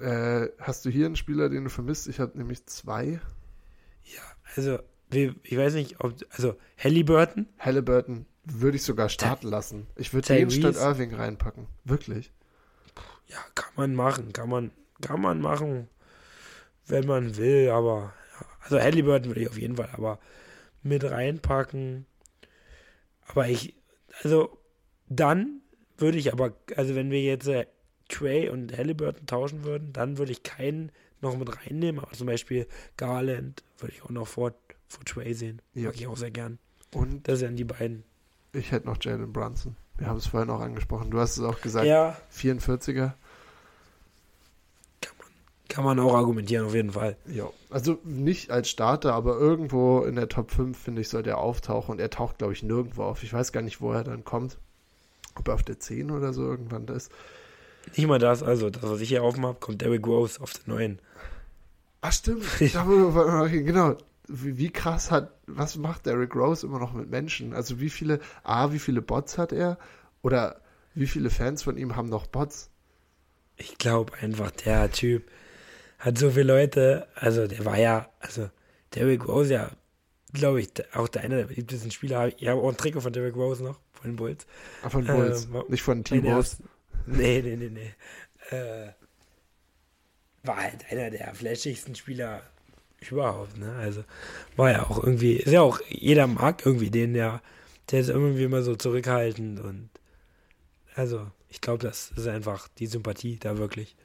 [0.00, 2.06] Äh, hast du hier einen Spieler, den du vermisst?
[2.08, 3.20] Ich habe nämlich zwei.
[4.04, 4.22] Ja,
[4.54, 4.78] also,
[5.10, 6.14] ich weiß nicht, ob.
[6.30, 9.86] Also, Halliburton, Halliburton würde ich sogar starten lassen.
[9.96, 11.66] Ich würde den statt Irving reinpacken.
[11.84, 12.32] Wirklich.
[13.26, 14.32] ja, kann man machen.
[14.32, 14.70] Kann man,
[15.00, 15.88] kann man machen,
[16.86, 18.14] wenn man will, aber.
[18.70, 20.18] Also, Halliburton würde ich auf jeden Fall aber
[20.82, 22.06] mit reinpacken.
[23.26, 23.74] Aber ich.
[24.22, 24.58] Also,
[25.08, 25.60] dann
[25.96, 26.54] würde ich aber.
[26.76, 27.66] Also, wenn wir jetzt äh,
[28.08, 32.00] Trey und Halliburton tauschen würden, dann würde ich keinen noch mit reinnehmen.
[32.02, 32.66] Aber zum Beispiel
[32.96, 34.54] Garland würde ich auch noch vor,
[34.86, 35.60] vor Trey sehen.
[35.74, 35.86] Ja.
[35.86, 36.58] Mag ich auch sehr gern.
[36.94, 38.04] Und Das sind die beiden.
[38.52, 39.76] ich hätte noch Jalen Brunson.
[39.98, 41.10] Wir haben es vorhin auch angesprochen.
[41.10, 41.86] Du hast es auch gesagt.
[41.86, 43.14] Ja, 44er.
[45.68, 47.16] Kann man auch argumentieren, auf jeden Fall.
[47.26, 47.50] Ja.
[47.70, 51.92] Also nicht als Starter, aber irgendwo in der Top 5, finde ich, sollte er auftauchen.
[51.92, 53.22] Und er taucht, glaube ich, nirgendwo auf.
[53.22, 54.56] Ich weiß gar nicht, wo er dann kommt.
[55.34, 57.12] Ob er auf der 10 oder so irgendwann da ist.
[57.96, 60.98] Nicht mal das, also das, was ich hier habe, kommt Derrick Rose auf den neuen.
[62.00, 62.44] Ach stimmt.
[62.60, 63.96] Wo- okay, genau.
[64.26, 67.54] Wie, wie krass hat, was macht Derrick Rose immer noch mit Menschen?
[67.54, 69.78] Also wie viele, A, wie viele Bots hat er?
[70.22, 70.60] Oder
[70.94, 72.70] wie viele Fans von ihm haben noch Bots?
[73.56, 75.24] Ich glaube einfach, der Typ
[75.98, 78.48] hat so viele Leute, also der war ja, also
[78.94, 79.70] Derrick Rose ja,
[80.32, 82.28] glaube ich, auch der einer der beliebtesten Spieler.
[82.40, 84.46] Ich habe auch ein Trikot von Derrick Rose noch, von den Bulls.
[84.82, 86.68] Ah, Von Bulls, Ähm, nicht von ersten-
[87.06, 88.56] Nee, nee, nee, nee.
[88.56, 88.92] Äh,
[90.44, 92.42] war halt einer der flashigsten Spieler
[93.10, 93.72] überhaupt, ne?
[93.76, 94.04] Also
[94.56, 97.42] war ja auch irgendwie, ist ja auch, jeder mag irgendwie den, der,
[97.90, 99.90] der ist irgendwie immer so zurückhaltend und
[100.94, 103.96] also ich glaube, das ist einfach die Sympathie da wirklich.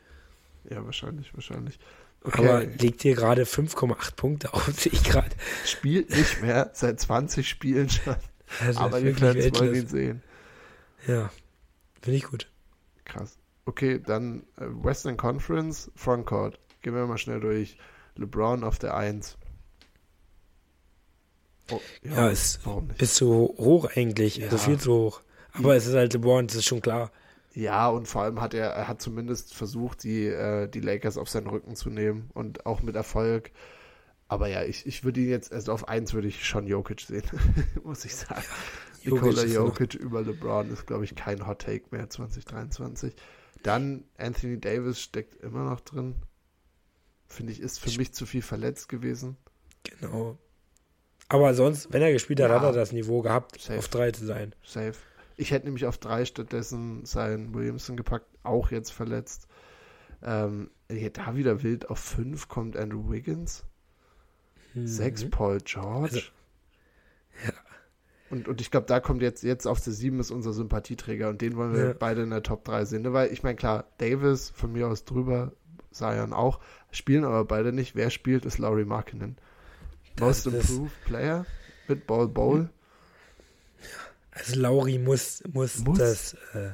[0.70, 1.80] Ja, wahrscheinlich, wahrscheinlich.
[2.24, 5.36] Aber Okay, legt hier gerade 5,8 Punkte auf, sehe ich gerade.
[5.66, 8.16] spielt nicht mehr seit 20 Spielen schon.
[8.60, 10.24] Also Aber die wirklich Fans wollen ihn sehen.
[11.08, 11.32] Ja,
[12.02, 12.52] finde ich gut.
[13.04, 13.38] Krass.
[13.66, 16.60] Okay, dann äh, Western Conference, Frontcourt.
[16.84, 17.78] Gehen wir mal schnell durch.
[18.16, 19.38] LeBron auf der 1.
[21.72, 23.02] Oh, Ja, ist, nicht?
[23.02, 23.28] ist zu
[23.58, 24.62] hoch eigentlich, also Ja.
[24.62, 25.22] viel zu hoch.
[25.54, 27.12] Aber es ist halt LeBron, das ist schon klar.
[27.56, 31.30] Ja, und vor allem hat er, er hat zumindest versucht, die, äh, die Lakers auf
[31.30, 33.52] seinen Rücken zu nehmen und auch mit Erfolg.
[34.28, 37.24] Aber ja, ich, ich würde ihn jetzt, also auf 1 würde ich schon Jokic sehen,
[37.84, 38.42] muss ich sagen.
[39.04, 43.14] Jokic Nikola Jokic über LeBron ist, glaube ich, kein Hot Take mehr 2023.
[43.62, 46.16] Dann Anthony Davis steckt immer noch drin.
[47.28, 49.38] Finde ich, ist für Ich- mich zu viel verletzt gewesen.
[49.84, 50.38] Genau.
[51.30, 52.56] Aber sonst, wenn er gespielt hat, Ja.
[52.62, 53.78] hat er das Niveau gehabt, Safe.
[53.80, 54.56] auf drei zu sein.
[54.64, 54.94] Safe.
[55.44, 59.50] Ich hätte nämlich auf 3 stattdessen seinen Williamson gepackt, auch jetzt verletzt.
[60.22, 63.66] Ähm, ja, da wieder wild auf 5 kommt Andrew Wiggins.
[64.74, 64.88] Mhm.
[64.88, 66.04] 6 Paul George.
[66.16, 66.20] Also,
[67.46, 67.54] ja.
[68.30, 71.42] Und, und ich glaube, da kommt jetzt, jetzt auf der 7 ist unser Sympathieträger und
[71.42, 71.94] den wollen wir Ja.
[71.94, 73.02] beide in der Top 3 sehen.
[73.02, 73.12] Ne?
[73.12, 75.52] Weil ich meine, klar, Davis von mir aus drüber,
[75.92, 76.62] Zion auch,
[76.92, 77.98] spielen aber beide nicht.
[77.98, 79.38] Wer spielt, ist Laurie Markkinen.
[80.16, 81.46] Das Most Improved Player
[81.90, 82.70] mit Ball Bowl.
[84.36, 85.98] Also Lauri muss, muss, Muss?
[86.00, 86.72] das, äh,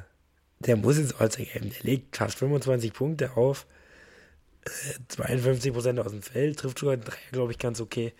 [0.60, 1.70] der muss ins All-Star geben.
[1.70, 3.66] Der legt fast 25 Punkte auf,
[4.64, 4.68] äh,
[5.08, 8.12] 52 Prozent aus dem Feld, trifft sogar einen Dreier, glaube ich, ganz okay.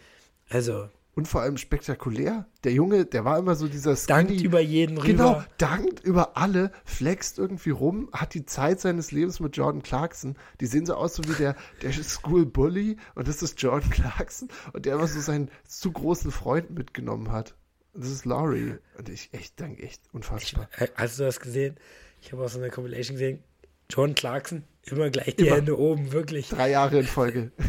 [0.49, 2.47] Also, Und vor allem spektakulär.
[2.65, 5.47] Der Junge, der war immer so dieser dankt skinny- über jeden Genau, rüber.
[5.59, 10.37] dankt über alle, flext irgendwie rum, hat die Zeit seines Lebens mit Jordan Clarkson.
[10.61, 14.49] Die sehen so aus, so wie der, der School Bully und das ist Jordan Clarkson
[14.73, 17.55] und der immer so seinen zu großen Freund mitgenommen hat.
[17.95, 18.75] Das ist Laurie.
[18.99, 20.69] Und ich echt danke, echt Ich, unfassbar.
[20.79, 21.77] äh, hast du das gesehen?
[22.21, 23.43] Ich habe auch so eine Compilation gesehen.
[23.89, 25.57] John Clarkson, immer gleich die Immer.
[25.57, 26.49] Hände oben, wirklich.
[26.49, 27.53] Drei Jahre in Folge.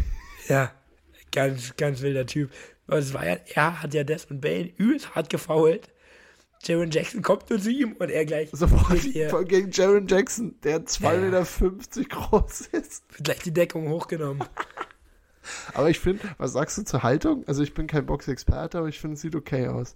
[0.47, 0.71] Ja,
[1.31, 2.49] ganz, ganz wilder Typ.
[2.87, 5.87] Aber es war ja, er hat ja Desmond Bain übelst hart gefoult.
[6.63, 8.99] Jaron Jackson kommt nur zu ihm und er gleich, Sofort
[9.29, 13.03] voll gegen Jaron Jackson, der 2,50 Meter groß ist.
[13.23, 14.43] gleich die Deckung hochgenommen.
[15.73, 17.43] aber ich finde, was sagst du zur Haltung?
[17.47, 19.95] Also ich bin kein Boxexperte, aber ich finde, es sieht okay aus.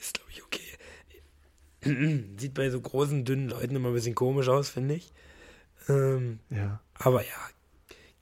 [0.00, 0.60] Ist, glaube ich, okay.
[2.38, 5.12] Sieht bei so großen, dünnen Leuten immer ein bisschen komisch aus, finde ich.
[5.88, 6.80] Ähm, Ja.
[6.94, 7.36] aber ja,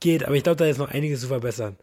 [0.01, 0.25] geht.
[0.25, 1.77] Aber ich glaube, da ist noch einiges zu verbessern.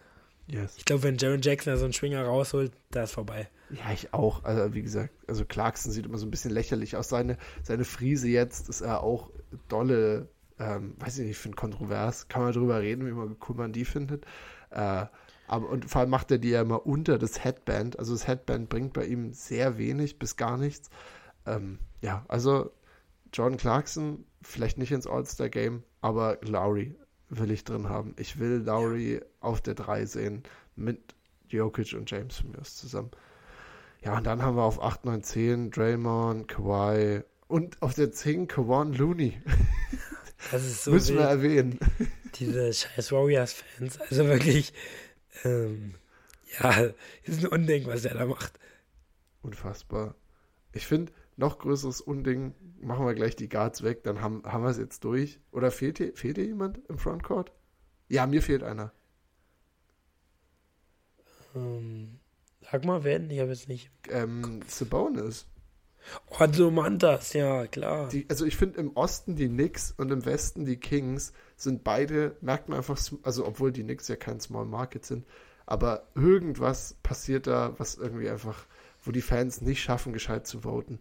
[0.47, 0.75] Yes.
[0.77, 3.49] Ich glaube, wenn Jaron Jackson da so einen Schwinger rausholt, da ist vorbei.
[3.71, 4.43] Ja, ich auch.
[4.43, 7.09] Also wie gesagt, also Clarkson sieht immer so ein bisschen lächerlich aus.
[7.09, 9.31] Seine, seine Friese jetzt ist er auch
[9.69, 12.27] dolle, ähm, weiß ich nicht, ich finde kontrovers.
[12.27, 14.25] Kann man drüber reden, wie man cool man die findet.
[14.69, 15.05] Äh,
[15.47, 17.99] aber und vor allem macht er die ja immer unter das Headband.
[17.99, 20.89] Also das Headband bringt bei ihm sehr wenig bis gar nichts.
[21.45, 22.71] Ähm, ja, also
[23.33, 26.95] Jordan Clarkson vielleicht nicht ins All-Star-Game, aber Lowry
[27.29, 28.13] will ich drin haben.
[28.17, 30.43] Ich will Lowry auf der 3 sehen
[30.75, 31.15] mit
[31.49, 33.11] Jokic und James von mir zusammen.
[34.03, 38.47] Ja, und dann haben wir auf 8, 9, 10 Draymond, Kawhi und auf der 10
[38.47, 39.41] Kawan Looney.
[40.51, 41.79] Das ist so Müssen wir wild, erwähnen.
[42.35, 43.99] diese scheiß Warriors-Fans.
[44.01, 44.73] Also wirklich,
[45.43, 45.95] ähm,
[46.59, 46.89] ja,
[47.23, 48.59] ist ein Unding, was er da macht.
[49.41, 50.15] Unfassbar.
[50.73, 54.69] Ich finde, noch größeres Unding, machen wir gleich die Guards weg, dann haben, haben wir
[54.69, 55.39] es jetzt durch.
[55.51, 57.51] Oder fehlt hier, fehlt hier jemand im Frontcourt?
[58.07, 58.93] Ja, mir fehlt einer.
[61.55, 62.19] Ähm,
[62.61, 63.29] sag mal, wen?
[63.29, 63.89] Ich habe jetzt nicht.
[64.09, 65.47] Ähm, Sabonis.
[66.29, 68.09] Oh, so Mantas, ja, klar.
[68.09, 72.35] Die, also ich finde im Osten die Knicks und im Westen die Kings sind beide,
[72.41, 75.25] merkt man einfach, also obwohl die Knicks ja kein Small Market sind,
[75.65, 78.65] aber irgendwas passiert da, was irgendwie einfach,
[79.03, 80.99] wo die Fans nicht schaffen, gescheit zu voten.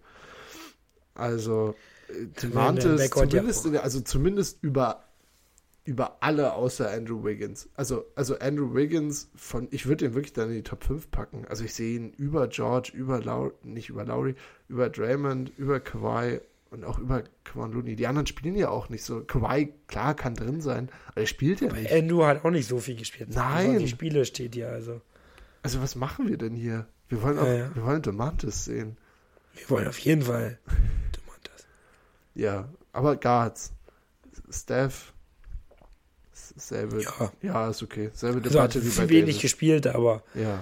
[1.14, 1.74] Also
[2.08, 5.03] äh, Demantis, ja zumindest, in der, also zumindest über,
[5.84, 7.68] über alle außer Andrew Wiggins.
[7.74, 11.44] Also, also Andrew Wiggins von, ich würde ihn wirklich dann in die Top 5 packen.
[11.48, 14.34] Also ich sehe ihn über George, über Lowry, nicht über Lowry,
[14.68, 16.40] über Draymond, über Kawhi
[16.70, 17.96] und auch über Kawhi Looney.
[17.96, 19.22] Die anderen spielen ja auch nicht so.
[19.24, 21.92] Kawhi, klar, kann drin sein, aber er spielt ja nicht.
[21.92, 23.30] Andrew hat auch nicht so viel gespielt.
[23.34, 23.78] Nein.
[23.78, 25.00] Die Spiele steht hier, also.
[25.62, 26.86] Also was machen wir denn hier?
[27.08, 27.74] Wir wollen auch, Ja, ja.
[27.74, 28.96] wir wollen Demantis sehen.
[29.54, 30.58] Wir wollen auf jeden Fall.
[31.12, 31.66] Du Mantas.
[32.34, 33.72] Ja, aber Guards.
[34.50, 35.13] Steph.
[36.56, 37.02] Selbe.
[37.02, 37.32] Ja.
[37.42, 38.10] Ja, ist okay.
[38.14, 39.42] Selbe Also Debatte wie bei wenig Davis.
[39.42, 40.60] gespielt, aber Ja.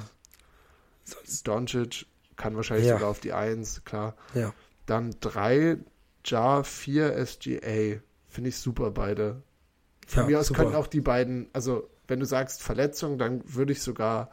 [1.05, 2.06] sonst, Doncic
[2.36, 2.94] kann wahrscheinlich Ja.
[2.94, 4.14] sogar auf die 1, klar.
[4.35, 4.52] ja.
[4.86, 5.78] Dann 3
[6.24, 8.01] Jar, 4 SGA.
[8.28, 9.43] Finde ich super beide.
[10.06, 10.64] Von ja, mir aus super.
[10.64, 14.31] können auch die beiden, also wenn du sagst Verletzung, dann würde ich sogar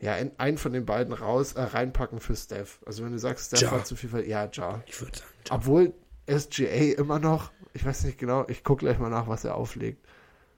[0.00, 2.78] ja, in, einen von den beiden raus äh, reinpacken für Steph.
[2.86, 3.70] Also wenn du sagst, Steph Ja.
[3.72, 4.82] hat zu viel Ver ja, Jar.
[4.86, 5.92] Ich würde sagen, Obwohl
[6.28, 10.06] SGA immer noch, ich weiß nicht genau, ich gucke gleich mal nach, was er auflegt.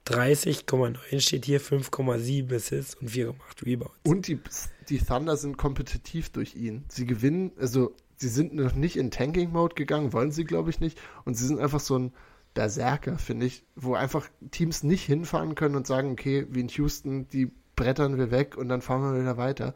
[0.06, 3.94] 30,9 steht hier, 5,7 Assists und 4,8 Rebounds.
[4.04, 4.40] Und die,
[4.88, 6.84] die Thunder sind kompetitiv durch ihn.
[6.88, 10.98] Sie gewinnen, also sie sind noch nicht in Tanking-Mode gegangen, wollen sie, glaube ich, nicht.
[11.24, 12.12] Und sie sind einfach so ein
[12.54, 17.28] Berserker, finde ich, wo einfach Teams nicht hinfahren können und sagen, okay, wie in Houston,
[17.28, 19.74] die brettern wir weg und dann fahren wir wieder weiter.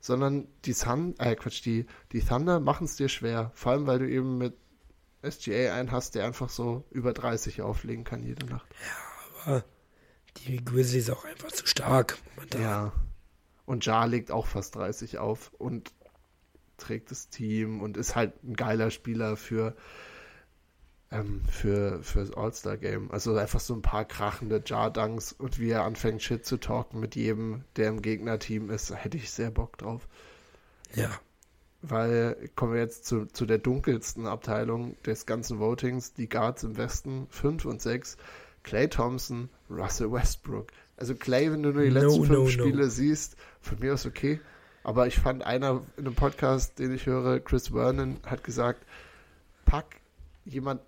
[0.00, 3.52] Sondern die Sun, äh Quatsch, die, die Thunder machen es dir schwer.
[3.54, 4.54] Vor allem, weil du eben mit
[5.22, 8.66] SGA einen hast, der einfach so über 30 auflegen kann jede Nacht.
[9.44, 9.64] Aber
[10.38, 12.18] die Grizzlies auch einfach zu stark.
[12.34, 12.60] momentan.
[12.60, 12.92] Ja.
[13.66, 15.92] Und Jar legt auch fast 30 auf und
[16.76, 19.74] trägt das Team und ist halt ein geiler Spieler für,
[21.10, 23.10] ähm, für, für das All-Star-Game.
[23.10, 27.16] Also einfach so ein paar krachende Jar-Dunks und wie er anfängt, Shit zu talken mit
[27.16, 30.08] jedem, der im Gegnerteam ist, hätte ich sehr Bock drauf.
[30.94, 31.10] ja.
[31.86, 36.78] Weil, kommen wir jetzt zu, zu der dunkelsten Abteilung des ganzen Votings, die Guards im
[36.78, 38.16] Westen, 5 und 6,
[38.64, 40.72] Clay Thompson, Russell Westbrook.
[40.96, 42.48] Also Clay, wenn du nur die No, letzten fünf no, no.
[42.48, 44.40] Spiele siehst, von mir aus okay.
[44.82, 48.84] Aber ich fand einer in einem Podcast, den ich höre, Chris Vernon, hat gesagt,
[49.64, 50.00] pack
[50.44, 50.80] jemand,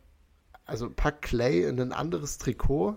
[0.64, 2.96] also pack Clay in ein anderes Trikot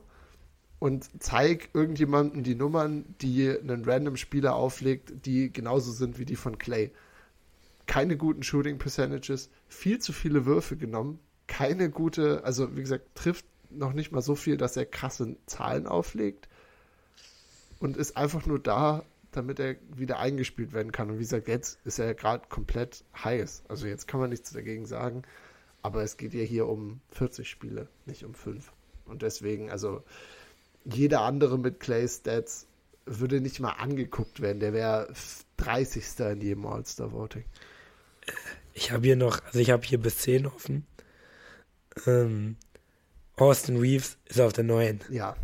[0.80, 6.36] und zeig irgendjemandem die Nummern, die einen random Spieler auflegt, die genauso sind wie die
[6.36, 6.92] von Clay.
[7.86, 13.46] Keine guten Shooting Percentages, viel zu viele Würfe genommen, keine gute, also wie gesagt, trifft
[13.70, 16.50] noch nicht mal so viel, dass er krasse Zahlen auflegt
[17.80, 21.10] und ist einfach nur da, damit er wieder eingespielt werden kann.
[21.10, 23.64] Und wie gesagt, jetzt ist er gerade komplett heiß.
[23.68, 25.24] Also jetzt kann man nichts dagegen sagen,
[25.82, 28.72] aber es geht ja hier um 40 Spiele, nicht um 5.
[29.06, 30.04] Und deswegen, also
[30.86, 32.68] jeder andere mit Clay Stats
[33.06, 34.60] würde nicht mal angeguckt werden.
[34.60, 35.12] Der wäre
[35.58, 36.20] 30.
[36.32, 37.46] in jedem All-Star-Voting.
[38.74, 40.86] Ich habe hier noch, also ich habe hier bis 10 offen.
[42.06, 42.56] Ähm,
[43.40, 45.00] Austin Reeves ist auf der 9.
[45.10, 45.36] Ja.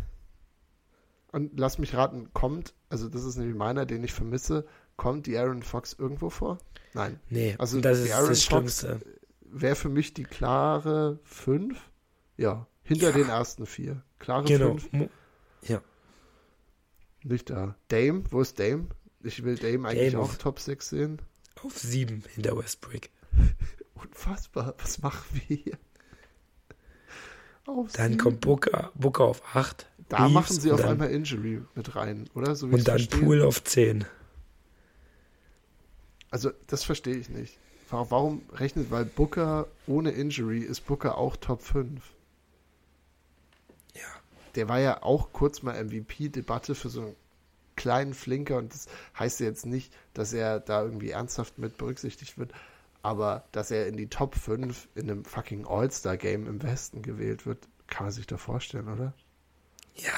[1.32, 4.66] Und lass mich raten, kommt, also das ist nämlich meiner, den ich vermisse,
[4.96, 6.58] kommt die Aaron Fox irgendwo vor?
[6.94, 7.20] Nein.
[7.28, 8.86] Nee, Also das die ist Aaron das Fox
[9.42, 11.78] wäre für mich die klare 5.
[12.36, 13.16] Ja, hinter Ja.
[13.16, 14.02] den ersten vier.
[14.18, 14.70] Klare Genau.
[14.76, 14.92] 5.
[14.92, 15.10] Mo-
[15.62, 15.82] Ja.
[17.22, 17.76] Nicht da.
[17.88, 18.86] Dame, wo ist Dame?
[19.22, 21.20] Ich will Dame eigentlich Dame auch auf- Top 6 sehen.
[21.62, 23.08] Auf 7 hinter Westbrook.
[23.94, 24.74] Unfassbar.
[24.78, 25.78] Was machen wir hier?
[27.66, 28.18] Auf Dann sieben.
[28.22, 29.86] kommt Booker, Booker auf 8.
[30.08, 32.54] Da machen sie auf einmal Injury mit rein, oder?
[32.54, 33.20] So Und dann verstehe.
[33.20, 34.04] Pool auf 10.
[36.30, 37.58] Also, das verstehe ich nicht.
[37.90, 42.02] Wa- Warum rechnet, weil Booker ohne Injury ist Booker auch Top 5.
[43.94, 44.00] Ja.
[44.54, 47.16] Der war ja auch kurz mal MVP-Debatte für so einen
[47.76, 48.86] kleinen Flinker und das
[49.18, 52.52] heißt ja jetzt nicht, dass er da irgendwie ernsthaft mit berücksichtigt wird,
[53.06, 57.68] aber dass er in die Top 5 in einem fucking All-Star-Game im Westen gewählt wird,
[57.86, 59.14] kann man sich doch vorstellen, oder?
[59.94, 60.10] Ja,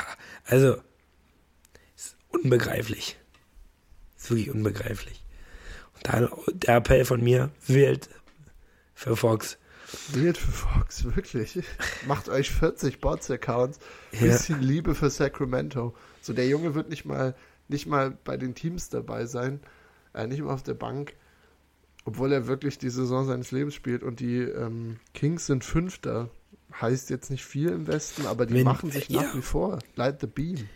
[0.47, 0.79] also,
[1.95, 3.19] ist unbegreiflich.
[4.17, 5.23] Ist wirklich unbegreiflich.
[5.97, 8.09] Und dann der Appell von mir, wählt
[8.95, 9.59] für Fox.
[10.13, 11.63] Wählt für Fox, wirklich.
[12.07, 13.81] Macht euch 40 Bots-Accounts.
[14.13, 14.21] Ja.
[14.21, 15.95] Bisschen Liebe für Sacramento.
[16.23, 17.37] So, der Junge wird nicht mal,
[17.69, 19.61] nicht mal bei den Teams dabei sein,
[20.15, 21.13] äh, nicht mal auf der Bank,
[22.09, 24.03] obwohl er wirklich die Saison seines Lebens spielt.
[24.03, 26.31] Und die ähm, Kings sind Fünfter.
[26.81, 29.35] Heißt jetzt nicht viel im Westen, aber die Wenn- machen sich nach ja.
[29.35, 29.79] wie vor.
[29.95, 30.69] Light the beam.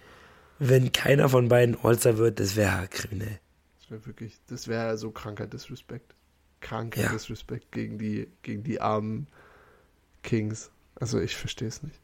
[0.59, 3.41] Wenn keiner von beiden All-Star wird, das wäre kriminell.
[3.81, 6.15] Das wäre wirklich, das wäre so kranker Disrespect.
[6.61, 7.13] Kranker Ja.
[7.13, 9.27] Disrespect gegen die, gegen die armen
[10.23, 10.71] Kings.
[10.95, 11.99] Also ich verstehe es nicht.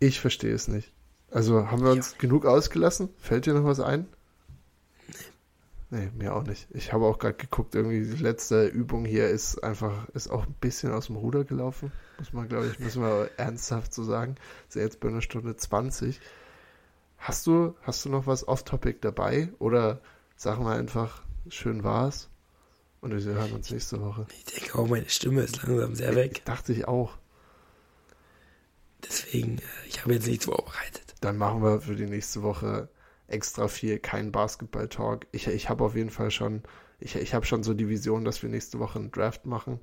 [0.00, 0.92] Ich verstehe es nicht.
[1.30, 3.08] Also haben wir uns genug ausgelassen?
[3.18, 4.06] Fällt dir noch was ein?
[5.90, 6.66] Nee, mir auch nicht.
[6.72, 10.54] Ich habe auch gerade geguckt, irgendwie die letzte Übung hier ist einfach, ist auch ein
[10.60, 11.92] bisschen aus dem Ruder gelaufen.
[12.18, 14.34] Muss man, glaube ich, müssen wir ernsthaft so sagen.
[14.68, 16.20] Ist ja jetzt bei einer Stunde 20.
[17.18, 19.48] Hast du, hast du noch was off-topic dabei?
[19.60, 20.00] Oder
[20.36, 22.30] sagen wir einfach, schön war's?
[23.00, 24.26] Und wir hören uns nächste Woche.
[24.36, 26.44] Ich denke auch, meine Stimme ist langsam sehr weg.
[26.44, 27.16] Dachte ich auch.
[29.08, 31.14] Deswegen, äh, ich habe jetzt nichts vorbereitet.
[31.20, 32.88] Dann machen wir für die nächste Woche
[33.28, 35.26] extra viel, kein Basketball-Talk.
[35.32, 36.62] Ich, ich habe auf jeden Fall schon,
[36.98, 39.80] ich, ich habe schon so die Vision, dass wir nächste Woche einen Draft machen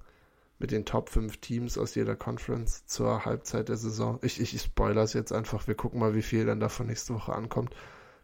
[0.60, 4.20] mit den Top 5 Teams aus jeder Conference zur Halbzeit der Saison.
[4.22, 5.68] Ich, ich, ich spoilere es jetzt einfach.
[5.68, 7.76] Wir gucken mal, wie viel dann davon nächste Woche ankommt,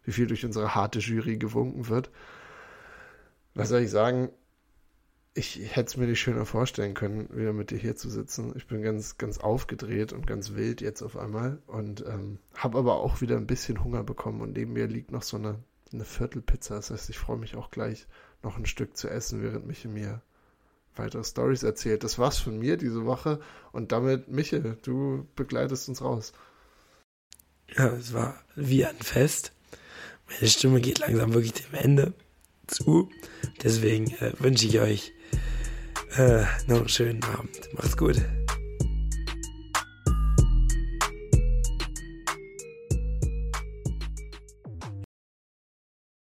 [0.04, 2.10] wie viel durch unsere harte Jury gewunken wird.
[3.54, 4.30] Was soll ich sagen?
[5.32, 8.52] Ich hätte es mir nicht schöner vorstellen können, wieder mit dir hier zu sitzen.
[8.56, 12.96] Ich bin ganz, ganz aufgedreht und ganz wild jetzt auf einmal und ähm, habe aber
[12.96, 15.62] auch wieder ein bisschen Hunger bekommen und neben mir liegt noch so eine,
[15.92, 16.74] eine Viertelpizza.
[16.74, 18.08] Das heißt, ich freue mich auch gleich
[18.42, 20.20] noch ein Stück zu essen, während Miche mir
[20.96, 22.02] weitere Stories erzählt.
[22.02, 23.40] Das war's von mir diese Woche
[23.70, 26.32] und damit, Miche, du begleitest uns raus.
[27.76, 29.52] Ja, es war wie ein Fest.
[30.28, 32.14] Meine Stimme geht langsam wirklich dem Ende
[32.66, 33.10] zu.
[33.62, 35.12] Deswegen äh, wünsche ich euch
[36.16, 37.68] äh, noch einen schönen Abend.
[37.74, 38.16] Macht's gut.